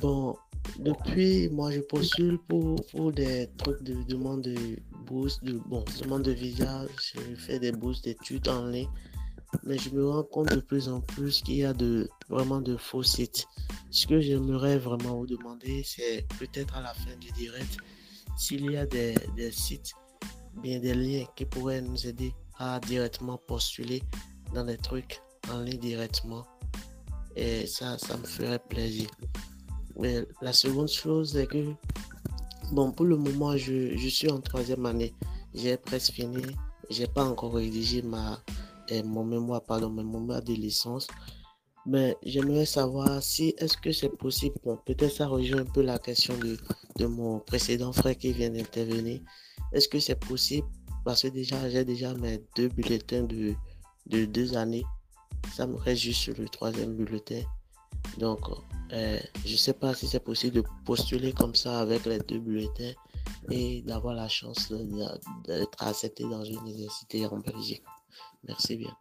Bon, 0.00 0.36
depuis, 0.78 1.48
moi, 1.50 1.70
je 1.70 1.80
postule 1.80 2.38
pour, 2.48 2.76
pour 2.90 3.12
des 3.12 3.48
trucs 3.58 3.82
de 3.82 4.02
demande 4.04 4.42
de 4.42 4.76
bourse, 5.06 5.42
de, 5.42 5.60
bon, 5.66 5.84
demande 6.00 6.22
de 6.22 6.32
visa, 6.32 6.86
je 7.00 7.34
fais 7.36 7.58
des 7.58 7.72
bourses 7.72 8.02
d'études 8.02 8.48
en 8.48 8.66
ligne, 8.66 8.88
mais 9.64 9.78
je 9.78 9.90
me 9.90 10.08
rends 10.08 10.22
compte 10.22 10.54
de 10.54 10.60
plus 10.60 10.88
en 10.88 11.00
plus 11.00 11.42
qu'il 11.42 11.56
y 11.56 11.64
a 11.64 11.72
de, 11.72 12.08
vraiment 12.28 12.60
de 12.60 12.76
faux 12.76 13.02
sites. 13.02 13.46
Ce 13.90 14.06
que 14.06 14.20
j'aimerais 14.20 14.78
vraiment 14.78 15.16
vous 15.16 15.26
demander, 15.26 15.82
c'est 15.84 16.26
peut-être 16.38 16.76
à 16.76 16.80
la 16.80 16.94
fin 16.94 17.16
du 17.20 17.30
direct, 17.32 17.76
s'il 18.36 18.70
y 18.70 18.76
a 18.76 18.86
des, 18.86 19.14
des 19.36 19.50
sites, 19.50 19.92
bien 20.62 20.80
des 20.80 20.94
liens 20.94 21.24
qui 21.36 21.44
pourraient 21.44 21.82
nous 21.82 22.06
aider 22.06 22.32
à 22.58 22.80
directement 22.80 23.38
postuler 23.38 24.02
dans 24.54 24.64
des 24.64 24.78
trucs 24.78 25.20
en 25.50 25.60
ligne 25.60 25.78
directement. 25.78 26.44
Et 27.34 27.66
ça, 27.66 27.98
ça 27.98 28.16
me 28.16 28.24
ferait 28.24 28.58
plaisir. 28.58 29.08
Mais 29.98 30.24
la 30.40 30.52
seconde 30.52 30.88
chose, 30.88 31.32
c'est 31.32 31.46
que, 31.46 31.72
bon, 32.72 32.92
pour 32.92 33.06
le 33.06 33.16
moment, 33.16 33.56
je, 33.56 33.96
je 33.96 34.08
suis 34.08 34.30
en 34.30 34.40
troisième 34.40 34.86
année. 34.86 35.14
J'ai 35.54 35.76
presque 35.76 36.12
fini. 36.12 36.42
J'ai 36.90 37.06
pas 37.06 37.24
encore 37.24 37.54
rédigé 37.54 38.02
ma, 38.02 38.42
eh, 38.88 39.02
mon 39.02 39.24
mémoire, 39.24 39.62
pardon, 39.62 39.90
mon 39.90 40.02
mémoire 40.02 40.42
de 40.42 40.52
licence. 40.52 41.06
Mais 41.84 42.16
j'aimerais 42.22 42.66
savoir 42.66 43.22
si, 43.22 43.54
est-ce 43.58 43.76
que 43.76 43.92
c'est 43.92 44.08
possible, 44.16 44.54
bon, 44.64 44.78
peut-être 44.86 45.12
ça 45.12 45.26
rejoint 45.26 45.62
un 45.62 45.64
peu 45.64 45.82
la 45.82 45.98
question 45.98 46.36
de, 46.38 46.56
de 46.96 47.06
mon 47.06 47.40
précédent 47.40 47.92
frère 47.92 48.16
qui 48.16 48.32
vient 48.32 48.50
d'intervenir. 48.50 49.20
Est-ce 49.72 49.88
que 49.88 49.98
c'est 49.98 50.18
possible, 50.18 50.68
parce 51.04 51.22
que 51.22 51.28
déjà, 51.28 51.68
j'ai 51.70 51.84
déjà 51.84 52.14
mes 52.14 52.40
deux 52.56 52.68
bulletins 52.68 53.24
de, 53.24 53.54
de 54.06 54.24
deux 54.26 54.56
années. 54.56 54.84
Ça 55.54 55.66
me 55.66 55.76
reste 55.76 56.02
juste 56.02 56.38
le 56.38 56.48
troisième 56.48 56.94
bulletin. 56.94 57.42
Donc, 58.18 58.40
euh, 58.92 59.18
je 59.44 59.52
ne 59.52 59.56
sais 59.56 59.72
pas 59.72 59.94
si 59.94 60.06
c'est 60.06 60.22
possible 60.22 60.56
de 60.56 60.64
postuler 60.84 61.32
comme 61.32 61.54
ça 61.54 61.80
avec 61.80 62.04
les 62.06 62.18
deux 62.18 62.38
bulletins 62.38 62.92
et 63.50 63.82
d'avoir 63.82 64.14
la 64.14 64.28
chance 64.28 64.72
d'être 65.46 65.82
accepté 65.82 66.24
dans 66.24 66.44
une 66.44 66.60
université 66.66 67.26
en 67.26 67.38
Belgique. 67.38 67.82
Merci 68.46 68.76
bien. 68.76 68.94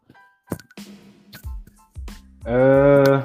Euh, 2.47 3.19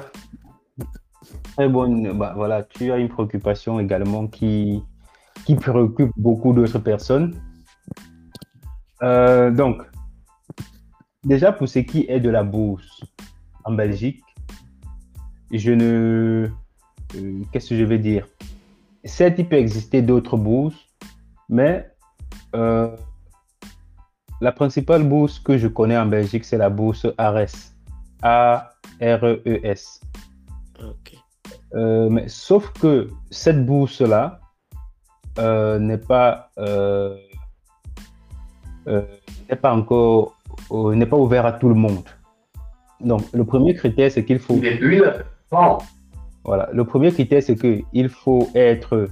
très 1.55 1.69
bonne. 1.69 2.17
Bah, 2.17 2.33
voilà, 2.35 2.63
tu 2.63 2.91
as 2.91 2.97
une 2.97 3.09
préoccupation 3.09 3.79
également 3.79 4.27
qui, 4.27 4.83
qui 5.45 5.55
préoccupe 5.55 6.11
beaucoup 6.17 6.53
d'autres 6.53 6.79
personnes. 6.79 7.39
Euh, 9.03 9.51
donc, 9.51 9.83
déjà 11.23 11.51
pour 11.51 11.67
ce 11.67 11.79
qui 11.79 12.05
est 12.09 12.19
de 12.19 12.29
la 12.29 12.43
bourse 12.43 13.03
en 13.63 13.73
Belgique, 13.73 14.21
je 15.51 15.71
ne. 15.71 16.49
Euh, 17.15 17.41
qu'est-ce 17.51 17.69
que 17.69 17.77
je 17.77 17.83
vais 17.83 17.99
dire? 17.99 18.27
Certes, 19.05 19.35
il 19.37 19.47
peut 19.47 19.55
exister 19.55 20.01
d'autres 20.01 20.37
bourses, 20.37 20.89
mais 21.49 21.89
euh, 22.55 22.95
la 24.41 24.51
principale 24.51 25.03
bourse 25.03 25.39
que 25.39 25.57
je 25.57 25.67
connais 25.67 25.97
en 25.97 26.05
Belgique, 26.05 26.43
c'est 26.43 26.57
la 26.57 26.69
bourse 26.69 27.07
ARES. 27.17 27.73
A-R-E-S. 28.23 30.01
Euh, 31.75 32.09
mais 32.09 32.27
sauf 32.27 32.71
que 32.73 33.09
cette 33.29 33.65
bourse-là 33.65 34.39
n'est 35.37 35.97
pas, 35.97 36.49
n'est 39.47 39.55
pas 39.61 39.73
encore, 39.73 40.37
n'est 40.71 41.05
pas 41.05 41.17
ouverte 41.17 41.45
à 41.45 41.51
tout 41.53 41.69
le 41.69 41.75
monde. 41.75 42.03
Donc, 42.99 43.21
le 43.31 43.45
premier 43.45 43.75
critère, 43.75 44.11
c'est 44.11 44.25
qu'il 44.25 44.39
faut. 44.39 44.59
Voilà. 46.43 46.69
Le 46.73 46.83
premier 46.85 47.11
critère, 47.11 47.43
c'est 47.43 47.55
qu'il 47.55 48.09
faut 48.09 48.49
être 48.55 49.07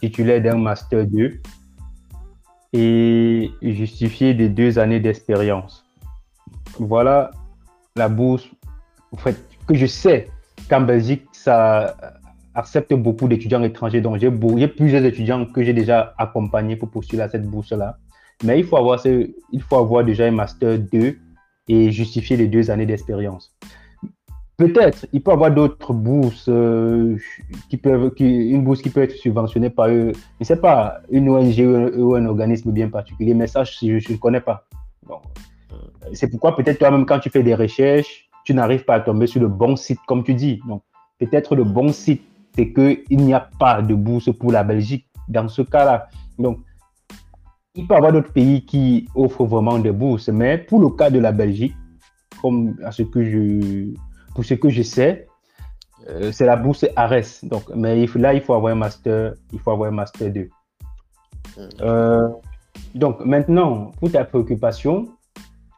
titulaire 0.00 0.42
d'un 0.42 0.56
Master 0.56 1.06
2 1.06 1.40
et 2.72 3.50
justifier 3.62 4.34
des 4.34 4.48
deux 4.48 4.78
années 4.78 5.00
d'expérience. 5.00 5.84
Voilà 6.78 7.30
la 7.96 8.08
bourse 8.08 8.48
en 9.12 9.16
fait, 9.16 9.36
que 9.66 9.74
je 9.74 9.86
sais 9.86 10.28
qu'en 10.68 10.82
Belgique, 10.82 11.24
ça 11.32 11.96
accepte 12.54 12.92
beaucoup 12.94 13.28
d'étudiants 13.28 13.62
étrangers. 13.62 14.00
Donc, 14.00 14.18
j'ai 14.18 14.30
plusieurs 14.68 15.04
étudiants 15.04 15.46
que 15.46 15.62
j'ai 15.62 15.72
déjà 15.72 16.14
accompagnés 16.18 16.76
pour 16.76 16.90
postuler 16.90 17.22
à 17.22 17.28
cette 17.28 17.46
bourse-là. 17.46 17.98
Mais 18.44 18.58
il 18.58 18.64
faut, 18.64 18.76
avoir 18.76 18.98
il 19.04 19.62
faut 19.62 19.76
avoir 19.76 20.04
déjà 20.04 20.26
un 20.26 20.30
Master 20.30 20.78
2 20.78 21.18
et 21.68 21.90
justifier 21.90 22.36
les 22.36 22.48
deux 22.48 22.70
années 22.70 22.86
d'expérience. 22.86 23.54
Peut-être, 24.60 25.06
il 25.14 25.22
peut 25.22 25.30
y 25.30 25.34
avoir 25.34 25.50
d'autres 25.50 25.94
bourses 25.94 26.44
euh, 26.50 27.16
qui 27.70 27.78
peuvent, 27.78 28.12
une 28.18 28.62
bourse 28.62 28.82
qui 28.82 28.90
peut 28.90 29.00
être 29.00 29.16
subventionnée 29.16 29.70
par 29.70 29.88
eux. 29.88 30.12
Je 30.12 30.20
ne 30.40 30.44
sais 30.44 30.56
pas, 30.56 31.00
une 31.10 31.30
ONG 31.30 31.58
ou 31.96 32.14
un, 32.14 32.26
organisme 32.26 32.70
bien 32.70 32.90
particulier, 32.90 33.32
mais 33.32 33.46
ça, 33.46 33.64
je 33.64 33.86
ne 33.86 34.16
connais 34.18 34.42
pas. 34.42 34.66
C'est 36.12 36.28
pourquoi 36.28 36.54
peut-être 36.56 36.78
toi-même, 36.78 37.06
quand 37.06 37.20
tu 37.20 37.30
fais 37.30 37.42
des 37.42 37.54
recherches, 37.54 38.28
tu 38.44 38.52
n'arrives 38.52 38.84
pas 38.84 38.96
à 38.96 39.00
tomber 39.00 39.26
sur 39.26 39.40
le 39.40 39.48
bon 39.48 39.76
site, 39.76 40.00
comme 40.06 40.24
tu 40.24 40.34
dis. 40.34 40.60
Peut-être 41.18 41.56
le 41.56 41.64
bon 41.64 41.90
site, 41.90 42.22
c'est 42.54 42.70
qu'il 42.70 43.24
n'y 43.24 43.32
a 43.32 43.48
pas 43.58 43.80
de 43.80 43.94
bourse 43.94 44.30
pour 44.30 44.52
la 44.52 44.62
Belgique 44.62 45.06
dans 45.26 45.48
ce 45.48 45.62
cas-là. 45.62 46.08
Donc, 46.38 46.58
il 47.74 47.86
peut 47.86 47.94
y 47.94 47.96
avoir 47.96 48.12
d'autres 48.12 48.34
pays 48.34 48.66
qui 48.66 49.08
offrent 49.14 49.46
vraiment 49.46 49.78
des 49.78 49.92
bourses, 49.92 50.28
mais 50.28 50.58
pour 50.58 50.82
le 50.82 50.90
cas 50.90 51.08
de 51.08 51.18
la 51.18 51.32
Belgique, 51.32 51.74
comme 52.42 52.76
à 52.84 52.92
ce 52.92 53.04
que 53.04 53.24
je 53.24 53.94
pour 54.34 54.44
ce 54.44 54.54
que 54.54 54.68
je 54.68 54.82
sais, 54.82 55.26
euh, 56.08 56.32
c'est 56.32 56.46
la 56.46 56.56
bourse 56.56 56.86
ARES. 56.96 57.44
Donc, 57.44 57.64
mais 57.74 58.06
là, 58.14 58.34
il 58.34 58.40
faut 58.40 58.54
avoir 58.54 58.72
un 58.72 58.76
master, 58.76 59.34
il 59.52 59.58
faut 59.58 59.70
avoir 59.70 59.88
un 59.88 59.94
master 59.94 60.32
2. 60.32 60.40
Hmm. 61.56 61.68
Euh, 61.80 62.28
donc, 62.94 63.24
maintenant, 63.24 63.92
pour 63.98 64.10
ta 64.10 64.24
préoccupation, 64.24 65.08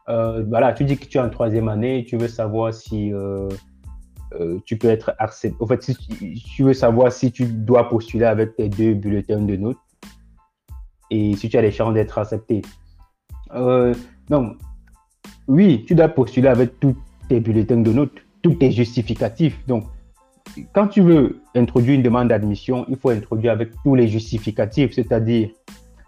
euh, 0.09 0.43
voilà, 0.47 0.73
tu 0.73 0.85
dis 0.85 0.97
que 0.97 1.05
tu 1.05 1.17
es 1.17 1.21
en 1.21 1.29
troisième 1.29 1.67
année, 1.67 2.05
tu 2.07 2.17
veux 2.17 2.27
savoir 2.27 2.73
si 2.73 3.11
tu 4.65 4.77
peux 4.77 4.89
être 4.89 5.13
accepté. 5.19 5.55
En 5.59 5.67
fait, 5.67 5.83
si 5.83 5.95
tu, 5.95 6.63
veux 6.63 6.73
savoir 6.73 7.11
si 7.11 7.31
tu 7.31 7.45
dois 7.45 7.87
postuler 7.87 8.25
avec 8.25 8.55
tes 8.55 8.67
deux 8.67 8.95
bulletins 8.95 9.41
de 9.41 9.55
notes 9.55 9.77
et 11.11 11.35
si 11.35 11.49
tu 11.49 11.57
as 11.57 11.61
les 11.61 11.71
chances 11.71 11.93
d'être 11.93 12.17
accepté. 12.17 12.63
donc, 14.29 14.57
oui, 15.47 15.83
tu 15.85 15.93
dois 15.93 16.07
postuler 16.07 16.47
avec 16.47 16.79
tous 16.79 16.95
tes 17.29 17.39
bulletins 17.39 17.81
de 17.81 17.91
notes 17.91 18.23
tout 18.43 18.55
est 18.63 18.71
justificatif. 18.71 19.57
Donc, 19.67 19.85
quand 20.73 20.87
tu 20.87 21.01
veux 21.01 21.41
introduire 21.55 21.95
une 21.95 22.03
demande 22.03 22.27
d'admission, 22.27 22.85
il 22.89 22.97
faut 22.97 23.09
introduire 23.09 23.53
avec 23.53 23.71
tous 23.83 23.95
les 23.95 24.07
justificatifs, 24.07 24.93
c'est-à-dire, 24.93 25.49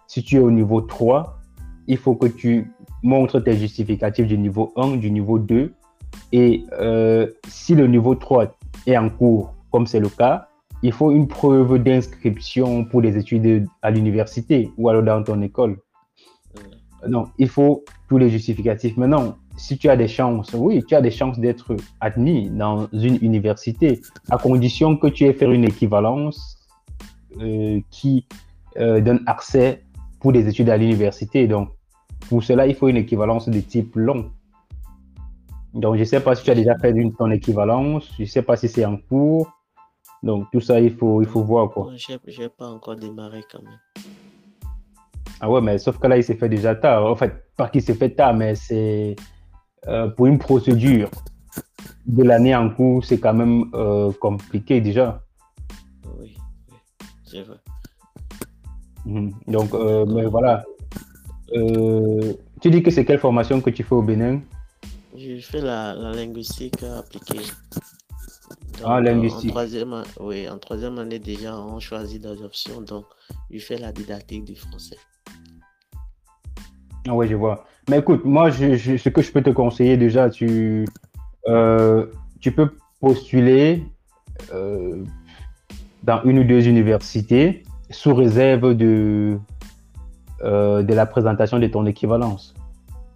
si 0.06 0.22
tu 0.22 0.36
es 0.36 0.38
au 0.38 0.52
niveau 0.52 0.82
3, 0.82 1.40
il 1.88 1.96
faut 1.96 2.14
que 2.14 2.26
tu 2.26 2.70
montres 3.02 3.42
tes 3.42 3.56
justificatifs 3.56 4.26
du 4.26 4.38
niveau 4.38 4.72
1, 4.76 4.98
du 4.98 5.10
niveau 5.10 5.38
2, 5.38 5.72
et 6.32 6.64
euh, 6.78 7.26
si 7.48 7.74
le 7.74 7.86
niveau 7.86 8.14
3 8.14 8.54
est 8.86 8.96
en 8.96 9.08
cours, 9.08 9.54
comme 9.72 9.86
c'est 9.86 10.00
le 10.00 10.08
cas, 10.08 10.48
il 10.82 10.92
faut 10.92 11.10
une 11.10 11.26
preuve 11.26 11.82
d'inscription 11.82 12.84
pour 12.84 13.00
les 13.00 13.16
études 13.16 13.66
à 13.82 13.90
l'université 13.90 14.70
ou 14.76 14.88
alors 14.88 15.02
dans 15.02 15.22
ton 15.22 15.40
école. 15.42 15.78
Donc, 17.06 17.28
il 17.38 17.48
faut 17.48 17.84
tous 18.08 18.18
les 18.18 18.28
justificatifs. 18.28 18.96
Maintenant, 18.96 19.36
si 19.56 19.78
tu 19.78 19.88
as 19.88 19.96
des 19.96 20.08
chances, 20.08 20.52
oui, 20.54 20.84
tu 20.86 20.94
as 20.94 21.00
des 21.00 21.10
chances 21.10 21.38
d'être 21.38 21.76
admis 22.00 22.50
dans 22.50 22.88
une 22.92 23.18
université, 23.22 24.00
à 24.30 24.38
condition 24.38 24.96
que 24.96 25.06
tu 25.06 25.24
aies 25.24 25.32
fait 25.32 25.46
une 25.46 25.64
équivalence 25.64 26.58
euh, 27.40 27.80
qui 27.90 28.26
euh, 28.78 29.00
donne 29.00 29.22
accès 29.26 29.82
pour 30.20 30.32
des 30.32 30.46
études 30.48 30.68
à 30.68 30.76
l'université. 30.76 31.46
Donc, 31.46 31.70
pour 32.28 32.42
cela, 32.42 32.66
il 32.66 32.74
faut 32.74 32.88
une 32.88 32.96
équivalence 32.96 33.48
de 33.48 33.60
type 33.60 33.94
long. 33.96 34.30
Donc, 35.74 35.96
je 35.96 36.00
ne 36.00 36.04
sais 36.04 36.20
pas 36.20 36.34
si 36.34 36.44
tu 36.44 36.50
as 36.50 36.54
déjà 36.54 36.76
fait 36.78 36.90
une, 36.90 37.14
ton 37.14 37.30
équivalence, 37.30 38.10
je 38.16 38.22
ne 38.22 38.26
sais 38.26 38.42
pas 38.42 38.56
si 38.56 38.68
c'est 38.68 38.84
en 38.84 38.96
cours. 38.96 39.50
Donc, 40.22 40.46
tout 40.50 40.60
ça, 40.60 40.80
il 40.80 40.94
faut, 40.94 41.22
il 41.22 41.28
faut 41.28 41.42
voir. 41.42 41.70
Je 41.96 42.42
n'ai 42.42 42.48
pas 42.48 42.68
encore 42.68 42.96
démarré 42.96 43.42
quand 43.50 43.62
même. 43.62 43.78
Ah 45.40 45.50
ouais, 45.50 45.60
mais 45.60 45.78
sauf 45.78 45.98
que 45.98 46.06
là, 46.06 46.16
il 46.16 46.24
s'est 46.24 46.36
fait 46.36 46.48
déjà 46.48 46.74
tard. 46.74 47.04
En 47.04 47.14
fait, 47.14 47.44
pas 47.56 47.68
qu'il 47.68 47.82
s'est 47.82 47.94
fait 47.94 48.10
tard, 48.10 48.34
mais 48.34 48.54
c'est 48.54 49.16
euh, 49.88 50.08
pour 50.08 50.26
une 50.26 50.38
procédure 50.38 51.10
de 52.06 52.22
l'année 52.22 52.54
en 52.54 52.70
cours, 52.70 53.04
c'est 53.04 53.18
quand 53.18 53.34
même 53.34 53.70
euh, 53.74 54.12
compliqué 54.20 54.80
déjà. 54.80 55.22
Oui, 56.18 56.36
c'est 57.24 57.42
vrai. 57.42 57.58
Mhm. 59.04 59.32
Donc, 59.46 59.74
euh, 59.74 60.04
mais 60.06 60.24
voilà. 60.26 60.64
tu 62.60 62.70
dis 62.70 62.82
que 62.82 62.90
c'est 62.90 63.04
quelle 63.04 63.18
formation 63.20 63.60
que 63.60 63.70
tu 63.70 63.84
fais 63.84 63.94
au 63.94 64.02
Bénin? 64.02 64.40
Je 65.16 65.40
fais 65.40 65.60
la, 65.60 65.94
linguistique 65.94 66.82
appliquée. 66.82 67.46
ah, 68.84 69.00
linguistique. 69.00 69.50
En 69.50 69.54
troisième, 69.54 70.02
oui, 70.20 70.48
en 70.48 70.58
troisième 70.58 70.98
année 70.98 71.18
déjà, 71.18 71.58
on 71.58 71.78
choisit 71.80 72.20
des 72.22 72.42
options. 72.42 72.80
Donc, 72.80 73.04
je 73.50 73.58
fais 73.58 73.78
la 73.78 73.92
didactique 73.92 74.44
du 74.44 74.56
français. 74.56 74.98
Ah 77.08 77.14
oui, 77.14 77.28
je 77.28 77.36
vois. 77.36 77.64
Mais 77.88 77.98
écoute, 77.98 78.24
moi, 78.24 78.50
je, 78.50 78.96
ce 78.96 79.08
que 79.08 79.22
je 79.22 79.30
peux 79.30 79.42
te 79.42 79.50
conseiller 79.50 79.96
déjà, 79.96 80.28
tu, 80.28 80.86
euh, 81.46 82.06
tu 82.40 82.50
peux 82.50 82.70
postuler 83.00 83.84
euh, 84.52 85.04
dans 86.02 86.20
une 86.24 86.40
ou 86.40 86.44
deux 86.44 86.66
universités 86.66 87.62
sous 87.90 88.14
réserve 88.14 88.74
de, 88.74 89.38
euh, 90.42 90.82
de 90.82 90.94
la 90.94 91.06
présentation 91.06 91.60
de 91.60 91.66
ton 91.68 91.86
équivalence. 91.86 92.54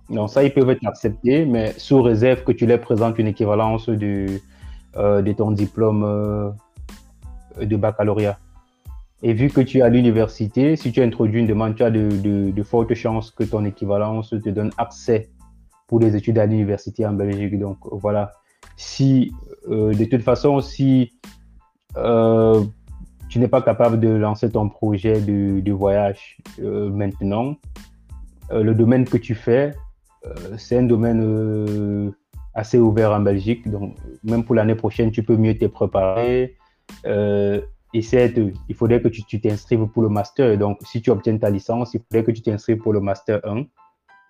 Donc 0.09 0.31
ça, 0.31 0.45
ils 0.45 0.53
peuvent 0.53 0.71
être 0.71 0.87
acceptés, 0.87 1.45
mais 1.45 1.75
sous 1.77 2.01
réserve 2.01 2.45
que 2.45 2.53
tu 2.53 2.67
leur 2.67 2.81
présentes 2.81 3.19
une 3.19 3.29
équivalence 3.29 3.89
de, 3.89 4.27
de 4.97 5.33
ton 5.33 5.51
diplôme 5.51 6.55
de 7.61 7.77
baccalauréat. 7.77 8.39
Et 9.23 9.35
vu 9.35 9.51
que 9.51 9.61
tu 9.61 9.79
es 9.79 9.83
à 9.83 9.89
l'université, 9.91 10.77
si 10.77 10.93
tu 10.93 11.03
introduis 11.03 11.41
une 11.41 11.47
demande, 11.47 11.75
tu 11.75 11.83
as 11.83 11.91
de, 11.91 12.63
fortes 12.63 12.95
chances 12.95 13.31
que 13.31 13.45
ton 13.45 13.65
équivalence 13.65 14.31
te 14.31 14.49
donne 14.49 14.71
accès 14.79 15.29
pour 15.87 16.01
les 16.01 16.17
études 16.17 16.39
à 16.39 16.47
l'université 16.47 17.07
en 17.07 17.13
Belgique. 17.13 17.59
Donc 17.59 17.79
voilà, 17.93 18.33
si 18.77 19.33
euh, 19.69 19.93
de 19.93 20.05
toute 20.05 20.23
façon, 20.23 20.61
si 20.61 21.13
euh, 21.99 22.65
tu 23.29 23.39
n'es 23.41 23.49
pas 23.49 23.61
capable 23.61 24.01
de 24.01 24.09
lancer 24.09 24.51
ton 24.51 24.71
projet 24.71 25.21
de, 25.21 25.73
voyage 25.73 26.39
euh, 26.61 26.89
maintenant, 26.89 27.57
le 28.51 28.75
domaine 28.75 29.05
que 29.05 29.19
tu 29.19 29.35
fais, 29.35 29.75
c'est 30.57 30.79
un 30.79 30.83
domaine 30.83 32.13
assez 32.55 32.79
ouvert 32.79 33.13
en 33.13 33.21
Belgique. 33.21 33.71
Donc 33.71 33.97
même 34.25 34.45
pour 34.45 34.55
l'année 34.55 34.75
prochaine, 34.75 35.11
tu 35.11 35.23
peux 35.23 35.37
mieux 35.37 35.57
te 35.57 35.67
préparer. 35.67 36.57
Et 37.93 38.03
c'est, 38.03 38.35
il 38.69 38.75
faudrait 38.75 39.01
que 39.03 39.09
tu 39.09 39.41
t'inscrives 39.41 39.87
pour 39.87 40.03
le 40.03 40.09
master. 40.09 40.57
Donc, 40.57 40.79
si 40.83 41.03
tu 41.03 41.11
obtiens 41.11 41.37
ta 41.39 41.51
licence, 41.51 41.95
il 41.95 42.01
faudrait 42.01 42.25
que 42.25 42.31
tu 42.31 42.43
t'inscrives 42.43 42.79
pour 42.79 42.93
le 42.93 43.01
master 43.01 43.41
1. 43.45 43.65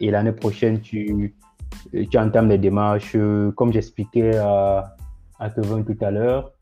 Et 0.00 0.10
l'année 0.10 0.32
prochaine, 0.32 0.80
tu, 0.80 1.34
tu 1.92 2.18
entames 2.18 2.48
les 2.48 2.56
démarches, 2.56 3.16
comme 3.56 3.72
j'expliquais 3.72 4.36
à, 4.38 4.96
à 5.38 5.50
Kevin 5.50 5.84
tout 5.84 5.96
à 6.02 6.10
l'heure. 6.10 6.52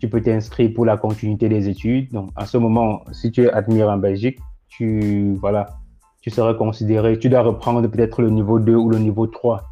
Tu 0.00 0.08
peux 0.08 0.22
t'inscrire 0.22 0.72
pour 0.72 0.84
la 0.84 0.96
continuité 0.96 1.48
des 1.48 1.68
études. 1.68 2.12
Donc, 2.12 2.30
à 2.36 2.46
ce 2.46 2.58
moment, 2.58 3.02
si 3.12 3.32
tu 3.32 3.42
es 3.44 3.50
admis 3.50 3.82
en 3.82 3.98
Belgique, 3.98 4.38
tu, 4.68 5.34
voilà, 5.40 5.66
tu 6.20 6.30
seras 6.30 6.54
considéré, 6.54 7.18
tu 7.18 7.28
dois 7.28 7.42
reprendre 7.42 7.86
peut-être 7.88 8.22
le 8.22 8.30
niveau 8.30 8.60
2 8.60 8.74
ou 8.74 8.88
le 8.90 8.98
niveau 8.98 9.26
3. 9.26 9.64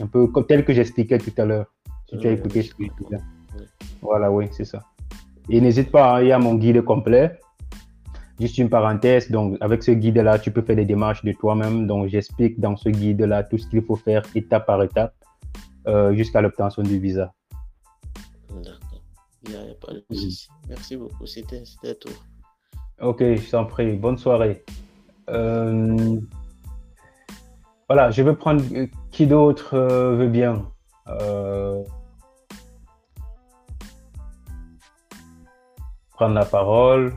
Un 0.00 0.06
peu 0.06 0.26
comme 0.26 0.46
tel 0.46 0.64
que 0.64 0.72
j'expliquais 0.72 1.18
tout 1.18 1.32
à 1.38 1.44
l'heure. 1.44 1.66
Si 2.08 2.18
tu 2.18 2.26
as 2.26 2.32
écouté 2.32 2.62
ce 2.62 2.74
que 2.74 2.84
je 2.84 3.16
Voilà, 4.02 4.30
oui, 4.30 4.48
c'est 4.52 4.64
ça. 4.64 4.82
Et 5.48 5.60
n'hésite 5.60 5.90
pas, 5.90 6.22
il 6.22 6.28
y 6.28 6.32
a 6.32 6.38
mon 6.38 6.54
guide 6.54 6.82
complet. 6.82 7.38
Juste 8.40 8.58
une 8.58 8.70
parenthèse, 8.70 9.30
donc 9.30 9.56
avec 9.60 9.82
ce 9.82 9.92
guide-là, 9.92 10.38
tu 10.38 10.50
peux 10.50 10.62
faire 10.62 10.76
des 10.76 10.84
démarches 10.84 11.24
de 11.24 11.32
toi-même. 11.32 11.86
Donc 11.86 12.08
j'explique 12.08 12.58
dans 12.58 12.76
ce 12.76 12.88
guide-là 12.88 13.44
tout 13.44 13.58
ce 13.58 13.68
qu'il 13.68 13.82
faut 13.82 13.96
faire 13.96 14.22
étape 14.34 14.66
par 14.66 14.82
étape 14.82 15.14
euh, 15.86 16.14
jusqu'à 16.14 16.40
l'obtention 16.40 16.82
du 16.82 16.98
visa. 16.98 17.32
D'accord. 18.50 19.02
Il 19.44 19.50
n'y 19.50 19.56
a, 19.56 19.74
pas 19.74 19.92
de 19.92 20.04
souci. 20.10 20.48
Merci 20.68 20.96
beaucoup. 20.96 21.26
C'était 21.26 21.62
tout. 21.94 22.16
Ok, 23.00 23.20
je 23.20 23.50
t'en 23.50 23.64
prie. 23.64 23.96
Bonne 23.96 24.18
soirée. 24.18 24.64
Euh... 25.28 26.18
Voilà, 27.88 28.10
je 28.10 28.22
vais 28.22 28.34
prendre 28.34 28.62
qui 29.10 29.26
d'autre 29.26 29.74
euh, 29.74 30.16
veut 30.16 30.28
bien. 30.28 30.64
Prendre 36.22 36.36
la 36.36 36.44
parole. 36.44 37.14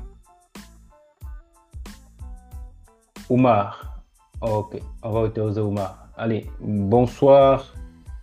Oumar. 3.30 4.02
Ok, 4.42 4.82
on 5.04 5.12
va 5.12 5.20
autoriser 5.20 5.62
Oumar. 5.62 6.08
Allez, 6.18 6.50
bonsoir. 6.60 7.72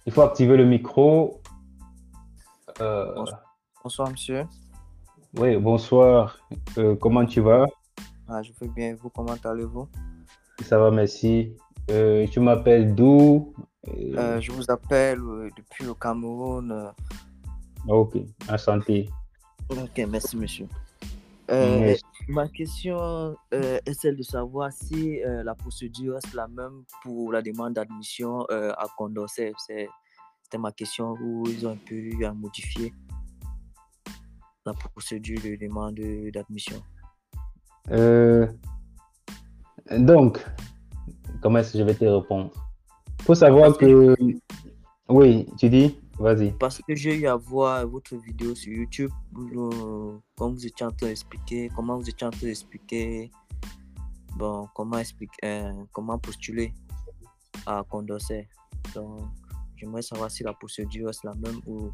Il 0.06 0.12
faut 0.12 0.22
activer 0.22 0.56
le 0.56 0.64
micro. 0.64 1.40
Euh... 2.80 3.24
Bonsoir, 3.84 4.10
monsieur. 4.10 4.44
Oui, 5.38 5.56
bonsoir. 5.56 6.38
Euh, 6.78 6.96
comment 6.96 7.26
tu 7.26 7.40
vas? 7.40 7.64
Ah, 8.28 8.42
Je 8.42 8.50
vais 8.60 8.66
bien. 8.66 8.96
Vous, 9.00 9.08
comment 9.08 9.36
allez-vous? 9.44 9.88
Ça 10.64 10.78
va, 10.78 10.90
merci. 10.90 11.54
Euh, 11.92 12.26
tu 12.26 12.40
m'appelles 12.40 12.92
d'où 12.96 13.54
euh, 13.86 14.40
Je 14.40 14.50
vous 14.50 14.68
appelle 14.68 15.20
depuis 15.56 15.84
le 15.84 15.94
Cameroun. 15.94 16.90
Ok, 17.86 18.16
enchanté. 18.50 19.08
Ok, 19.68 20.04
merci, 20.08 20.36
monsieur. 20.36 20.66
Euh, 21.50 21.94
ma 22.28 22.48
question 22.48 23.36
euh, 23.52 23.78
est 23.84 23.94
celle 23.94 24.16
de 24.16 24.22
savoir 24.22 24.72
si 24.72 25.22
euh, 25.22 25.42
la 25.42 25.54
procédure 25.54 26.16
est 26.16 26.34
la 26.34 26.48
même 26.48 26.84
pour 27.02 27.32
la 27.32 27.42
demande 27.42 27.74
d'admission 27.74 28.44
à 28.48 28.86
Condorcet. 28.96 29.52
C'était 29.58 30.58
ma 30.58 30.72
question 30.72 31.12
où 31.20 31.46
ils 31.48 31.66
ont 31.66 31.72
un 31.72 31.76
peu 31.76 31.94
eu 31.94 32.24
à 32.24 32.32
modifier 32.32 32.94
la 34.64 34.72
procédure 34.72 35.40
de 35.42 35.56
demande 35.56 36.00
d'admission. 36.32 36.80
donc, 39.90 40.44
comment 41.42 41.58
est-ce 41.58 41.72
que 41.72 41.78
je 41.78 41.84
vais 41.84 41.94
te 41.94 42.04
répondre? 42.04 42.50
Il 43.18 43.24
faut 43.24 43.34
savoir 43.34 43.76
que... 43.76 44.14
Oui, 45.08 45.46
tu 45.58 45.68
dis? 45.68 46.01
Vas-y. 46.18 46.52
Parce 46.52 46.80
que 46.80 46.94
j'ai 46.94 47.18
eu 47.20 47.26
à 47.26 47.36
voir 47.36 47.86
votre 47.86 48.16
vidéo 48.16 48.54
sur 48.54 48.72
YouTube, 48.72 49.10
euh, 49.36 50.18
comme 50.36 50.54
vous 50.54 50.66
étiez 50.66 50.86
en 50.86 50.90
train 50.90 51.08
d'expliquer, 51.08 51.70
comment 51.74 51.98
vous 51.98 52.08
étiez 52.08 52.26
en 52.26 52.30
train 52.30 52.46
d'expliquer, 52.46 53.30
bon, 54.36 54.68
comment 54.74 54.98
expliquer, 54.98 55.38
euh, 55.44 55.72
comment 55.92 56.18
postuler 56.18 56.72
à 57.66 57.82
Condorcet. 57.88 58.48
Donc, 58.94 59.22
j'aimerais 59.76 60.02
savoir 60.02 60.30
si 60.30 60.42
la 60.42 60.52
procédure 60.52 61.10
est 61.10 61.24
la 61.24 61.34
même 61.34 61.60
ou. 61.66 61.90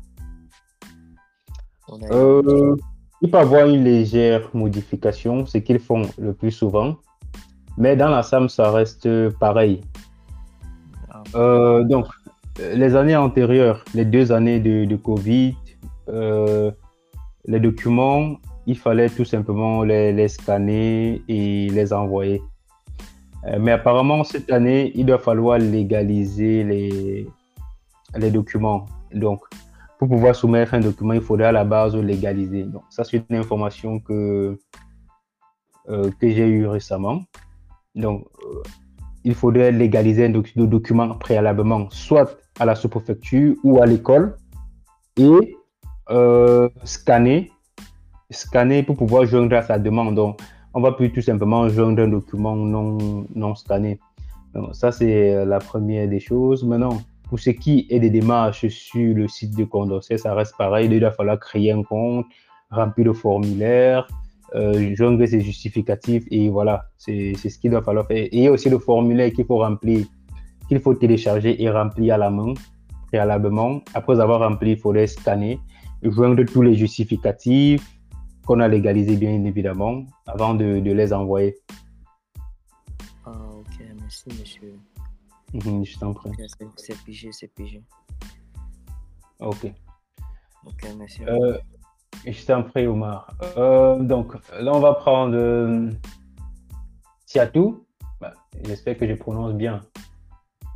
On 1.89 2.03
a 2.03 2.12
euh, 2.12 2.77
il 3.21 3.31
peut 3.31 3.39
y 3.39 3.41
avoir 3.41 3.66
une 3.66 3.83
légère 3.83 4.51
modification, 4.55 5.47
ce 5.47 5.59
qu'ils 5.59 5.81
font 5.81 6.03
le 6.19 6.33
plus 6.35 6.53
souvent, 6.53 6.99
mais 7.77 7.97
dans 7.97 8.11
la 8.11 8.23
SAM, 8.23 8.49
ça 8.49 8.71
reste 8.71 9.31
pareil. 9.39 9.81
Ah. 11.11 11.23
Euh, 11.35 11.85
donc, 11.85 12.07
les 12.59 12.97
années 12.97 13.17
antérieures, 13.17 13.85
les 13.95 14.05
deux 14.05 14.33
années 14.33 14.61
de, 14.61 14.97
Covid, 14.97 15.57
euh, 16.09 16.71
les 17.47 17.61
documents, 17.61 18.37
il 18.67 18.77
fallait 18.77 19.09
tout 19.09 19.25
simplement 19.25 19.83
les, 19.83 20.29
scanner 20.29 21.23
et 21.29 21.69
les 21.71 21.93
envoyer. 21.93 22.43
Euh, 23.47 23.59
mais 23.61 23.73
apparemment, 23.73 24.25
cette 24.25 24.51
année, 24.51 24.93
il 24.95 25.07
doit 25.07 25.19
falloir 25.19 25.59
légaliser 25.59 26.65
les, 26.65 28.31
documents. 28.31 28.87
Donc, 29.13 29.41
pour 29.99 30.09
pouvoir 30.09 30.35
soumettre 30.35 30.75
un 30.75 30.81
document, 30.81 31.15
il 31.15 31.21
faudrait 31.21 31.47
à 31.47 31.53
la 31.53 31.65
base 31.65 31.97
légaliser. 31.97 32.65
Donc, 32.65 32.83
ça, 32.91 33.05
c'est 33.05 33.23
une 33.31 33.37
information 33.37 34.01
que, 34.01 34.59
euh, 35.89 36.11
que 36.21 36.29
j'ai 36.29 36.47
eue 36.47 36.67
récemment. 36.67 37.23
Donc, 37.95 38.27
euh, 38.45 38.63
il 39.25 39.35
faudrait 39.35 39.73
légaliser 39.73 40.27
un 40.27 40.31
doc 40.31 40.53
document 40.57 41.15
préalablement, 41.15 41.89
soit 41.91 42.39
à 42.59 42.65
la 42.65 42.75
sous-préfecture 42.75 43.57
ou 43.65 43.81
à 43.81 43.87
l'école, 43.87 44.37
et 45.17 45.57
euh, 46.11 46.69
scanner, 46.85 47.51
scanner 48.31 48.83
pour 48.83 48.97
pouvoir 48.97 49.27
joindre 49.27 49.57
à 49.57 49.63
sa 49.63 49.79
demande. 49.79 50.15
Donc, 50.15 50.41
on 50.75 50.81
va 50.81 50.93
plus 50.93 51.13
tout 51.13 51.23
simplement 51.23 51.69
joindre 51.69 52.03
un 52.03 52.09
document 52.09 52.57
non, 52.57 53.27
non 53.35 53.55
scanné. 53.55 53.99
Donc, 54.55 54.75
ça, 54.75 54.93
c'est 54.93 55.45
la 55.45 55.59
première 55.59 56.09
des 56.09 56.21
choses. 56.21 56.65
Maintenant, 56.65 56.99
pour 57.29 57.39
ce 57.39 57.51
qui 57.51 57.87
est 57.91 58.01
des 58.01 58.11
démarches 58.11 58.67
sur 58.69 59.15
le 59.15 59.29
site 59.29 59.57
de 59.57 59.65
Condorcet, 59.65 60.19
ça 60.19 60.35
reste 60.35 60.57
pareil. 60.57 60.89
Il 60.91 61.01
va 61.01 61.11
falloir 61.11 61.39
créer 61.39 61.73
un 61.73 61.83
compte, 61.83 62.27
remplir 62.71 63.07
le 63.07 63.13
formulaire, 63.13 64.07
euh, 64.55 64.95
joindre 64.95 65.27
ses 65.27 65.41
justificatifs 65.41 66.25
et 66.31 66.49
voilà, 66.49 66.87
c'est 66.97 67.35
ce 67.35 67.59
qu'il 67.59 67.71
va 67.71 67.83
falloir 67.83 68.07
faire. 68.07 68.17
Et 68.17 68.29
il 68.33 68.43
y 68.45 68.47
a 68.47 68.53
aussi 68.53 68.71
le 68.71 68.79
formulaire 68.79 69.31
qu'il 69.33 69.45
faut 69.45 69.59
remplir, 69.59 70.07
qu'il 70.69 70.81
faut 70.81 70.95
télécharger 70.95 71.62
et 71.62 71.71
remplir 71.71 72.14
à 72.14 72.19
la 72.19 72.31
main 72.31 72.55
préalablement. 73.09 73.81
Après 73.95 74.21
avoir 74.21 74.41
rempli, 74.41 74.73
il 74.73 74.79
faut 74.79 74.93
les 74.93 75.07
scanner, 75.07 75.59
joindre 76.03 76.45
tous 76.45 76.62
les 76.62 76.75
justificatifs 76.75 77.85
qu'on 78.47 78.61
a 78.61 78.69
légalisés 78.69 79.16
bien 79.16 79.45
évidemment 79.45 80.05
avant 80.27 80.55
de, 80.55 80.81
de 80.81 80.93
les 80.93 81.12
envoyer. 81.12 81.57
Ah, 83.25 83.33
ok, 83.59 83.85
merci 84.01 84.29
monsieur. 84.39 84.79
Mmh, 85.55 85.85
je 85.85 85.99
t'en 85.99 86.12
prie. 86.12 86.31
Okay, 86.31 86.47
c'est 86.77 86.99
pigé, 87.05 87.31
c'est 87.33 87.49
pigé. 87.49 87.83
Ok. 89.41 89.73
Ok, 90.66 90.95
merci. 90.99 91.23
Euh, 91.27 91.57
je 92.27 92.45
t'en 92.45 92.62
prie, 92.62 92.87
Omar. 92.87 93.33
Euh, 93.57 93.99
donc, 94.01 94.35
là, 94.61 94.73
on 94.75 94.81
va 94.81 94.95
prendre 94.95 95.35
euh, 95.37 95.91
Siatou. 97.25 97.87
Bah, 98.21 98.35
J'espère 98.64 98.99
que 98.99 99.07
je 99.07 99.14
prononce 99.14 99.55
bien. 99.55 99.81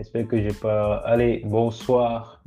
J'espère 0.02 0.26
que 0.26 0.42
j'ai 0.42 0.52
pas. 0.52 0.96
Allez, 1.04 1.42
bonsoir. 1.44 2.42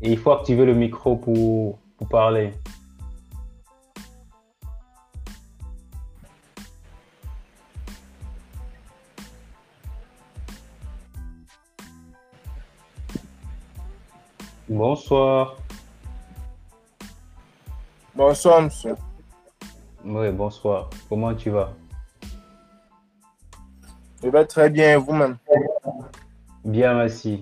Et 0.00 0.12
il 0.12 0.18
faut 0.18 0.32
activer 0.32 0.64
le 0.64 0.72
micro 0.72 1.14
pour, 1.14 1.78
pour 1.98 2.08
parler. 2.08 2.54
Bonsoir. 14.66 15.56
Bonsoir, 18.14 18.62
monsieur. 18.62 18.94
Oui, 20.02 20.32
bonsoir. 20.32 20.88
Comment 21.10 21.34
tu 21.34 21.50
vas? 21.50 21.74
Je 24.22 24.30
vais 24.30 24.46
très 24.46 24.70
bien, 24.70 24.96
vous-même? 24.96 25.36
Bien, 26.66 26.94
merci. 26.94 27.40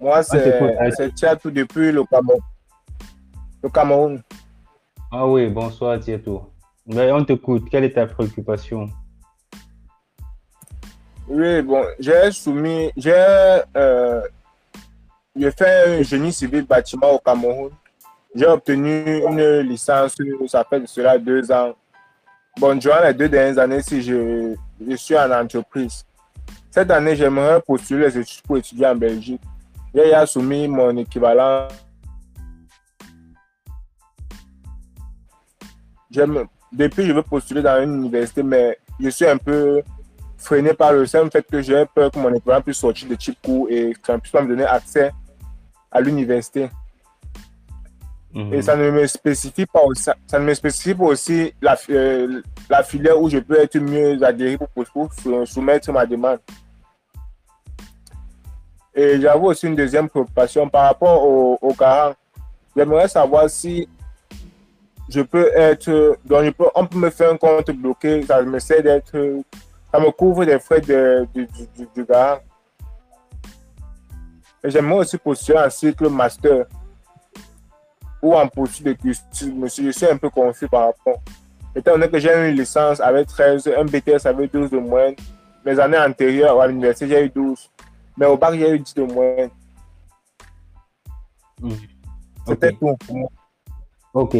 Moi, 0.00 0.16
Ah, 0.16 0.22
c'est 0.24 0.90
c'est 0.96 1.10
Tchatou 1.10 1.52
depuis 1.52 1.92
le 1.92 2.02
Cameroun. 2.04 2.40
Le 3.62 3.68
Cameroun. 3.68 4.20
Ah 5.12 5.28
oui, 5.28 5.48
bonsoir. 5.48 6.00
Mais 6.86 7.12
on 7.12 7.24
t'écoute. 7.24 7.68
Quelle 7.70 7.84
est 7.84 7.92
ta 7.92 8.06
préoccupation? 8.08 8.90
Oui, 11.28 11.62
bon, 11.62 11.84
j'ai 12.00 12.32
soumis, 12.32 12.90
j'ai 12.96 13.14
euh, 13.76 14.22
fait 15.56 16.00
un 16.00 16.02
génie 16.02 16.32
civil 16.32 16.66
bâtiment 16.66 17.12
au 17.12 17.20
Cameroun. 17.20 17.70
J'ai 18.34 18.46
obtenu 18.46 19.22
une 19.24 19.60
licence, 19.60 20.16
ça 20.48 20.64
fait 20.68 20.80
de 20.80 20.86
cela 20.86 21.16
deux 21.16 21.52
ans. 21.52 21.76
Bon, 22.58 22.74
durant 22.76 23.00
les 23.02 23.14
deux 23.14 23.28
dernières 23.28 23.58
années, 23.58 23.82
si 23.82 24.02
je, 24.02 24.54
suis 24.96 25.16
en 25.16 25.30
entreprise. 25.30 26.04
Cette 26.70 26.90
année, 26.90 27.16
j'aimerais 27.16 27.60
postuler 27.62 28.06
les 28.06 28.18
études 28.18 28.42
pour 28.42 28.58
étudier 28.58 28.86
en 28.86 28.94
Belgique. 28.94 29.40
J'ai 29.94 30.12
soumis 30.26 30.68
mon 30.68 30.96
équivalent. 30.96 31.68
Depuis, 36.72 37.06
je 37.06 37.12
veux 37.12 37.22
postuler 37.22 37.62
dans 37.62 37.82
une 37.82 37.96
université, 37.96 38.42
mais 38.42 38.78
je 38.98 39.08
suis 39.08 39.26
un 39.26 39.36
peu 39.36 39.82
freiné 40.36 40.74
par 40.74 40.92
le 40.92 41.06
simple 41.06 41.30
fait 41.30 41.46
que 41.46 41.60
j'ai 41.60 41.84
peur 41.86 42.10
que 42.10 42.18
mon 42.18 42.32
équivalent 42.32 42.62
puisse 42.62 42.78
sortir 42.78 43.08
de 43.08 43.14
type 43.14 43.38
et 43.68 43.92
que 43.92 44.06
ça 44.06 44.14
ne 44.14 44.18
puisse 44.18 44.32
pas 44.32 44.42
me 44.42 44.48
donner 44.48 44.64
accès 44.64 45.12
à 45.90 46.00
l'université. 46.00 46.70
Mhm. 48.32 48.54
Et 48.54 48.62
ça 48.62 48.76
ne 48.76 48.90
me 48.90 49.06
spécifie 49.06 49.66
pas 49.66 49.82
aussi, 49.82 50.08
ça 50.26 50.38
ne 50.38 50.44
me 50.44 50.54
spécifie 50.54 50.94
pas 50.94 51.04
aussi 51.04 51.52
la, 51.60 51.76
euh, 51.90 52.40
la 52.68 52.82
filière 52.84 53.20
où 53.20 53.28
je 53.28 53.38
peux 53.38 53.58
être 53.60 53.76
mieux 53.78 54.22
adhéré 54.22 54.56
pour, 54.56 54.68
pour- 54.68 54.84
pour 54.86 55.12
sou- 55.14 55.44
soumettre 55.46 55.90
ma 55.92 56.06
demande. 56.06 56.38
Et 58.94 59.20
j'avoue 59.20 59.46
aussi 59.46 59.66
une 59.66 59.76
deuxième 59.76 60.08
préoccupation 60.08 60.68
par 60.68 60.84
rapport 60.84 61.24
au, 61.26 61.58
au 61.60 61.72
garant. 61.74 62.14
J'aimerais 62.76 63.08
savoir 63.08 63.48
si 63.50 63.88
je 65.08 65.20
peux 65.22 65.50
être, 65.56 66.16
donc 66.24 66.44
je 66.44 66.50
peux, 66.50 66.66
on 66.74 66.86
peut 66.86 66.98
me 66.98 67.10
faire 67.10 67.32
un 67.32 67.36
compte 67.36 67.70
bloqué, 67.70 68.22
ça 68.24 68.42
me 68.42 68.58
sert 68.60 68.82
d'être, 68.82 69.40
ça 69.92 69.98
me 69.98 70.10
couvre 70.12 70.44
des 70.44 70.58
frais 70.60 70.80
de, 70.80 71.26
du, 71.34 71.46
du- 71.46 71.88
du 71.94 72.04
garant. 72.04 72.38
J'aimerais 74.62 74.98
aussi 75.00 75.18
postuler 75.18 75.58
un 75.58 75.70
cycle 75.70 76.08
master 76.08 76.66
ou 78.22 78.34
en 78.34 78.48
poursuite 78.48 78.86
de 78.86 78.92
cursus. 78.92 79.52
Monsieur, 79.54 79.84
je 79.86 79.90
suis 79.90 80.06
un 80.06 80.16
peu 80.16 80.30
confus 80.30 80.68
par 80.68 80.86
rapport. 80.86 81.20
Étant 81.74 81.92
donné 81.92 82.08
que 82.08 82.18
j'ai 82.18 82.32
une 82.48 82.56
licence 82.56 83.00
avec 83.00 83.28
13, 83.28 83.70
un 83.78 83.84
BTS 83.84 84.26
avec 84.26 84.52
12 84.52 84.70
de 84.70 84.78
moyenne, 84.78 85.14
mes 85.64 85.78
années 85.78 85.98
antérieures 85.98 86.60
à 86.60 86.66
l'université, 86.66 87.08
j'ai 87.08 87.24
eu 87.26 87.28
12. 87.30 87.70
Mais 88.16 88.26
au 88.26 88.36
bac, 88.36 88.54
j'ai 88.54 88.70
eu 88.70 88.78
10 88.78 88.94
de 88.94 89.02
moyenne. 89.04 89.50
Mhm. 91.60 91.76
C'était 92.46 92.68
Ok. 92.72 92.78
tout 92.80 92.96
pour 93.06 93.16
moi. 93.16 93.28
Ok. 94.14 94.36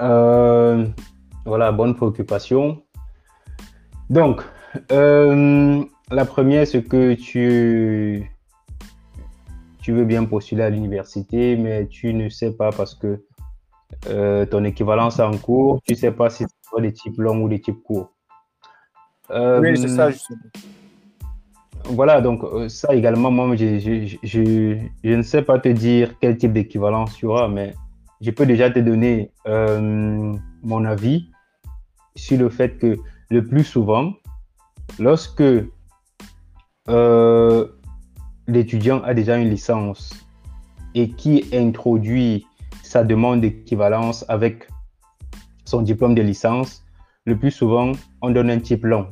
Euh, 0.00 0.86
voilà, 1.44 1.72
bonne 1.72 1.94
préoccupation. 1.94 2.82
Donc, 4.08 4.42
euh, 4.92 5.84
la 6.10 6.24
première, 6.24 6.66
c'est 6.66 6.82
que 6.82 7.14
tu, 7.14 8.30
tu 9.86 9.92
veux 9.92 10.04
bien 10.04 10.24
postuler 10.24 10.64
à 10.64 10.68
l'université, 10.68 11.54
mais 11.56 11.86
tu 11.86 12.12
ne 12.12 12.28
sais 12.28 12.50
pas 12.50 12.70
parce 12.72 12.92
que 12.92 13.22
euh, 14.08 14.44
ton 14.44 14.64
équivalence 14.64 15.20
en 15.20 15.36
cours, 15.38 15.80
tu 15.84 15.92
ne 15.92 15.96
sais 15.96 16.10
pas 16.10 16.28
si 16.28 16.44
c'est 16.44 16.82
des 16.82 16.92
types 16.92 17.16
longs 17.18 17.40
ou 17.42 17.48
des 17.48 17.60
types 17.60 17.80
courts. 17.84 18.10
Euh, 19.30 19.60
Oui, 19.60 19.78
c'est 19.78 19.86
ça, 19.86 20.10
justement. 20.10 20.40
Voilà, 21.84 22.20
donc 22.20 22.42
euh, 22.42 22.68
ça 22.68 22.96
également, 22.96 23.30
moi, 23.30 23.54
je, 23.54 23.78
je, 23.78 24.16
je, 24.24 24.76
je 25.04 25.10
ne 25.14 25.22
sais 25.22 25.42
pas 25.42 25.60
te 25.60 25.68
dire 25.68 26.18
quel 26.20 26.36
type 26.36 26.52
d'équivalence 26.52 27.14
tu 27.14 27.26
auras, 27.26 27.46
mais 27.46 27.72
je 28.20 28.32
peux 28.32 28.44
déjà 28.44 28.68
te 28.72 28.80
donner 28.80 29.30
euh, 29.46 30.34
mon 30.64 30.84
avis 30.84 31.30
sur 32.16 32.40
le 32.40 32.48
fait 32.48 32.76
que 32.76 32.96
le 33.30 33.44
plus 33.44 33.62
souvent, 33.62 34.14
lorsque 34.98 35.44
euh, 36.88 37.68
l'étudiant 38.48 39.02
a 39.02 39.14
déjà 39.14 39.36
une 39.36 39.50
licence 39.50 40.14
et 40.94 41.10
qui 41.10 41.44
introduit 41.52 42.46
sa 42.82 43.04
demande 43.04 43.40
d'équivalence 43.40 44.24
avec 44.28 44.68
son 45.64 45.82
diplôme 45.82 46.14
de 46.14 46.22
licence, 46.22 46.84
le 47.24 47.36
plus 47.36 47.50
souvent, 47.50 47.92
on 48.22 48.30
donne 48.30 48.50
un 48.50 48.60
type 48.60 48.84
long 48.84 49.08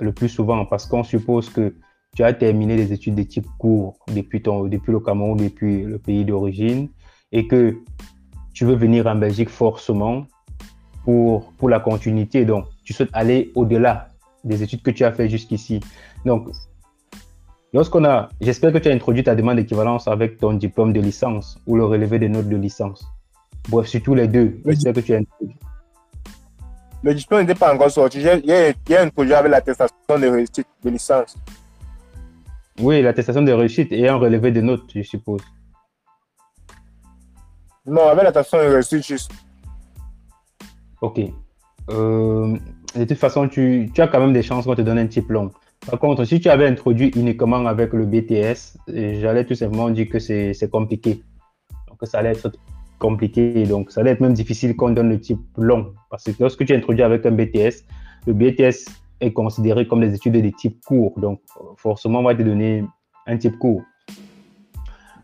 le 0.00 0.12
plus 0.12 0.28
souvent 0.28 0.64
parce 0.64 0.86
qu'on 0.86 1.04
suppose 1.04 1.50
que 1.50 1.74
tu 2.14 2.24
as 2.24 2.32
terminé 2.32 2.76
les 2.76 2.92
études 2.92 3.14
de 3.14 3.22
type 3.22 3.46
court 3.58 3.98
depuis, 4.08 4.40
le 4.40 5.00
Cameroun, 5.00 5.36
depuis 5.36 5.82
le 5.82 5.98
pays 5.98 6.24
d'origine 6.24 6.88
et 7.32 7.46
que 7.46 7.76
tu 8.54 8.64
veux 8.64 8.74
venir 8.74 9.06
en 9.06 9.14
Belgique 9.14 9.50
forcément 9.50 10.26
pour, 11.04 11.52
la 11.62 11.80
continuité. 11.80 12.44
Donc, 12.44 12.66
tu 12.84 12.92
souhaites 12.92 13.10
aller 13.12 13.52
au-delà 13.54 14.08
des 14.44 14.62
études 14.62 14.82
que 14.82 14.90
tu 14.90 15.04
as 15.04 15.12
fait 15.12 15.28
jusqu'ici. 15.28 15.80
Donc, 16.24 16.48
lorsqu'on 17.72 18.04
a, 18.04 18.28
j'espère 18.40 18.72
que 18.72 18.78
tu 18.78 18.88
as 18.88 18.92
introduit 18.92 19.24
ta 19.24 19.34
demande 19.34 19.56
d'équivalence 19.56 20.08
avec 20.08 20.38
ton 20.38 20.54
diplôme 20.54 20.92
de 20.92 21.00
licence 21.00 21.58
ou 21.66 21.76
le 21.76 21.84
relevé 21.84 22.18
des 22.18 22.28
notes 22.28 22.48
de 22.48 22.56
licence. 22.56 23.06
Bref, 23.68 23.86
surtout 23.86 24.14
les 24.14 24.28
deux. 24.28 24.60
J'espère 24.64 24.94
que 24.94 25.00
tu 25.00 25.14
as 25.14 25.18
introduit. 25.18 25.56
Le 27.02 27.14
diplôme 27.14 27.40
n'était 27.42 27.54
pas 27.54 27.74
encore 27.74 27.90
sorti. 27.90 28.20
J'ai 28.20 29.10
projet 29.14 29.34
avec 29.34 29.50
l'attestation 29.52 30.18
de 30.18 30.26
réussite 30.26 30.66
de 30.82 30.90
licence. 30.90 31.36
Oui, 32.80 33.02
l'attestation 33.02 33.42
de 33.42 33.52
réussite 33.52 33.92
et 33.92 34.08
un 34.08 34.16
relevé 34.16 34.50
de 34.50 34.60
notes, 34.60 34.90
je 34.94 35.02
suppose. 35.02 35.42
Non, 37.86 38.08
avec 38.08 38.24
l'attestation 38.24 38.58
de 38.58 38.72
réussite, 38.72 39.06
juste. 39.06 39.30
Ok. 41.00 41.20
Euh, 41.90 42.56
de 42.94 43.04
toute 43.04 43.18
façon, 43.18 43.48
tu, 43.48 43.90
tu 43.94 44.00
as 44.00 44.08
quand 44.08 44.20
même 44.20 44.32
des 44.32 44.42
chances 44.42 44.64
qu'on 44.64 44.74
te 44.74 44.82
donne 44.82 44.98
un 44.98 45.08
long. 45.28 45.50
Par 45.86 45.98
contre, 45.98 46.24
si 46.24 46.40
tu 46.40 46.48
avais 46.48 46.66
introduit 46.66 47.10
uniquement 47.16 47.66
avec 47.66 47.92
le 47.92 48.04
BTS, 48.04 48.78
j'allais 49.20 49.44
tout 49.44 49.54
simplement 49.54 49.90
dire 49.90 50.08
que 50.08 50.18
c'est 50.18 50.52
c'est 50.52 50.70
compliqué. 50.70 51.22
Donc, 51.88 51.98
ça 52.02 52.18
allait 52.18 52.32
être 52.32 52.52
compliqué. 52.98 53.64
Donc, 53.64 53.90
ça 53.90 54.00
allait 54.00 54.10
être 54.10 54.20
même 54.20 54.34
difficile 54.34 54.76
qu'on 54.76 54.90
donne 54.90 55.08
le 55.08 55.20
type 55.20 55.40
long. 55.56 55.94
Parce 56.10 56.24
que 56.24 56.32
lorsque 56.40 56.64
tu 56.64 56.74
introduis 56.74 57.02
avec 57.02 57.24
un 57.24 57.30
BTS, 57.30 57.84
le 58.26 58.34
BTS 58.34 58.90
est 59.20 59.32
considéré 59.32 59.86
comme 59.86 60.00
des 60.00 60.14
études 60.14 60.34
de 60.34 60.50
type 60.50 60.80
court. 60.84 61.18
Donc, 61.18 61.40
forcément, 61.76 62.20
on 62.20 62.24
va 62.24 62.34
te 62.34 62.42
donner 62.42 62.84
un 63.26 63.36
type 63.36 63.58
court. 63.58 63.82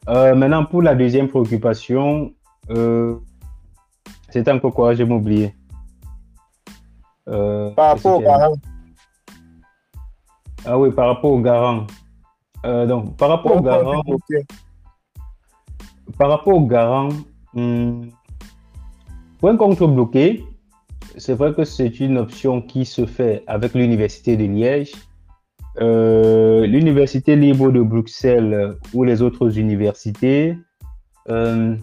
Euh, 0.08 0.34
maintenant, 0.34 0.64
pour 0.64 0.82
la 0.82 0.94
deuxième 0.94 1.28
préoccupation, 1.28 2.32
euh, 2.70 3.16
c'était 4.30 4.50
encore 4.50 4.74
quoi? 4.74 4.94
J'ai 4.94 5.04
oublié. 5.04 5.54
Euh, 7.28 7.70
Par 7.70 7.94
rapport 7.94 8.22
au. 8.22 8.56
Ah 10.66 10.78
oui, 10.78 10.90
par 10.92 11.08
rapport 11.08 11.32
au 11.32 11.40
garant. 11.40 11.86
Euh, 12.64 12.86
donc, 12.86 13.16
par 13.16 13.28
rapport 13.28 13.56
au 13.56 13.60
garant, 13.60 14.02
par 16.18 16.30
rapport 16.30 16.54
au 16.54 16.66
garant, 16.66 17.08
hum, 17.54 18.08
pour 19.38 19.50
un 19.50 19.56
compte 19.56 19.82
bloqué, 19.82 20.44
c'est 21.18 21.34
vrai 21.34 21.52
que 21.52 21.64
c'est 21.64 22.00
une 22.00 22.18
option 22.18 22.62
qui 22.62 22.84
se 22.86 23.04
fait 23.04 23.44
avec 23.46 23.74
l'Université 23.74 24.36
de 24.36 24.44
Liège, 24.44 24.92
euh, 25.80 26.66
l'Université 26.66 27.36
libre 27.36 27.70
de 27.70 27.82
Bruxelles 27.82 28.74
ou 28.94 29.04
les 29.04 29.20
autres 29.20 29.58
universités. 29.58 30.56
Euh, 31.28 31.76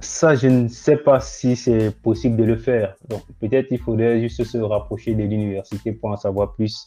ça, 0.00 0.36
je 0.36 0.46
ne 0.46 0.68
sais 0.68 0.96
pas 0.96 1.18
si 1.18 1.56
c'est 1.56 1.90
possible 2.02 2.36
de 2.36 2.44
le 2.44 2.56
faire. 2.56 2.94
Donc, 3.08 3.22
peut-être 3.40 3.66
il 3.72 3.78
faudrait 3.78 4.20
juste 4.20 4.44
se 4.44 4.58
rapprocher 4.58 5.14
de 5.14 5.24
l'université 5.24 5.92
pour 5.92 6.10
en 6.10 6.16
savoir 6.16 6.54
plus. 6.54 6.86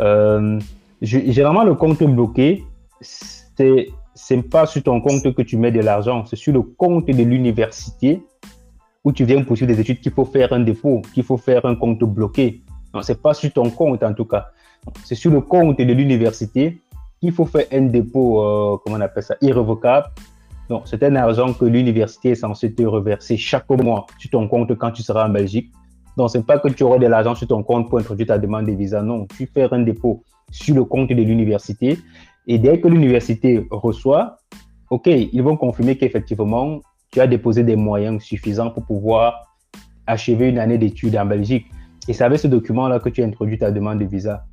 Euh, 0.00 0.60
généralement, 1.02 1.64
le 1.64 1.74
compte 1.74 2.02
bloqué, 2.02 2.64
c'est 3.00 3.88
c'est 4.14 4.42
pas 4.42 4.66
sur 4.66 4.82
ton 4.82 5.00
compte 5.00 5.34
que 5.34 5.42
tu 5.42 5.58
mets 5.58 5.70
de 5.70 5.80
l'argent, 5.80 6.24
c'est 6.24 6.36
sur 6.36 6.52
le 6.52 6.62
compte 6.62 7.06
de 7.06 7.22
l'université 7.22 8.22
où 9.04 9.12
tu 9.12 9.24
viens 9.24 9.42
poursuivre 9.44 9.72
des 9.72 9.78
études 9.78 10.00
qu'il 10.00 10.10
faut 10.10 10.24
faire 10.24 10.52
un 10.54 10.60
dépôt, 10.60 11.02
qu'il 11.12 11.22
faut 11.22 11.36
faire 11.36 11.64
un 11.66 11.76
compte 11.76 12.02
bloqué. 12.02 12.62
Non, 12.94 13.02
c'est 13.02 13.20
pas 13.20 13.34
sur 13.34 13.52
ton 13.52 13.68
compte 13.70 14.02
en 14.02 14.14
tout 14.14 14.24
cas. 14.24 14.46
C'est 15.04 15.14
sur 15.14 15.30
le 15.30 15.42
compte 15.42 15.78
de 15.78 15.92
l'université 15.92 16.80
qu'il 17.20 17.32
faut 17.32 17.44
faire 17.44 17.66
un 17.72 17.82
dépôt, 17.82 18.42
euh, 18.42 18.78
comment 18.82 18.96
on 18.96 19.00
appelle 19.00 19.22
ça, 19.22 19.36
irrévocable. 19.42 20.08
Donc, 20.68 20.82
c'est 20.86 21.02
un 21.02 21.14
argent 21.14 21.52
que 21.52 21.64
l'université 21.64 22.30
est 22.30 22.36
censée 22.36 22.74
te 22.74 22.82
reverser 22.82 23.36
chaque 23.36 23.68
mois 23.70 24.06
sur 24.18 24.30
ton 24.30 24.48
compte 24.48 24.76
quand 24.76 24.90
tu 24.90 25.02
seras 25.02 25.26
en 25.26 25.30
Belgique. 25.30 25.70
Donc, 26.16 26.30
c'est 26.30 26.44
pas 26.44 26.58
que 26.58 26.68
tu 26.68 26.82
auras 26.82 26.98
de 26.98 27.06
l'argent 27.06 27.34
sur 27.34 27.46
ton 27.46 27.62
compte 27.62 27.88
pour 27.88 27.98
introduire 27.98 28.28
ta 28.28 28.38
demande 28.38 28.66
de 28.66 28.72
visa. 28.72 29.02
Non, 29.02 29.26
tu 29.36 29.46
fais 29.46 29.68
un 29.70 29.80
dépôt 29.80 30.22
sur 30.50 30.74
le 30.74 30.84
compte 30.84 31.10
de 31.10 31.14
l'université. 31.14 31.98
Et 32.46 32.58
dès 32.58 32.80
que 32.80 32.88
l'université 32.88 33.66
reçoit, 33.70 34.38
OK, 34.90 35.06
ils 35.06 35.42
vont 35.42 35.56
confirmer 35.56 35.96
qu'effectivement, 35.96 36.80
tu 37.12 37.20
as 37.20 37.26
déposé 37.26 37.64
des 37.64 37.76
moyens 37.76 38.22
suffisants 38.22 38.70
pour 38.70 38.84
pouvoir 38.84 39.42
achever 40.06 40.48
une 40.48 40.58
année 40.58 40.78
d'études 40.78 41.16
en 41.16 41.26
Belgique. 41.26 41.66
Et 42.08 42.12
c'est 42.12 42.24
avec 42.24 42.38
ce 42.38 42.46
document-là 42.46 43.00
que 43.00 43.08
tu 43.08 43.22
as 43.22 43.26
introduit 43.26 43.58
ta 43.58 43.70
demande 43.70 43.98
de 43.98 44.04
visa. 44.04 44.44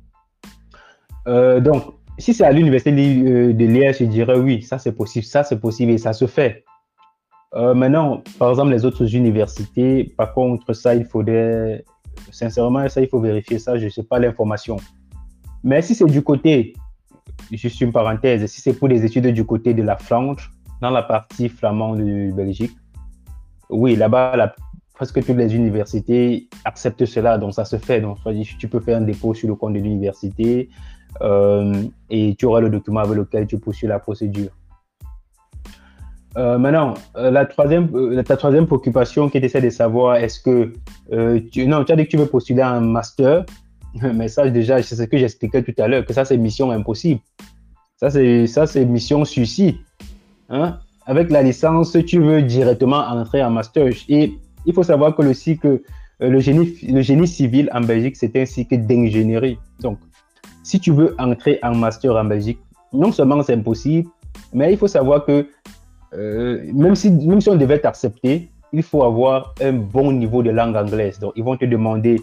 Euh, 1.28 1.60
donc, 1.60 1.84
si 2.18 2.34
c'est 2.34 2.44
à 2.44 2.52
l'université 2.52 2.92
de 2.92 3.64
Liège, 3.64 3.98
je 4.00 4.04
dirais 4.04 4.38
oui, 4.38 4.62
ça 4.62 4.78
c'est 4.78 4.92
possible, 4.92 5.24
ça 5.24 5.44
c'est 5.44 5.58
possible 5.58 5.92
et 5.92 5.98
ça 5.98 6.12
se 6.12 6.26
fait. 6.26 6.64
Euh, 7.56 7.74
maintenant, 7.74 8.22
par 8.38 8.50
exemple, 8.50 8.70
les 8.70 8.84
autres 8.84 9.14
universités, 9.14 10.12
par 10.16 10.34
contre, 10.34 10.72
ça, 10.72 10.94
il 10.94 11.04
faudrait, 11.04 11.84
sincèrement, 12.30 12.88
ça, 12.88 13.00
il 13.00 13.08
faut 13.08 13.20
vérifier 13.20 13.58
ça, 13.58 13.78
je 13.78 13.84
ne 13.84 13.90
sais 13.90 14.02
pas 14.02 14.18
l'information. 14.18 14.76
Mais 15.62 15.80
si 15.80 15.94
c'est 15.94 16.06
du 16.06 16.22
côté, 16.22 16.74
juste 17.52 17.80
une 17.80 17.92
parenthèse, 17.92 18.44
si 18.46 18.60
c'est 18.60 18.74
pour 18.74 18.88
des 18.88 19.04
études 19.04 19.26
du 19.28 19.44
côté 19.44 19.72
de 19.72 19.82
la 19.82 19.96
Flandre, 19.96 20.42
dans 20.80 20.90
la 20.90 21.02
partie 21.02 21.48
flamande 21.48 21.98
de 21.98 22.32
Belgique, 22.32 22.76
oui, 23.70 23.94
là-bas, 23.96 24.54
presque 24.94 25.24
toutes 25.24 25.36
les 25.36 25.54
universités 25.54 26.48
acceptent 26.64 27.06
cela, 27.06 27.38
donc 27.38 27.54
ça 27.54 27.64
se 27.64 27.76
fait. 27.76 28.00
Donc, 28.00 28.18
tu 28.58 28.68
peux 28.68 28.80
faire 28.80 28.98
un 28.98 29.02
dépôt 29.02 29.32
sur 29.32 29.48
le 29.48 29.54
compte 29.54 29.74
de 29.74 29.78
l'université 29.78 30.68
euh, 31.22 31.84
et 32.10 32.34
tu 32.36 32.46
auras 32.46 32.60
le 32.60 32.68
document 32.68 33.00
avec 33.00 33.16
lequel 33.16 33.46
tu 33.46 33.58
poursuis 33.58 33.86
la 33.86 34.00
procédure. 34.00 34.50
Euh, 36.36 36.58
maintenant, 36.58 36.94
euh, 37.16 37.44
troisième, 37.44 38.22
ta 38.24 38.36
troisième 38.36 38.66
préoccupation 38.66 39.28
qui 39.28 39.38
était 39.38 39.60
de 39.60 39.70
savoir 39.70 40.16
est-ce 40.16 40.40
que 40.40 40.72
tu, 41.52 41.66
non, 41.66 41.84
tu 41.84 41.92
as 41.92 41.96
dit 41.96 42.04
que 42.04 42.10
tu 42.10 42.16
veux 42.16 42.26
postuler 42.26 42.62
un 42.62 42.80
master, 42.80 43.44
mais 44.14 44.28
ça 44.28 44.48
déjà, 44.50 44.82
c'est 44.82 44.96
ce 44.96 45.02
que 45.04 45.16
j'expliquais 45.16 45.62
tout 45.62 45.74
à 45.78 45.86
l'heure, 45.86 46.04
que 46.04 46.12
ça 46.12 46.24
c'est 46.24 46.36
mission 46.36 46.70
impossible. 46.70 47.20
Ça 47.96 48.10
c'est 48.10 48.46
ça 48.46 48.66
c'est 48.66 48.84
mission 48.84 49.24
suicide. 49.24 49.76
Hein? 50.48 50.78
Avec 51.06 51.30
la 51.30 51.42
licence, 51.42 51.96
tu 52.06 52.18
veux 52.18 52.42
directement 52.42 52.98
entrer 52.98 53.44
en 53.44 53.50
master. 53.50 53.92
Et 54.08 54.32
il 54.66 54.72
faut 54.72 54.82
savoir 54.82 55.14
que 55.14 55.22
le 55.22 55.34
cycle, 55.34 55.82
le 56.18 56.40
génie, 56.40 56.76
le 56.88 57.02
génie 57.02 57.28
civil 57.28 57.68
en 57.72 57.82
Belgique, 57.82 58.16
c'est 58.16 58.34
un 58.36 58.46
cycle 58.46 58.78
d'ingénierie. 58.78 59.58
Donc, 59.80 59.98
si 60.62 60.80
tu 60.80 60.92
veux 60.92 61.14
entrer 61.18 61.58
en 61.62 61.74
master 61.74 62.16
en 62.16 62.24
Belgique, 62.24 62.58
non 62.92 63.12
seulement 63.12 63.42
c'est 63.42 63.52
impossible, 63.52 64.08
mais 64.52 64.72
il 64.72 64.78
faut 64.78 64.88
savoir 64.88 65.24
que 65.24 65.46
euh, 66.14 66.70
même, 66.72 66.94
si, 66.94 67.10
même 67.10 67.40
si 67.40 67.48
on 67.48 67.56
devait 67.56 67.78
t'accepter, 67.78 68.48
il 68.72 68.82
faut 68.82 69.04
avoir 69.04 69.54
un 69.60 69.72
bon 69.72 70.12
niveau 70.12 70.42
de 70.42 70.50
langue 70.50 70.76
anglaise. 70.76 71.18
Donc, 71.18 71.32
ils 71.36 71.44
vont 71.44 71.56
te 71.56 71.64
demander 71.64 72.20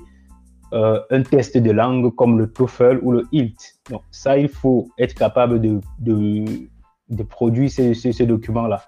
euh, 0.73 0.99
un 1.09 1.21
test 1.21 1.57
de 1.57 1.71
langue 1.71 2.13
comme 2.15 2.37
le 2.37 2.47
TOEFL 2.51 2.99
ou 3.01 3.11
le 3.11 3.23
IELTS. 3.31 3.79
Donc, 3.89 4.01
ça, 4.11 4.37
il 4.37 4.49
faut 4.49 4.89
être 4.97 5.15
capable 5.15 5.61
de, 5.61 5.79
de, 5.99 7.23
produire 7.23 7.69
ces, 7.69 7.93
ces, 7.93 8.25
documents-là. 8.25 8.81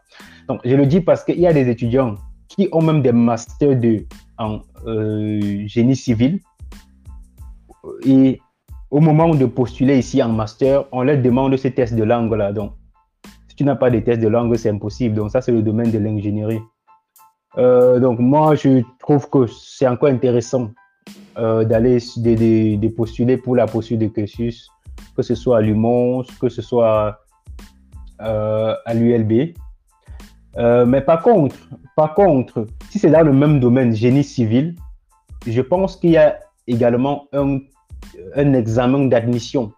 Donc, 0.48 0.62
je 0.64 0.76
le 0.76 0.86
dis 0.86 1.02
parce 1.02 1.24
qu'il 1.24 1.40
y 1.40 1.48
a 1.48 1.54
des 1.54 1.70
étudiants 1.70 2.16
qui 2.48 2.70
ont 2.72 2.82
même 2.82 3.02
des 3.02 3.12
masters 3.12 3.78
de, 3.78 4.06
en 4.38 4.60
euh, 4.86 5.64
génie 5.68 5.96
civil 5.96 6.40
et 8.06 8.40
au 8.92 9.00
moment 9.00 9.34
de 9.34 9.46
postuler 9.46 9.98
ici 9.98 10.22
en 10.22 10.30
master, 10.30 10.86
on 10.92 11.04
leur 11.04 11.22
demande 11.22 11.58
ces 11.58 11.72
tests 11.72 11.96
de 11.96 12.04
langue-là. 12.04 12.54
Donc, 12.54 12.74
si 13.54 13.58
tu 13.58 13.66
n'as 13.66 13.76
pas 13.76 13.92
de 13.92 14.00
tests 14.00 14.20
de 14.20 14.28
langue, 14.28 14.56
c'est 14.56 14.72
impossible. 14.72 15.14
Donc, 15.14 15.30
ça, 15.30 15.40
c'est 15.40 15.52
le 15.52 15.62
domaine 15.62 15.92
de 15.92 16.00
l'ingénierie. 16.00 16.62
Euh, 17.60 18.00
donc, 18.00 18.18
moi, 18.18 18.56
je 18.56 18.82
trouve 18.98 19.30
que 19.30 19.46
c'est 19.46 19.88
encore 19.88 20.10
intéressant 20.10 20.72
euh, 21.38 21.64
d'aller 21.64 22.00
de, 22.18 22.88
postuler 22.88 23.38
pour 23.38 23.56
la 23.56 23.68
poursuite 23.68 24.00
de 24.00 24.08
cursus, 24.08 24.68
que 25.16 25.22
ce 25.22 25.36
soit 25.36 25.60
à 25.60 25.62
l'UMONS, 25.62 26.24
que 26.42 26.50
ce 26.50 26.64
soit 26.64 27.20
euh, 28.22 28.74
à 28.88 28.94
l'ULB. 28.96 29.54
mais 30.88 31.02
par 31.02 31.22
contre, 31.22 31.56
par 31.96 32.16
contre, 32.16 32.66
si 32.90 32.98
c'est 32.98 33.12
dans 33.12 33.22
le 33.22 33.34
même 33.34 33.60
domaine, 33.60 33.94
génie 33.94 34.24
civil, 34.24 34.74
je 35.46 35.62
pense 35.62 35.96
qu'il 35.96 36.10
y 36.10 36.18
a 36.18 36.40
également 36.66 37.28
un 37.34 38.54
examen 38.54 39.06
d'admission. 39.06 39.72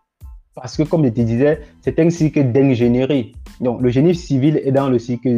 Parce 0.56 0.78
que, 0.78 0.84
comme 0.84 1.04
je 1.04 1.10
te 1.10 1.20
disais, 1.20 1.60
c'est 1.82 2.00
un 2.00 2.10
cycle 2.10 2.54
d'ingénierie. 2.54 3.34
Donc, 3.60 3.82
le 3.82 3.90
génie 3.90 4.16
civil 4.16 4.62
est 4.64 4.72
dans 4.72 4.88
le 4.88 4.98
cycle, 5.00 5.30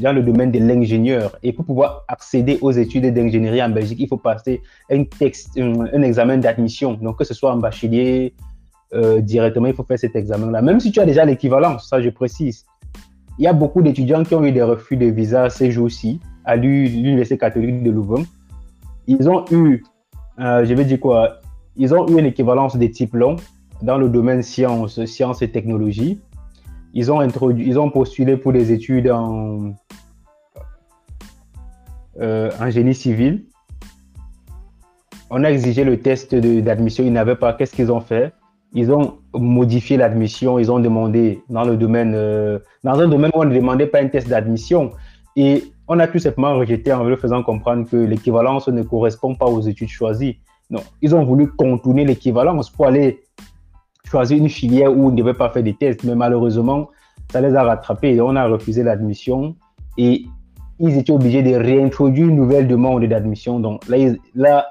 dans 0.00 0.12
le 0.12 0.22
domaine 0.22 0.52
de 0.52 0.60
l'ingénieur. 0.60 1.36
Et 1.42 1.52
pour 1.52 1.64
pouvoir 1.64 2.04
accéder 2.06 2.56
aux 2.62 2.70
études 2.70 3.12
d'ingénierie 3.12 3.60
en 3.60 3.68
Belgique, 3.70 3.98
il 4.00 4.06
faut 4.06 4.16
passer 4.16 4.62
un, 4.90 5.02
texte, 5.02 5.58
un, 5.58 6.02
examen 6.02 6.38
d'admission. 6.38 6.94
Donc, 6.94 7.18
que 7.18 7.24
ce 7.24 7.34
soit 7.34 7.52
en 7.52 7.56
bachelier, 7.56 8.32
euh, 8.94 9.20
directement, 9.20 9.66
il 9.66 9.74
faut 9.74 9.82
faire 9.82 9.98
cet 9.98 10.14
examen-là. 10.14 10.62
Même 10.62 10.78
si 10.78 10.92
tu 10.92 11.00
as 11.00 11.04
déjà 11.04 11.24
l'équivalence, 11.24 11.88
ça 11.88 12.00
je 12.00 12.08
précise. 12.08 12.64
Il 13.38 13.44
y 13.44 13.48
a 13.48 13.52
beaucoup 13.52 13.82
d'étudiants 13.82 14.22
qui 14.22 14.36
ont 14.36 14.44
eu 14.44 14.52
des 14.52 14.62
refus 14.62 14.96
de 14.96 15.06
visa 15.06 15.50
ces 15.50 15.72
jours-ci 15.72 16.20
à 16.44 16.54
l'Université 16.54 17.38
catholique 17.38 17.82
de 17.82 17.90
Louvain. 17.90 18.22
Ils 19.08 19.28
ont 19.28 19.44
eu, 19.50 19.82
euh, 20.38 20.64
je 20.64 20.74
vais 20.74 20.84
dire 20.84 21.00
quoi, 21.00 21.40
ils 21.76 21.92
ont 21.92 22.08
eu 22.08 22.18
une 22.18 22.26
équivalence 22.26 22.76
des 22.76 22.88
diplômes 22.88 23.36
dans 23.82 23.98
le 23.98 24.08
domaine 24.08 24.42
sciences, 24.42 25.04
sciences 25.04 25.42
et 25.42 25.50
technologies. 25.50 26.20
Ils 26.94 27.12
ont, 27.12 27.20
introduit, 27.20 27.66
ils 27.66 27.78
ont 27.78 27.90
postulé 27.90 28.36
pour 28.36 28.52
des 28.52 28.72
études 28.72 29.10
en, 29.10 29.74
euh, 32.20 32.50
en 32.60 32.70
génie 32.70 32.94
civil. 32.94 33.44
On 35.30 35.44
a 35.44 35.50
exigé 35.50 35.84
le 35.84 36.00
test 36.00 36.34
d'admission, 36.34 37.04
ils 37.04 37.12
n'avaient 37.12 37.36
pas. 37.36 37.52
Qu'est-ce 37.52 37.74
qu'ils 37.74 37.92
ont 37.92 38.00
fait? 38.00 38.32
Ils 38.72 38.90
ont 38.90 39.18
modifié 39.34 39.96
l'admission, 39.96 40.58
ils 40.58 40.72
ont 40.72 40.78
demandé 40.78 41.42
dans 41.48 41.64
le 41.64 41.76
domaine, 41.76 42.14
euh, 42.14 42.58
dans 42.84 42.98
un 42.98 43.08
domaine 43.08 43.30
où 43.34 43.40
on 43.40 43.44
ne 43.44 43.54
demandait 43.54 43.86
pas 43.86 44.00
un 44.00 44.08
test 44.08 44.28
d'admission. 44.28 44.92
Et 45.36 45.72
on 45.86 45.98
a 46.00 46.06
tout 46.08 46.18
simplement 46.18 46.54
rejeté 46.54 46.92
en 46.92 47.04
leur 47.04 47.18
faisant 47.18 47.42
comprendre 47.42 47.88
que 47.88 47.96
l'équivalence 47.96 48.68
ne 48.68 48.82
correspond 48.82 49.34
pas 49.34 49.46
aux 49.46 49.60
études 49.60 49.88
choisies. 49.88 50.38
Non, 50.70 50.80
ils 51.00 51.14
ont 51.14 51.24
voulu 51.24 51.50
contourner 51.50 52.04
l'équivalence 52.04 52.70
pour 52.70 52.86
aller 52.86 53.20
choisir 54.08 54.38
une 54.38 54.48
filière 54.48 54.96
où 54.96 55.06
on 55.06 55.10
ne 55.10 55.16
devait 55.16 55.34
pas 55.34 55.50
faire 55.50 55.62
des 55.62 55.74
tests, 55.74 56.04
mais 56.04 56.14
malheureusement, 56.14 56.88
ça 57.30 57.40
les 57.40 57.54
a 57.54 57.62
rattrapés. 57.62 58.20
On 58.20 58.36
a 58.36 58.46
refusé 58.46 58.82
l'admission 58.82 59.54
et 59.96 60.26
ils 60.78 60.96
étaient 60.96 61.12
obligés 61.12 61.42
de 61.42 61.54
réintroduire 61.54 62.28
une 62.28 62.36
nouvelle 62.36 62.66
demande 62.66 63.04
d'admission. 63.04 63.60
Donc 63.60 63.86
là, 63.88 63.98
ils, 63.98 64.18
là 64.34 64.66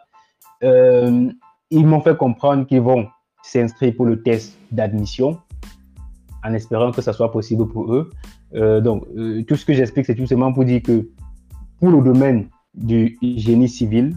euh, 0.64 1.30
ils 1.70 1.86
m'ont 1.86 2.02
fait 2.02 2.18
comprendre 2.18 2.66
qu'ils 2.66 2.82
vont 2.82 3.08
s'inscrire 3.44 3.94
pour 3.96 4.06
le 4.06 4.22
test 4.24 4.58
d'admission 4.72 5.38
en 6.44 6.54
espérant 6.54 6.92
que 6.92 7.02
ça 7.02 7.14
soit 7.14 7.32
possible 7.32 7.68
pour 7.68 7.94
eux. 7.94 8.10
Euh, 8.56 8.80
donc, 8.80 9.06
euh, 9.18 9.44
tout 9.44 9.56
ce 9.56 9.66
que 9.66 9.74
j'explique, 9.74 10.06
c'est 10.06 10.16
tout 10.16 10.26
simplement 10.26 10.54
pour 10.54 10.66
dire 10.66 10.82
que 10.82 11.10
pour 11.80 11.90
le 11.92 12.02
domaine 12.02 12.48
du 12.74 13.18
génie 13.22 13.70
civil, 13.70 14.16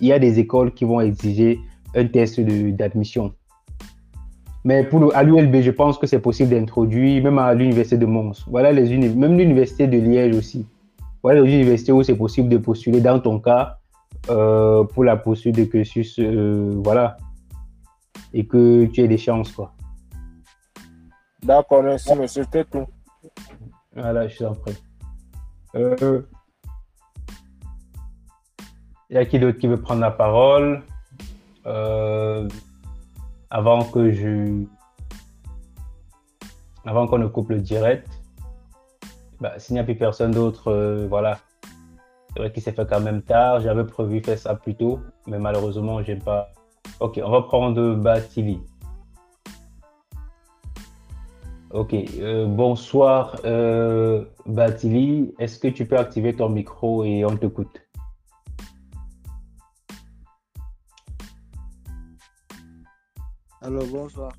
il 0.00 0.08
y 0.08 0.12
a 0.12 0.18
des 0.18 0.38
écoles 0.38 0.72
qui 0.72 0.84
vont 0.84 1.00
exiger 1.00 1.60
un 1.94 2.06
test 2.06 2.40
d'admission. 2.40 3.34
Mais 4.64 4.84
pour 4.84 5.14
à 5.16 5.22
l'ULB, 5.22 5.62
je 5.62 5.70
pense 5.70 5.98
que 5.98 6.06
c'est 6.06 6.20
possible 6.20 6.50
d'introduire, 6.50 7.22
même 7.22 7.38
à 7.38 7.54
l'université 7.54 7.96
de 7.96 8.06
Mons. 8.06 8.44
Voilà 8.46 8.72
les 8.72 8.96
même 8.98 9.38
l'université 9.38 9.86
de 9.86 9.98
Liège 9.98 10.36
aussi. 10.36 10.66
Voilà 11.22 11.40
les 11.40 11.52
universités 11.54 11.92
où 11.92 12.02
c'est 12.02 12.16
possible 12.16 12.48
de 12.48 12.58
postuler 12.58 13.00
dans 13.00 13.20
ton 13.20 13.38
cas 13.40 13.78
euh, 14.28 14.84
pour 14.84 15.04
la 15.04 15.16
poursuite 15.16 15.56
de 15.56 15.64
cursus, 15.64 16.18
euh, 16.18 16.78
voilà, 16.84 17.16
et 18.32 18.46
que 18.46 18.86
tu 18.86 19.00
aies 19.00 19.08
des 19.08 19.18
chances, 19.18 19.52
quoi. 19.52 19.72
D'accord, 21.42 21.82
merci, 21.82 22.14
monsieur, 22.14 22.44
c'était 22.44 22.64
tout. 22.64 22.86
Voilà, 23.94 24.28
je 24.28 24.34
suis 24.34 24.44
en 24.44 24.54
train. 24.54 24.72
Euh, 25.74 26.22
il 29.08 29.16
y 29.16 29.18
a 29.18 29.24
qui 29.24 29.38
d'autre 29.38 29.58
qui 29.58 29.66
veut 29.66 29.80
prendre 29.80 30.00
la 30.00 30.10
parole? 30.10 30.82
Euh, 31.66 32.48
avant 33.50 33.84
que 33.84 34.12
je. 34.12 34.64
Avant 36.86 37.06
qu'on 37.06 37.18
ne 37.18 37.26
coupe 37.26 37.50
le 37.50 37.58
direct 37.58 38.08
bah, 39.40 39.58
S'il 39.58 39.74
n'y 39.74 39.80
a 39.80 39.84
plus 39.84 39.96
personne 39.96 40.30
d'autre, 40.30 40.68
euh, 40.68 41.06
voilà. 41.08 41.38
C'est 42.32 42.38
vrai 42.38 42.52
qu'il 42.52 42.62
s'est 42.62 42.72
fait 42.72 42.86
quand 42.88 43.00
même 43.00 43.22
tard. 43.22 43.60
J'avais 43.60 43.84
prévu 43.84 44.22
faire 44.22 44.38
ça 44.38 44.54
plus 44.54 44.74
tôt, 44.74 45.00
mais 45.26 45.38
malheureusement, 45.38 46.02
j'ai 46.02 46.16
pas. 46.16 46.52
Ok, 47.00 47.20
on 47.22 47.30
va 47.30 47.42
prendre 47.42 47.94
Batili. 47.96 48.60
Ok, 51.72 51.94
euh, 51.94 52.46
bonsoir 52.46 53.36
Batili. 54.46 55.34
Est-ce 55.38 55.58
que 55.58 55.68
tu 55.68 55.86
peux 55.86 55.98
activer 55.98 56.34
ton 56.34 56.48
micro 56.48 57.04
et 57.04 57.24
on 57.24 57.36
t'écoute? 57.36 57.89
Alors, 63.62 63.84
bonsoir. 63.92 64.32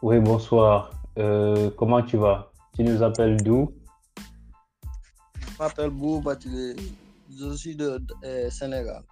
Oui, 0.00 0.18
bonsoir. 0.18 0.90
Euh, 1.18 1.68
comment 1.76 2.00
tu 2.00 2.16
vas? 2.16 2.50
Tu 2.74 2.82
nous 2.84 3.02
appelles 3.02 3.36
d'où? 3.42 3.70
Je 5.38 5.58
m'appelle 5.58 5.90
Bouba, 5.90 6.36
je 6.42 7.54
suis 7.54 7.76
de, 7.76 8.00
euh, 8.24 8.48
Sénégal. 8.48 9.02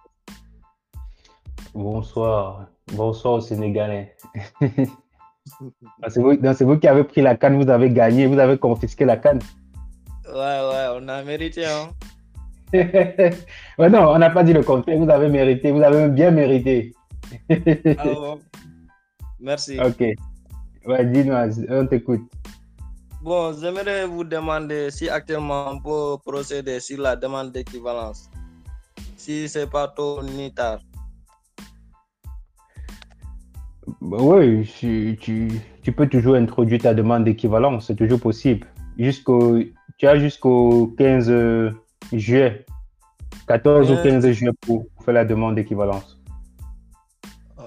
Bonsoir. 1.75 2.65
Bonsoir 2.93 3.35
aux 3.35 3.41
Sénégalais. 3.41 4.15
c'est 6.07 6.19
vous, 6.19 6.35
vous, 6.61 6.77
qui 6.79 6.87
avez 6.87 7.03
pris 7.03 7.21
la 7.21 7.35
canne, 7.35 7.63
vous 7.63 7.69
avez 7.69 7.91
gagné, 7.91 8.25
vous 8.25 8.39
avez 8.39 8.57
confisqué 8.57 9.05
la 9.05 9.17
canne. 9.17 9.39
Ouais, 10.27 10.33
ouais, 10.33 10.87
on 10.95 11.07
a 11.07 11.21
mérité, 11.21 11.65
hein. 11.67 11.91
ouais, 12.73 13.89
non, 13.91 14.09
on 14.09 14.17
n'a 14.17 14.31
pas 14.31 14.43
dit 14.43 14.53
le 14.53 14.63
contraire. 14.63 14.97
Vous 14.97 15.09
avez 15.09 15.29
mérité, 15.29 15.71
vous 15.71 15.83
avez 15.83 16.09
bien 16.09 16.31
mérité. 16.31 16.95
Merci. 19.39 19.79
Ok. 19.79 20.03
Ouais, 20.85 21.05
dis-nous, 21.05 21.33
on 21.69 21.87
t'écoute. 21.87 22.21
Bon, 23.21 23.53
j'aimerais 23.57 24.05
vous 24.05 24.25
demander 24.25 24.91
si 24.91 25.07
actuellement 25.07 25.71
on 25.71 25.79
peut 25.79 26.17
procéder 26.25 26.81
sur 26.81 26.99
la 26.99 27.15
demande 27.15 27.53
d'équivalence. 27.53 28.29
Si 29.15 29.47
c'est 29.47 29.69
pas 29.69 29.87
tôt 29.87 30.21
ni 30.21 30.53
tard. 30.53 30.79
Bah 34.01 34.17
oui, 34.19 34.69
tu, 34.77 35.17
tu, 35.19 35.61
tu 35.81 35.91
peux 35.93 36.07
toujours 36.07 36.35
introduire 36.35 36.81
ta 36.81 36.93
demande 36.93 37.23
d'équivalence, 37.23 37.87
c'est 37.87 37.95
toujours 37.95 38.19
possible. 38.19 38.67
Jusqu'au, 38.97 39.59
tu 39.97 40.07
as 40.07 40.17
jusqu'au 40.17 40.87
15 40.97 41.31
juillet, 42.11 42.65
14 43.47 43.91
ou 43.91 43.95
15 44.03 44.31
juillet 44.31 44.51
pour 44.61 44.85
faire 45.05 45.13
la 45.13 45.23
demande 45.23 45.55
d'équivalence. 45.55 46.21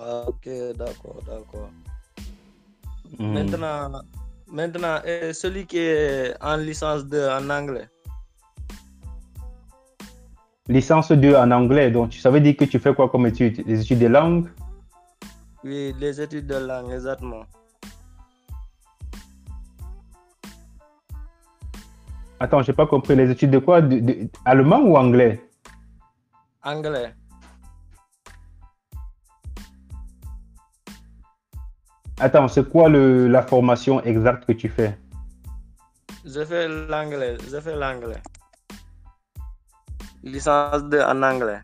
Ah, 0.08 0.22
ok, 0.28 0.48
d'accord, 0.76 1.18
d'accord. 1.26 1.70
Hmm. 3.18 3.32
Maintenant, 3.32 4.02
maintenant 4.46 5.02
et 5.04 5.32
celui 5.32 5.66
qui 5.66 5.78
est 5.78 6.32
en 6.40 6.56
licence 6.58 7.04
2 7.06 7.28
en 7.28 7.50
anglais? 7.50 7.88
Licence 10.68 11.10
2 11.10 11.34
en 11.34 11.50
anglais, 11.50 11.90
donc 11.90 12.14
ça 12.14 12.30
veut 12.30 12.40
dire 12.40 12.56
que 12.56 12.66
tu 12.66 12.78
fais 12.78 12.94
quoi 12.94 13.08
comme 13.08 13.26
études 13.26 13.64
Les 13.66 13.80
études 13.80 13.98
de 13.98 14.06
langue? 14.06 14.48
Oui, 15.64 15.92
les 15.98 16.20
études 16.20 16.46
de 16.46 16.54
langue, 16.54 16.92
exactement. 16.92 17.44
Attends, 22.38 22.62
j'ai 22.62 22.74
pas 22.74 22.86
compris. 22.86 23.16
Les 23.16 23.28
études 23.28 23.50
de 23.50 23.58
quoi? 23.58 23.80
De, 23.82 23.98
de- 23.98 24.28
Allemand 24.44 24.82
ou 24.82 24.96
anglais? 24.96 25.42
Anglais. 26.62 27.12
Attends, 32.18 32.48
c'est 32.48 32.68
quoi 32.68 32.88
le, 32.88 33.28
la 33.28 33.42
formation 33.42 34.02
exacte 34.02 34.46
que 34.46 34.52
tu 34.52 34.68
fais? 34.68 34.96
Je 36.24 36.44
fais 36.44 36.66
l'anglais, 36.66 37.36
je 37.50 37.60
fais 37.60 37.76
l'anglais. 37.76 38.20
Licence 40.22 40.82
2 40.84 41.00
en 41.02 41.22
anglais. 41.22 41.60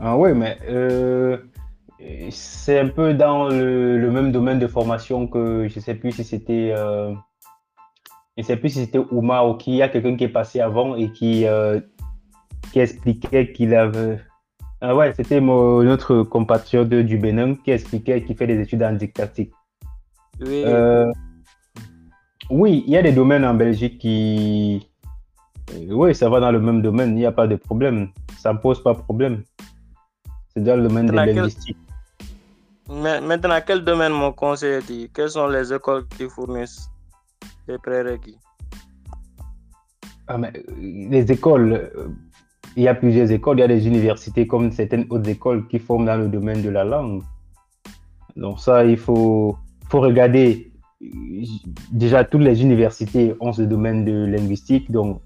Ah 0.00 0.16
oui, 0.16 0.32
mais 0.34 0.58
euh, 0.68 1.38
c'est 2.30 2.80
un 2.80 2.88
peu 2.88 3.14
dans 3.14 3.48
le, 3.48 3.98
le 3.98 4.10
même 4.10 4.32
domaine 4.32 4.58
de 4.58 4.66
formation 4.66 5.28
que 5.28 5.68
je 5.68 5.78
sais 5.78 5.94
plus 5.94 6.12
si 6.12 6.24
c'était 6.24 6.74
euh, 6.76 7.14
je 8.36 8.42
sais 8.42 8.56
plus 8.56 8.70
si 8.70 8.80
c'était 8.80 8.98
Ouma 8.98 9.44
ou 9.44 9.54
qui 9.54 9.72
il 9.72 9.76
y 9.76 9.82
a 9.82 9.88
quelqu'un 9.88 10.16
qui 10.16 10.24
est 10.24 10.28
passé 10.28 10.60
avant 10.60 10.96
et 10.96 11.12
qui 11.12 11.46
euh, 11.46 11.80
qui 12.72 12.80
expliquait 12.80 13.52
qu'il 13.52 13.74
avait 13.74 14.20
ah 14.84 14.94
ouais 14.94 15.12
c'était 15.14 15.40
notre 15.40 16.22
compatriote 16.22 16.88
du 16.88 17.16
Bénin 17.18 17.54
qui 17.56 17.70
expliquait 17.70 18.22
qu'il 18.22 18.36
fait 18.36 18.46
des 18.46 18.60
études 18.60 18.82
en 18.82 18.92
didactique. 18.92 19.52
Oui, 20.40 20.62
Euh, 20.66 21.10
oui, 22.50 22.84
il 22.86 22.92
y 22.92 22.96
a 22.96 23.02
des 23.02 23.12
domaines 23.12 23.44
en 23.44 23.54
Belgique 23.54 23.98
qui 23.98 24.88
euh, 25.72 25.94
oui 26.00 26.14
ça 26.14 26.28
va 26.28 26.40
dans 26.40 26.52
le 26.52 26.60
même 26.60 26.82
domaine 26.82 27.10
il 27.10 27.20
n'y 27.22 27.26
a 27.26 27.32
pas 27.32 27.46
de 27.46 27.56
problème 27.56 28.08
ça 28.44 28.52
ne 28.52 28.58
pose 28.58 28.82
pas 28.82 28.92
de 28.92 29.00
problème. 29.00 29.42
C'est 30.50 30.62
dans 30.62 30.76
le 30.76 30.82
domaine 30.82 31.06
de 31.06 31.12
linguistique. 31.12 31.78
Mais 32.90 33.18
maintenant, 33.22 33.58
quel 33.66 33.82
domaine 33.82 34.12
mon 34.12 34.32
conseiller 34.32 34.82
dit? 34.82 35.10
Quelles 35.14 35.30
sont 35.30 35.48
les 35.48 35.72
écoles 35.72 36.06
qui 36.08 36.28
fournissent 36.28 36.90
les 37.66 37.78
prérequis? 37.78 38.38
Ah, 40.26 40.36
mais, 40.36 40.52
euh, 40.54 40.62
les 41.10 41.32
écoles, 41.32 41.90
il 42.76 42.82
y 42.82 42.88
a 42.88 42.94
plusieurs 42.94 43.30
écoles, 43.30 43.58
il 43.58 43.60
y 43.60 43.64
a 43.64 43.68
des 43.68 43.86
universités 43.86 44.46
comme 44.46 44.72
certaines 44.72 45.06
autres 45.10 45.28
écoles 45.28 45.66
qui 45.68 45.78
forment 45.78 46.06
dans 46.06 46.16
le 46.16 46.28
domaine 46.28 46.62
de 46.62 46.70
la 46.70 46.84
langue. 46.84 47.22
Donc 48.36 48.58
ça, 48.58 48.84
il 48.84 48.96
faut, 48.96 49.56
faut 49.88 50.00
regarder. 50.00 50.70
Déjà, 51.92 52.24
toutes 52.24 52.42
les 52.42 52.62
universités 52.62 53.34
ont 53.40 53.52
ce 53.52 53.62
domaine 53.62 54.04
de 54.04 54.24
linguistique. 54.24 54.90
Donc, 54.90 55.20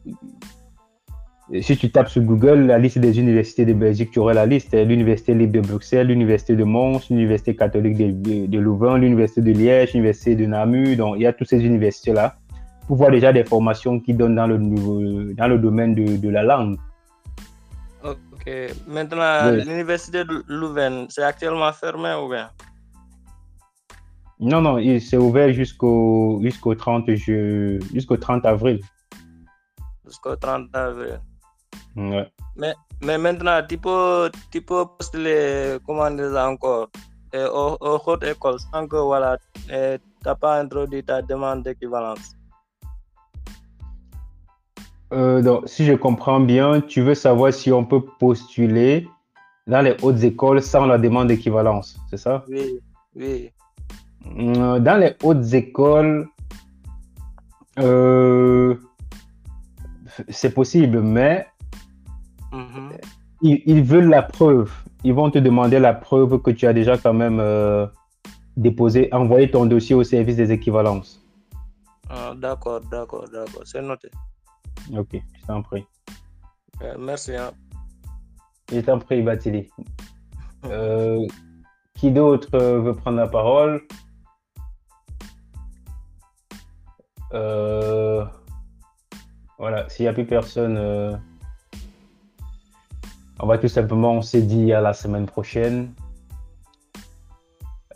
si 1.61 1.77
tu 1.77 1.91
tapes 1.91 2.09
sur 2.09 2.23
Google 2.23 2.67
la 2.67 2.79
liste 2.79 2.99
des 2.99 3.19
universités 3.19 3.65
de 3.65 3.73
Belgique, 3.73 4.11
tu 4.11 4.19
auras 4.19 4.35
la 4.35 4.45
liste. 4.45 4.75
L'Université 4.75 5.35
libre 5.35 5.53
de 5.53 5.61
Bruxelles, 5.61 6.09
l'Université 6.09 6.57
de 6.57 6.65
Mons, 6.65 7.01
l'Université 7.11 7.55
catholique 7.55 7.97
de, 7.97 8.59
Louvain, 8.59 8.99
l'Université 8.99 9.41
de 9.41 9.53
Liège, 9.53 9.95
l'Université 9.95 10.35
de 10.35 10.47
Namur. 10.47 10.97
Donc, 10.97 11.15
il 11.17 11.23
y 11.23 11.27
a 11.27 11.33
toutes 11.33 11.49
ces 11.49 11.65
universités-là 11.65 12.37
pour 12.87 12.97
voir 12.97 13.11
déjà 13.11 13.33
des 13.33 13.45
formations 13.45 14.01
qui 14.01 14.13
donnent 14.15 14.35
dans 14.35 14.47
le, 14.47 15.59
domaine 15.59 15.95
de 15.95 16.29
la 16.29 16.43
langue. 16.43 16.77
Ok. 18.11 18.47
Maintenant, 18.87 19.51
Oui. 19.53 19.65
l'université 19.65 20.25
de 20.25 20.43
Louvain, 20.49 21.07
c'est 21.09 21.23
actuellement 21.23 21.73
fermé 21.73 22.15
ou 22.15 22.29
bien? 22.29 22.51
Non, 24.41 24.61
non, 24.61 24.79
il- 24.79 25.01
c'est 25.01 25.17
ouvert 25.17 25.53
jusqu'au 25.53 26.39
jusqu'au 26.43 26.75
30, 26.75 27.11
ju- 27.15 27.81
jusqu'au 27.93 28.17
30 28.17 28.45
avril. 28.47 28.79
Jusqu'au 30.07 30.37
30 30.37 30.75
avril. 30.75 31.21
Ouais. 31.97 32.31
Mais, 32.57 32.75
mais 33.03 33.19
maintenant, 33.19 33.61
tu 33.69 33.77
peux, 33.79 34.31
tu 34.53 34.63
peux 34.63 34.85
postuler, 34.97 35.79
comment 35.85 36.11
dire 36.11 36.37
encore, 36.37 36.89
et 37.33 37.43
aux, 37.45 37.77
aux 37.81 38.01
hautes 38.07 38.25
écoles 38.25 38.61
sans 38.73 38.87
que 38.87 38.97
voilà, 38.97 39.37
tu 39.67 39.75
n'as 40.25 40.35
pas 40.37 40.61
introduit 40.61 41.03
ta 41.05 41.21
demande 41.21 41.65
d'équivalence. 41.65 42.35
Euh, 45.13 45.41
donc, 45.43 45.63
si 45.67 45.85
je 45.87 45.95
comprends 45.95 46.41
bien, 46.41 46.81
tu 46.81 47.01
veux 47.01 47.15
savoir 47.15 47.53
si 47.53 47.73
on 47.73 47.85
peut 47.85 48.03
postuler 48.19 49.09
dans 49.67 49.81
les 49.81 49.97
hautes 50.03 50.23
écoles 50.23 50.63
sans 50.63 50.87
la 50.87 50.99
demande 50.99 51.29
d'équivalence, 51.29 51.99
c'est 52.11 52.17
ça? 52.17 52.45
Oui, 52.49 52.79
oui. 53.17 53.51
Euh, 54.39 54.79
Dans 54.81 54.99
les 55.01 55.15
hautes 55.23 55.53
écoles, 55.55 56.29
euh, 57.79 58.75
c'est 60.29 60.53
possible, 60.53 61.01
mais 61.01 61.47
Mhm. 62.53 62.91
ils, 63.43 63.63
ils 63.67 63.83
veulent 63.83 64.09
la 64.09 64.23
preuve. 64.23 64.71
Ils 65.05 65.15
vont 65.15 65.31
te 65.31 65.39
demander 65.39 65.79
la 65.79 65.95
preuve 65.95 66.41
que 66.43 66.51
tu 66.51 66.67
as 66.67 66.73
déjà 66.73 66.99
quand 66.99 67.15
même 67.15 67.41
déposé, 68.57 69.09
envoyé 69.13 69.51
ton 69.51 69.65
dossier 69.65 69.95
au 69.95 70.03
service 70.03 70.37
des 70.37 70.51
équivalences. 70.51 71.25
Ah, 72.11 72.35
d'accord, 72.37 72.81
d'accord, 72.91 73.27
d'accord. 73.33 73.63
C'est 73.65 73.81
noté. 73.83 74.09
Ok, 74.97 75.09
je 75.13 75.47
t'en 75.47 75.63
prie. 75.63 75.87
Euh, 76.83 76.97
merci. 76.99 77.35
hein. 77.35 77.51
Je 78.73 78.81
t'en 78.81 78.99
prie, 78.99 79.23
Batili. 79.23 79.71
Euh, 80.65 81.27
qui 81.95 82.11
d'autre 82.11 82.55
euh, 82.55 82.81
veut 82.81 82.95
prendre 82.95 83.17
la 83.19 83.29
parole? 83.29 83.83
Euh, 87.33 88.25
voilà, 89.59 89.89
s'il 89.89 90.05
n'y 90.05 90.09
a 90.09 90.13
plus 90.13 90.27
personne, 90.27 90.79
on 93.41 93.47
va 93.47 93.59
tout 93.59 93.69
simplement, 93.69 94.13
on 94.13 94.23
s'est 94.23 94.43
dit 94.43 94.73
à 94.73 94.81
la 94.81 94.95
semaine 94.95 95.27
prochaine. 95.27 95.93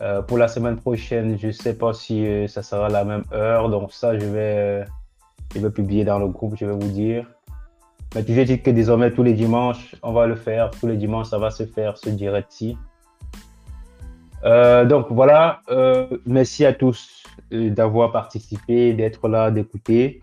Euh, 0.00 0.20
pour 0.20 0.36
la 0.36 0.48
semaine 0.48 0.76
prochaine, 0.76 1.38
je 1.38 1.46
ne 1.46 1.52
sais 1.52 1.78
pas 1.78 1.94
si 1.94 2.26
euh, 2.26 2.48
ça 2.48 2.62
sera 2.62 2.88
la 2.88 3.04
même 3.04 3.24
heure, 3.32 3.68
donc 3.68 3.92
ça, 3.92 4.18
je 4.18 4.24
vais, 4.24 4.82
euh, 4.82 4.84
je 5.54 5.60
vais 5.60 5.70
publier 5.70 6.04
dans 6.04 6.18
le 6.18 6.28
groupe, 6.28 6.54
je 6.56 6.66
vais 6.66 6.72
vous 6.72 6.92
dire. 6.92 7.26
Mais 8.14 8.22
veux 8.22 8.44
dire 8.44 8.62
que 8.62 8.70
désormais, 8.70 9.10
tous 9.10 9.22
les 9.22 9.32
dimanches, 9.32 9.94
on 10.02 10.12
va 10.12 10.26
le 10.26 10.34
faire. 10.34 10.70
Tous 10.70 10.86
les 10.86 10.96
dimanches, 10.96 11.28
ça 11.28 11.38
va 11.38 11.50
se 11.50 11.64
faire, 11.64 11.96
ce 11.96 12.10
direct-ci. 12.10 12.76
Euh, 14.44 14.84
donc 14.84 15.06
voilà, 15.10 15.60
euh, 15.70 16.06
merci 16.26 16.64
à 16.64 16.72
tous 16.72 17.22
euh, 17.52 17.70
d'avoir 17.70 18.12
participé, 18.12 18.92
d'être 18.92 19.28
là, 19.28 19.50
d'écouter. 19.50 20.20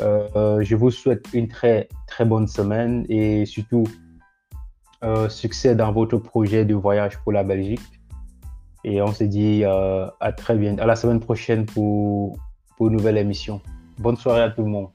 Euh, 0.00 0.60
je 0.62 0.74
vous 0.74 0.90
souhaite 0.90 1.26
une 1.32 1.48
très 1.48 1.88
très 2.06 2.24
bonne 2.24 2.46
semaine 2.46 3.04
et 3.08 3.44
surtout 3.44 3.84
succès 5.30 5.74
dans 5.74 5.92
votre 5.92 6.18
projet 6.18 6.66
de 6.66 6.74
voyage 6.74 7.18
pour 7.20 7.32
la 7.32 7.42
Belgique. 7.42 7.80
Et 8.84 9.00
on 9.00 9.12
se 9.12 9.24
dit 9.24 9.64
à 9.64 10.32
très 10.36 10.56
bientôt, 10.56 10.82
à 10.82 10.86
la 10.86 10.94
semaine 10.94 11.20
prochaine 11.20 11.64
pour, 11.64 12.36
pour 12.76 12.88
une 12.88 12.96
nouvelle 12.96 13.16
émission. 13.16 13.62
Bonne 14.00 14.16
soirée 14.16 14.40
à 14.40 14.50
tout 14.50 14.62
le 14.62 14.70
monde. 14.70 14.88